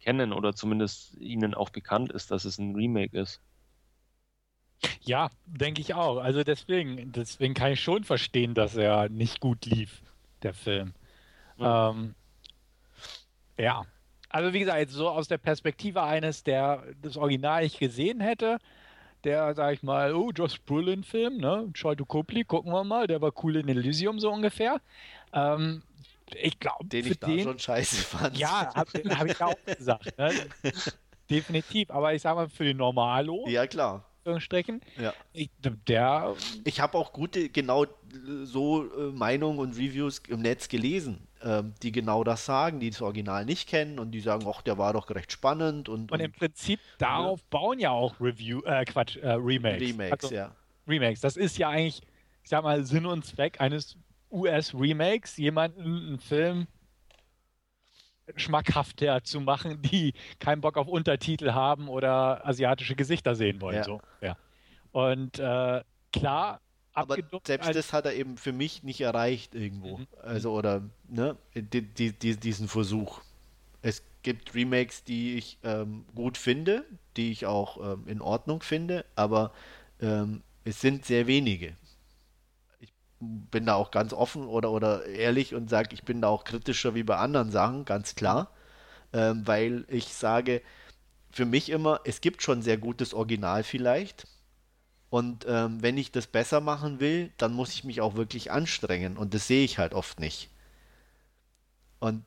[0.00, 3.42] kennen oder zumindest ihnen auch bekannt ist, dass es ein Remake ist.
[5.02, 6.18] Ja, denke ich auch.
[6.18, 10.02] Also deswegen, deswegen kann ich schon verstehen, dass er nicht gut lief,
[10.42, 10.94] der Film.
[11.58, 11.90] Ja.
[11.90, 12.14] Ähm,
[13.58, 13.84] ja.
[14.28, 18.58] Also wie gesagt, so aus der Perspektive eines, der das Original nicht gesehen hätte,
[19.22, 21.70] der, sag ich mal, oh, Josh Brolin-Film, ne?
[21.74, 24.80] Charlotte Copley, gucken wir mal, der war cool in Elysium so ungefähr.
[25.32, 25.82] Ähm,
[26.34, 28.38] ich glaube, den ich den, da schon scheiße fand.
[28.38, 30.16] Ja, habe hab ich auch gesagt.
[30.18, 30.32] Ne?
[31.30, 33.46] Definitiv, aber ich sag mal, für den Normalo.
[33.48, 34.04] Ja, klar.
[34.38, 34.80] Strecken.
[34.98, 35.12] Ja.
[35.32, 35.50] Ich,
[35.88, 36.34] der.
[36.64, 37.86] Ich habe auch gute, genau
[38.44, 43.02] so äh, Meinungen und Reviews im Netz gelesen, äh, die genau das sagen, die das
[43.02, 46.10] Original nicht kennen und die sagen, ach, der war doch recht spannend und.
[46.12, 47.46] Und, im Prinzip darauf ja.
[47.50, 49.80] bauen ja auch Review, äh, Quatsch, äh, Remakes.
[49.80, 50.50] Remakes, also, ja.
[50.86, 51.20] Remakes.
[51.20, 52.02] Das ist ja eigentlich,
[52.42, 53.96] ich sag mal, Sinn und Zweck eines
[54.30, 56.66] US-Remakes, jemanden einen Film
[58.36, 63.76] schmackhafter zu machen, die keinen Bock auf Untertitel haben oder asiatische Gesichter sehen wollen.
[63.76, 63.84] Ja.
[63.84, 64.00] So.
[64.20, 64.36] Ja.
[64.92, 65.82] Und äh,
[66.12, 66.60] klar,
[66.94, 69.98] aber selbst das hat er eben für mich nicht erreicht irgendwo.
[69.98, 70.06] Mhm.
[70.22, 73.20] Also oder ne, die, die, die, diesen Versuch.
[73.82, 76.84] Es gibt Remakes, die ich ähm, gut finde,
[77.16, 79.52] die ich auch ähm, in Ordnung finde, aber
[80.00, 81.76] ähm, es sind sehr wenige.
[83.20, 86.94] Bin da auch ganz offen oder, oder ehrlich und sage, ich bin da auch kritischer
[86.94, 88.50] wie bei anderen Sachen, ganz klar,
[89.12, 90.62] ähm, weil ich sage,
[91.30, 94.26] für mich immer, es gibt schon sehr gutes Original vielleicht,
[95.14, 99.16] und ähm, wenn ich das besser machen will, dann muss ich mich auch wirklich anstrengen.
[99.16, 100.50] Und das sehe ich halt oft nicht.
[102.00, 102.24] Und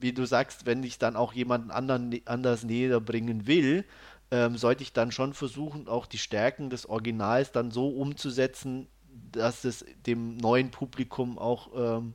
[0.00, 3.84] wie du sagst, wenn ich dann auch jemanden anderen, anders näher bringen will,
[4.32, 8.88] ähm, sollte ich dann schon versuchen, auch die Stärken des Originals dann so umzusetzen,
[9.32, 12.14] dass es dem neuen Publikum auch, ähm,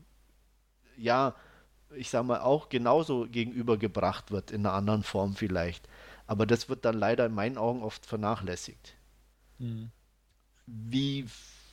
[0.98, 1.36] ja,
[1.96, 5.88] ich sag mal, auch genauso gegenübergebracht wird, in einer anderen Form vielleicht.
[6.28, 8.96] Aber das wird dann leider in meinen Augen oft vernachlässigt.
[9.60, 9.92] Mhm.
[10.66, 11.26] Wie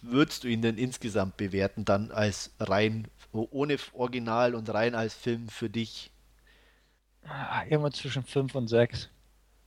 [0.02, 5.48] würdest du ihn denn insgesamt bewerten, dann als rein, ohne Original und rein als Film
[5.48, 6.10] für dich?
[7.24, 9.09] Ah, irgendwo zwischen 5 und 6.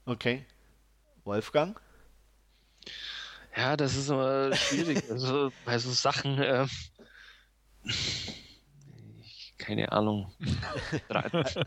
[0.04, 0.44] Okay.
[1.24, 1.80] Wolfgang?
[3.56, 5.04] Ja, das ist immer schwierig.
[5.10, 6.66] also bei so Sachen, äh,
[9.58, 10.32] keine Ahnung.
[11.08, 11.64] drei,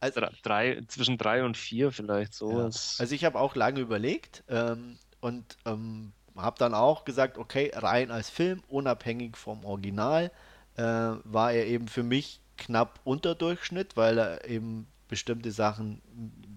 [0.00, 2.50] also, drei, zwischen drei und vier vielleicht so.
[2.50, 2.64] Ja.
[2.64, 8.10] Also ich habe auch lange überlegt ähm, und ähm, habe dann auch gesagt, okay, rein
[8.10, 10.30] als Film, unabhängig vom Original,
[10.76, 16.02] äh, war er eben für mich knapp unter Durchschnitt, weil er eben bestimmte Sachen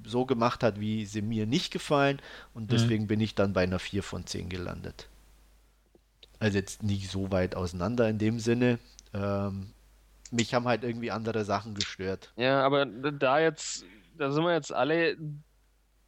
[0.05, 2.21] so gemacht hat, wie sie mir nicht gefallen
[2.53, 2.67] und mhm.
[2.67, 3.07] deswegen mhm.
[3.07, 5.07] bin ich dann bei einer 4 von 10 gelandet.
[6.39, 8.79] Also jetzt nicht so weit auseinander in dem Sinne.
[9.13, 9.73] Ähm,
[10.31, 12.31] mich haben halt irgendwie andere Sachen gestört.
[12.35, 13.85] Ja, aber da jetzt,
[14.17, 15.17] da sind wir jetzt alle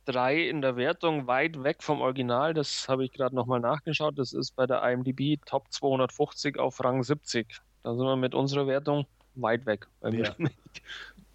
[0.05, 2.53] 3 in der Wertung weit weg vom Original.
[2.53, 4.17] Das habe ich gerade nochmal nachgeschaut.
[4.17, 7.61] Das ist bei der IMDb Top 250 auf Rang 70.
[7.83, 9.05] Da sind wir mit unserer Wertung
[9.35, 9.87] weit weg.
[10.01, 10.35] Beim ja.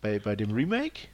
[0.01, 1.09] bei, bei dem Remake?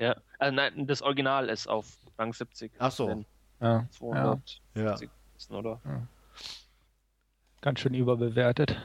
[0.00, 2.72] Ja, also nein, das Original ist auf Rang 70.
[2.78, 3.22] Ach so.
[3.60, 3.86] Ja.
[3.90, 5.56] 250 ja.
[5.56, 5.80] oder?
[5.84, 6.06] Ja.
[7.60, 8.80] Ganz schön überbewertet.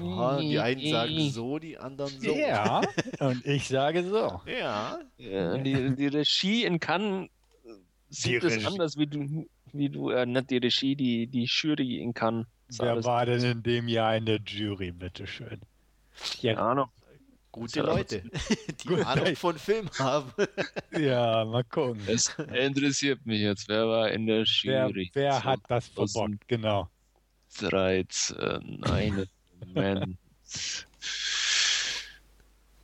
[0.00, 2.36] Ja, die einen sagen so, die anderen so.
[2.36, 2.82] Ja,
[3.20, 4.42] und ich sage so.
[4.46, 4.98] Ja.
[5.16, 7.30] ja die, die Regie in Cannes
[8.10, 12.12] sieht es anders, wie du, wie du äh, nicht die Regie, die, die Jury in
[12.12, 12.46] Cannes.
[12.78, 15.60] Wer war denn in dem Jahr in der Jury, bitteschön?
[16.42, 16.88] Ja, Ahnung.
[17.52, 18.22] Gute Leute,
[18.82, 19.06] die Gut.
[19.06, 20.32] Ahnung von Film haben.
[20.98, 22.00] ja, mal gucken.
[22.06, 25.10] Es interessiert mich jetzt, wer war in der Jury?
[25.12, 26.88] Wer, wer hat das verbockt, genau.
[27.58, 29.28] 13, eine
[29.66, 30.16] Moment.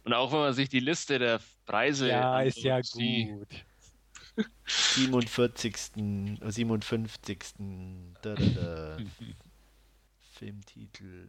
[0.05, 2.09] Und auch wenn man sich die Liste der Preise.
[2.09, 3.49] Ja, ist ja gut.
[4.67, 5.77] 47.
[6.41, 7.39] 57.
[8.23, 8.97] Da, da, da.
[10.39, 11.29] Filmtitel,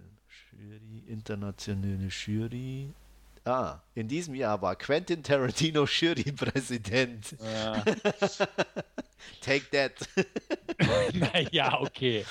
[0.52, 2.94] Jury, internationale Jury,
[3.50, 7.36] Ah, in diesem Jahr war Quentin Tarantino Jurypräsident.
[7.42, 7.84] Ja.
[9.42, 9.94] Take that.
[11.34, 12.24] naja, okay.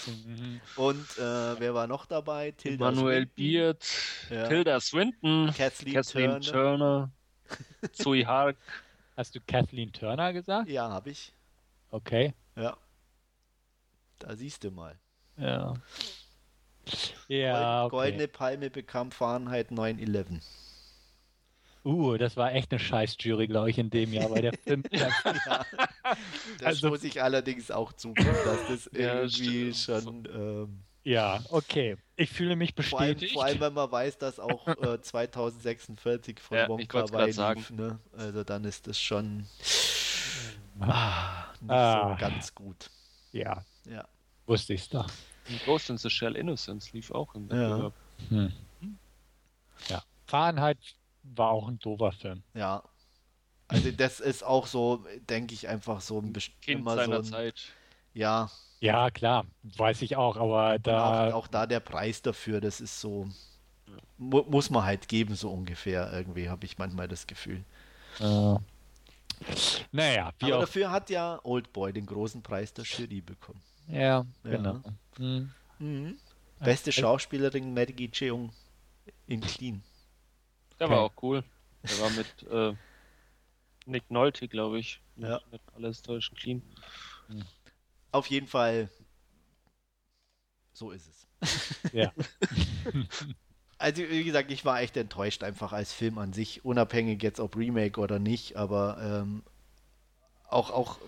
[0.76, 2.52] Und äh, wer war noch dabei?
[2.52, 3.84] Tilda Manuel Beard,
[4.30, 4.46] ja.
[4.46, 7.10] Tilda Swinton, Kathleen, Kathleen Turner, Turner
[7.92, 8.56] Zoe Hark.
[9.16, 10.68] Hast du Kathleen Turner gesagt?
[10.68, 11.32] Ja, habe ich.
[11.90, 12.32] Okay.
[12.54, 12.76] Ja.
[14.20, 14.96] Da siehst du mal.
[15.36, 15.74] Ja.
[17.26, 17.86] Ja.
[17.86, 17.90] Okay.
[17.90, 20.40] Goldene Palme bekam Fahrenheit 9-11.
[21.84, 24.82] Uh, das war echt eine Scheiß-Jury, glaube ich, in dem Jahr, weil der Film.
[24.90, 25.08] ja,
[26.58, 30.04] das Also- muss ich allerdings auch zugeben, dass das Ja, irgendwie stimmt.
[30.04, 30.28] schon.
[30.34, 31.96] Ähm, ja, okay.
[32.16, 33.32] Ich fühle mich vor, allem, bestätigt.
[33.34, 37.22] vor allem, wenn man weiß, dass auch äh, 2046 von Ja, ich Wonka wollt's grad
[37.26, 37.60] Wai sagen.
[37.60, 37.70] lief.
[37.70, 37.98] Ne?
[38.16, 39.46] Also dann ist das schon
[40.80, 42.10] ah, nicht Ah.
[42.18, 42.90] so ganz gut.
[43.32, 44.06] Ja, Ja.
[44.46, 45.08] wusste ich's doch.
[45.64, 47.70] Ghost in the Shell Innocence lief auch im Ja.
[47.70, 47.94] Wettbewerb.
[48.28, 48.52] Hm.
[49.88, 50.02] Ja.
[50.26, 50.78] Fahrenheit
[51.36, 52.42] war auch ein doofer Film.
[52.54, 52.82] Ja.
[53.68, 57.24] Also das ist auch so, denke ich, einfach so ein Kind immer so seiner ein,
[57.24, 57.76] Zeit.
[58.14, 58.50] Ja,
[58.80, 61.32] Ja, klar, weiß ich auch, aber auch, da.
[61.32, 63.28] auch da der Preis dafür, das ist so,
[64.18, 66.12] mu muss man halt geben, so ungefähr.
[66.12, 67.64] Irgendwie habe ich manchmal das Gefühl.
[68.20, 68.56] Äh,
[69.92, 70.60] naja, wie Aber auch.
[70.60, 73.60] dafür hat ja Oldboy den großen Preis der Jury bekommen.
[73.88, 74.50] Ja, Ja.
[74.50, 74.82] genau.
[75.16, 75.54] Hm.
[75.78, 76.18] Mhm.
[76.60, 77.00] Beste Okay.
[77.00, 78.52] Schauspielerin Maggie Cheung
[79.26, 79.82] in Clean.
[80.80, 81.44] Der war auch cool.
[81.82, 82.74] Der war mit äh,
[83.86, 85.00] Nick Nolte, glaube ich.
[85.16, 85.40] Ja.
[85.50, 86.62] Mit alles täuschen clean.
[88.12, 88.88] Auf jeden Fall,
[90.72, 91.26] so ist es.
[91.92, 92.12] Ja.
[93.80, 97.56] Also wie gesagt, ich war echt enttäuscht einfach als Film an sich, unabhängig jetzt ob
[97.56, 99.44] Remake oder nicht, aber ähm,
[100.48, 100.98] auch, auch,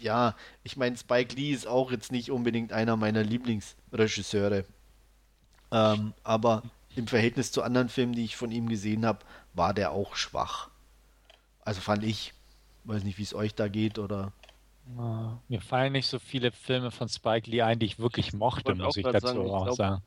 [0.00, 4.66] ja, ich meine, Spike Lee ist auch jetzt nicht unbedingt einer meiner Lieblingsregisseure.
[5.72, 6.62] Ähm, aber
[6.96, 9.20] im Verhältnis zu anderen Filmen, die ich von ihm gesehen habe,
[9.52, 10.70] war der auch schwach.
[11.60, 12.32] Also fand ich.
[12.84, 14.32] Weiß nicht, wie es euch da geht oder.
[15.48, 18.82] Mir fallen nicht so viele Filme von Spike Lee ein, die ich wirklich mochte, wollte
[18.82, 20.02] muss ich dazu sagen, ich auch glaub- sagen.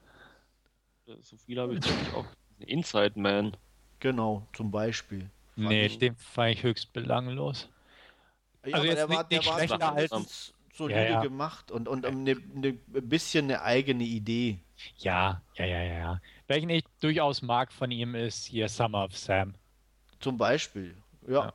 [1.05, 2.25] So viel habe ich ich auch.
[2.59, 3.57] Inside Man.
[3.99, 5.29] Genau, zum Beispiel.
[5.55, 7.69] Fand Nee, ich- den fand ich höchst belanglos.
[8.65, 11.21] Ja, Also aber jetzt der nicht- war, der nicht war schlechter als- solide Ja, ja.
[11.21, 14.59] gemacht und, und eine, eine, ein bisschen eine eigene Idee.
[14.99, 16.21] Ja, ja, ja, ja, ja.
[16.47, 19.53] Welchen ich durchaus mag von ihm ist hier Summer of Sam.
[20.19, 20.95] Zum Beispiel.
[21.27, 21.53] Ja, Ja.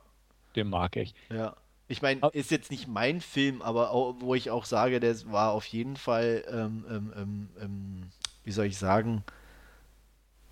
[0.55, 1.13] Den mag ich.
[1.29, 1.55] ja.
[1.89, 5.51] Ich meine, ist jetzt nicht mein Film, aber auch, wo ich auch sage, der war
[5.51, 8.09] auf jeden Fall, ähm, ähm, ähm, ähm,
[8.45, 9.23] wie soll ich sagen,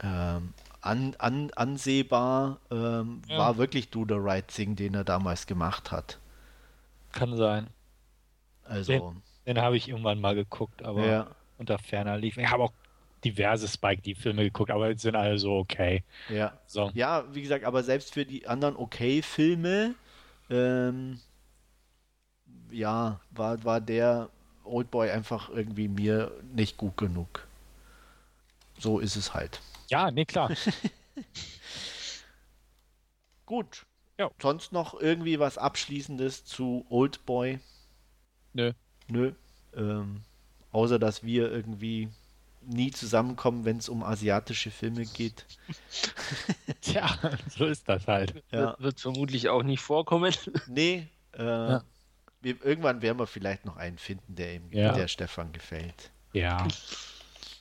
[0.04, 3.38] ähm, an, an, ansehbar, ähm, Ja.
[3.38, 6.20] war wirklich Do the Right Thing, den er damals gemacht hat.
[7.14, 7.68] Kann sein.
[8.66, 9.16] Also,
[9.46, 11.28] Den habe ich irgendwann mal geguckt, aber ja,
[11.58, 12.38] unter ferner lief.
[12.38, 12.74] Ich habe auch
[13.24, 16.04] diverse Spike Lee Filme geguckt, aber sind alle so okay.
[16.30, 16.58] ja.
[16.66, 16.92] So.
[16.94, 19.96] Ja, wie gesagt, aber selbst für die anderen okay-Filme,
[20.50, 21.20] ähm,
[22.72, 24.30] ja, war, war der
[24.64, 27.48] Oldboy einfach irgendwie mir nicht gut genug.
[28.78, 29.62] So ist es halt.
[29.90, 30.52] Ja, nee, klar.
[33.46, 33.86] Gut.
[34.18, 34.32] Ja.
[34.42, 37.60] Sonst noch irgendwie was Abschließendes zu Oldboy?
[38.54, 38.72] Nö.
[39.08, 39.34] Nö.
[39.76, 40.22] Ähm,
[40.72, 42.10] außer, dass wir irgendwie
[42.64, 45.46] nie zusammenkommen, wenn es um asiatische Filme geht.
[46.82, 47.10] Tja,
[47.50, 48.44] so ist das halt.
[48.52, 48.60] Ja.
[48.60, 50.34] Wird, wird vermutlich auch nicht vorkommen.
[50.68, 51.80] Nee, äh,
[52.42, 54.94] wir, irgendwann werden wir vielleicht noch einen finden, der ihm, Ja.
[54.94, 56.12] der Stefan gefällt.
[56.34, 56.68] Ja.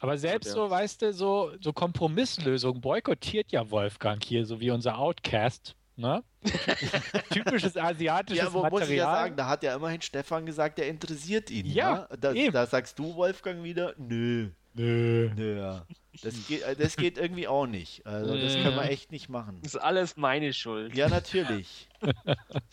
[0.00, 0.54] Aber selbst Ja.
[0.54, 5.76] so, weißt du, so, so Kompromisslösungen boykottiert ja Wolfgang hier, so wie unser Outcast.
[5.96, 6.24] Ne?
[7.30, 8.80] Typisches asiatisches Ja, wo Material.
[8.80, 11.66] muss ich ja sagen, da hat ja immerhin Stefan gesagt, der interessiert ihn.
[11.66, 12.18] Ja, ne?
[12.18, 12.52] da, eben.
[12.54, 15.30] da sagst du, Wolfgang, wieder, nö, Nö.
[15.34, 15.84] nö, ja.
[16.22, 18.06] Das geht, äh, das geht irgendwie auch nicht.
[18.06, 19.58] Also das können wir echt nicht machen.
[19.62, 20.94] Das ist alles meine Schuld.
[20.96, 21.88] Ja, natürlich.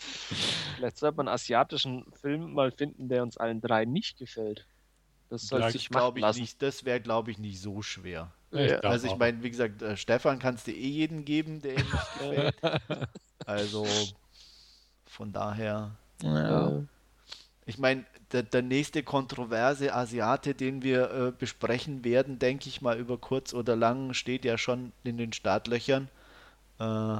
[0.76, 4.68] Vielleicht sollte man einen asiatischen Film mal finden, der uns allen drei nicht gefällt.
[5.30, 6.42] Das soll Ja, sich machen ich lassen.
[6.42, 6.62] nicht.
[6.62, 8.32] Das wäre, glaube ich, nicht so schwer.
[8.52, 8.80] Ich Ja.
[8.80, 12.14] Also ich meine, wie gesagt, äh, Stefan kannst du eh jeden geben, der ihm nicht
[12.20, 12.56] gefällt.
[13.46, 13.86] Also
[15.06, 15.96] von daher.
[16.24, 16.84] Ja.
[17.68, 22.98] Ich meine, der, der nächste kontroverse Asiate, den wir äh, besprechen werden, denke ich mal
[22.98, 26.10] über kurz oder lang, steht ja schon in den Startlöchern.
[26.80, 27.18] Äh,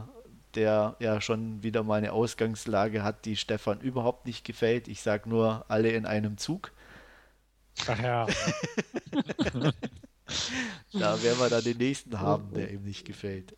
[0.56, 4.88] der ja schon wieder mal eine Ausgangslage hat, die Stefan überhaupt nicht gefällt.
[4.88, 6.72] Ich sage nur alle in einem Zug.
[7.88, 8.28] Ach ja.
[10.92, 13.56] Da werden wir dann den nächsten haben, der ihm nicht gefällt.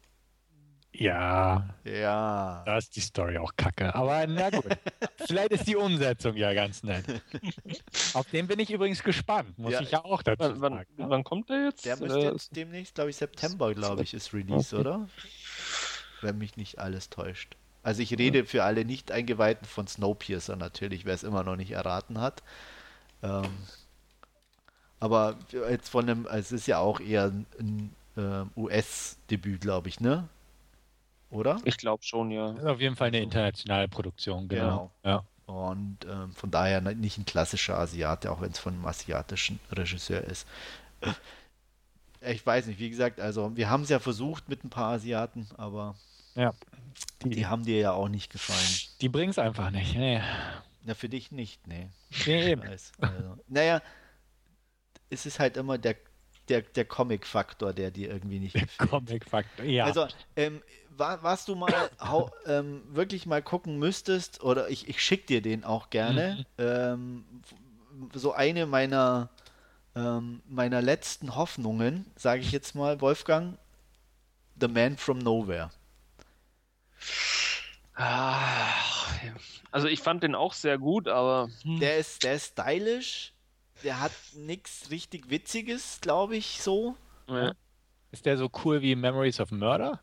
[1.00, 2.62] Ja, Ja.
[2.66, 3.96] da ist die Story auch kacke.
[3.96, 4.66] Aber na gut.
[5.28, 7.06] Vielleicht ist die Umsetzung ja ganz nett.
[8.14, 10.90] Auf den bin ich übrigens gespannt, muss Ja, ich ja auch dazu Wann, sagen.
[10.98, 11.06] ne?
[11.10, 11.86] wann kommt der jetzt?
[11.86, 15.08] Der müsste Äh, jetzt demnächst, glaube ich, September, glaube ich, ist Release, oder?
[16.22, 17.56] Wenn mich nicht alles täuscht.
[17.82, 22.20] Also ich rede für alle Nicht-Eingeweihten von Snowpiercer natürlich, wer es immer noch nicht erraten
[22.20, 22.44] hat.
[23.24, 23.46] Ähm,
[25.00, 25.38] aber
[25.70, 30.28] jetzt von einem, es ist ja auch eher ein, ein ähm, US-Debüt, glaube ich, ne?
[31.30, 31.58] Oder?
[31.64, 32.52] ich glaube schon, ja.
[32.52, 34.92] Das ist auf jeden Fall eine internationale Produktion, genau.
[35.04, 35.24] Ja.
[35.46, 40.24] Und ähm, von daher nicht ein klassischer Asiate, auch wenn es von einem asiatischen Regisseur
[40.24, 40.48] ist.
[42.22, 45.48] Ich weiß nicht, wie gesagt, also wir haben es ja versucht mit ein paar Asiaten,
[45.58, 45.96] aber
[46.36, 46.54] Ja.
[47.24, 48.80] Die, die haben dir ja auch nicht gefallen.
[49.02, 49.96] Die bringen es einfach nicht.
[49.96, 50.22] Nee.
[50.84, 51.90] Na, für dich nicht, nee.
[52.26, 52.92] Nee, Ich weiß.
[53.00, 53.82] Also, naja,
[55.10, 55.96] es ist halt immer der,
[56.48, 58.90] der, der Comic-Faktor, der dir irgendwie nicht gefällt.
[58.90, 59.66] Comic-Faktor.
[59.66, 59.86] Ja.
[59.86, 60.62] Also, ähm,
[61.00, 65.42] wa- was du mal hau, ähm, wirklich mal gucken müsstest, oder ich, ich schick dir
[65.42, 69.30] den auch gerne, ähm, f- so eine meiner,
[69.96, 73.58] ähm, meiner letzten Hoffnungen, sage ich jetzt mal, Wolfgang,
[74.60, 75.72] The Man from Nowhere.
[77.96, 78.68] Ah.
[79.72, 83.34] Also ich fand den auch sehr gut, aber hm, Der ist, der ist stylisch,
[83.84, 86.96] der hat nichts richtig Witziges, glaube ich, so.
[87.28, 87.52] ja.
[88.12, 90.02] ist der so cool wie Memories of Murder?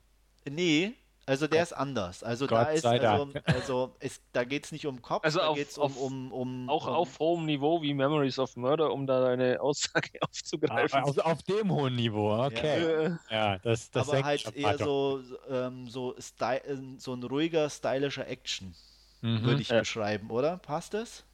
[0.49, 0.95] Nee,
[1.27, 2.23] also der ist anders.
[2.23, 5.41] Also da Gott ist, sei also, also es, da geht es nicht um Kopf, Also
[5.41, 8.93] da geht es um, um, um auch um, auf hohem Niveau wie Memories of Murder,
[8.93, 10.11] um da deine Aussage
[10.69, 11.03] Ah, aufzugreifen.
[11.03, 12.89] auf, auf dem hohen Niveau, okay.
[13.05, 17.71] Äh, Ja, das, das aber halt eher so, ähm, so, sty äh, so ein ruhiger,
[17.71, 18.77] stylischer Action,
[19.23, 19.43] Mhm.
[19.43, 19.77] würde ich Ja.
[19.77, 20.59] beschreiben, oder?
[20.59, 21.27] Passt das?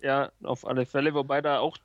[0.00, 1.78] ja, auf alle Fälle, wobei da auch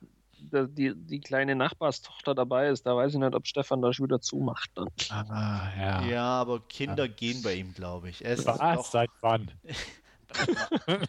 [0.50, 2.84] die, die kleine Nachbarstochter dabei ist.
[2.86, 4.88] Da weiß ich nicht, ob Stefan da schon wieder zumacht dann.
[5.10, 6.02] Ah, ja.
[6.02, 8.22] Ja, aber Kinder gehen bei ihm, glaube ich.
[8.22, 8.58] Ist Was?
[8.58, 9.50] doch, Seit wann?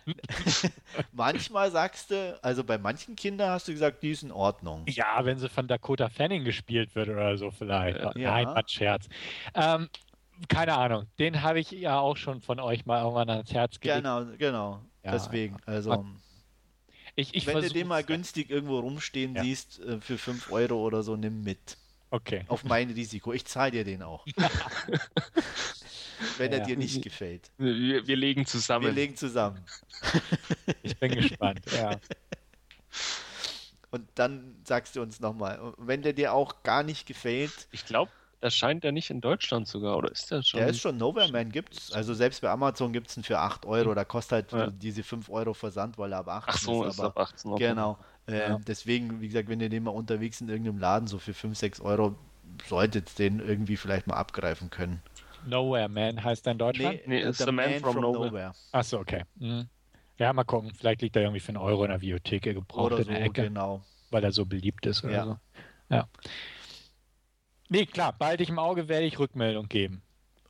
[1.14, 4.84] manchmal sagst du, also bei manchen Kindern hast du gesagt, die ist in Ordnung.
[4.88, 7.99] Ja, wenn sie von Dakota Fanning gespielt wird oder so vielleicht.
[8.15, 8.31] Ja.
[8.31, 9.07] Nein, was Scherz.
[9.55, 9.89] Ähm,
[10.47, 11.07] keine Ahnung.
[11.19, 14.03] Den habe ich ja auch schon von euch mal irgendwann ans Herz gelegt.
[14.03, 14.81] Genau, genau.
[15.03, 16.05] Ja, Deswegen, also
[17.15, 19.44] Ich, ich wenn du den mal günstig irgendwo rumstehen Ja.
[19.44, 21.77] siehst äh, für 5 Euro oder so, nimm mit.
[22.10, 22.44] Okay.
[22.48, 23.34] Auf mein Risiko.
[23.34, 24.26] Ich zahle dir den auch.
[26.38, 26.65] wenn er Ja.
[26.65, 27.52] dir nicht gefällt.
[27.57, 28.85] Wir, wir legen zusammen.
[28.85, 29.64] Wir legen zusammen.
[30.84, 31.61] Ich bin gespannt.
[31.72, 31.99] Ja.
[33.91, 38.11] Und dann sagst du uns nochmal, wenn der dir auch gar nicht gefällt, ich glaube,
[38.44, 40.60] erscheint der nicht in Deutschland sogar, oder ist der schon?
[40.60, 41.91] der ist schon Nowhere Man gibt's.
[41.91, 43.94] Also selbst bei Amazon gibt es ihn für 8 Euro.
[43.95, 44.72] Da kostet halt Ja.
[44.72, 46.94] diese 5 Euro Versand, weil er ab 18 Ach so, ist.
[46.94, 47.68] ist Aber ab 18 okay.
[47.70, 47.98] Genau.
[48.28, 48.60] Ähm, Ja.
[48.68, 51.82] Deswegen, wie gesagt, wenn ihr den mal unterwegs in irgendeinem Laden so für 5, 6
[51.82, 52.15] Euro
[52.68, 55.02] solltet den irgendwie vielleicht mal abgreifen können.
[55.45, 56.99] Nowhere Man heißt er in Deutschland?
[57.07, 58.53] Nee, äh, it's the man from nowhere.
[58.72, 59.24] Achso, okay.
[59.36, 59.68] Mhm.
[60.18, 60.72] Ja, mal gucken.
[60.78, 63.22] Vielleicht liegt er irgendwie für einen Euro in der Videothek gebraucht Oder in so, der
[63.24, 63.82] Ecke, genau.
[64.11, 65.26] weil er so beliebt ist oder Ja.
[65.26, 65.38] so.
[65.90, 66.07] Ja.
[67.73, 70.03] Nee, klar, bald ich im Auge werde ich Rückmeldung geben.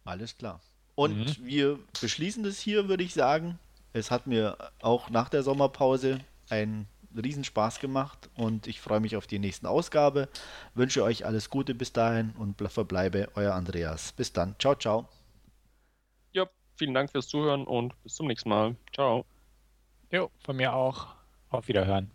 [0.03, 0.59] Alles klar.
[0.93, 1.45] Und Mhm.
[1.45, 3.57] wir beschließen das hier, würde ich sagen.
[3.93, 6.19] Es hat mir auch nach der Sommerpause
[6.49, 6.85] einen
[7.15, 10.27] Riesenspaß gemacht und ich freue mich auf die nächste Ausgabe.
[10.75, 14.11] Wünsche euch alles Gute bis dahin und ble- verbleibe euer Andreas.
[14.11, 14.55] Bis dann.
[14.59, 15.07] Ciao, ciao.
[16.33, 16.45] Ja,
[16.75, 18.75] vielen Dank fürs Zuhören und bis zum nächsten Mal.
[18.93, 19.25] Ciao.
[20.11, 21.07] Jo, von mir auch.
[21.49, 22.11] Auf Wiederhören.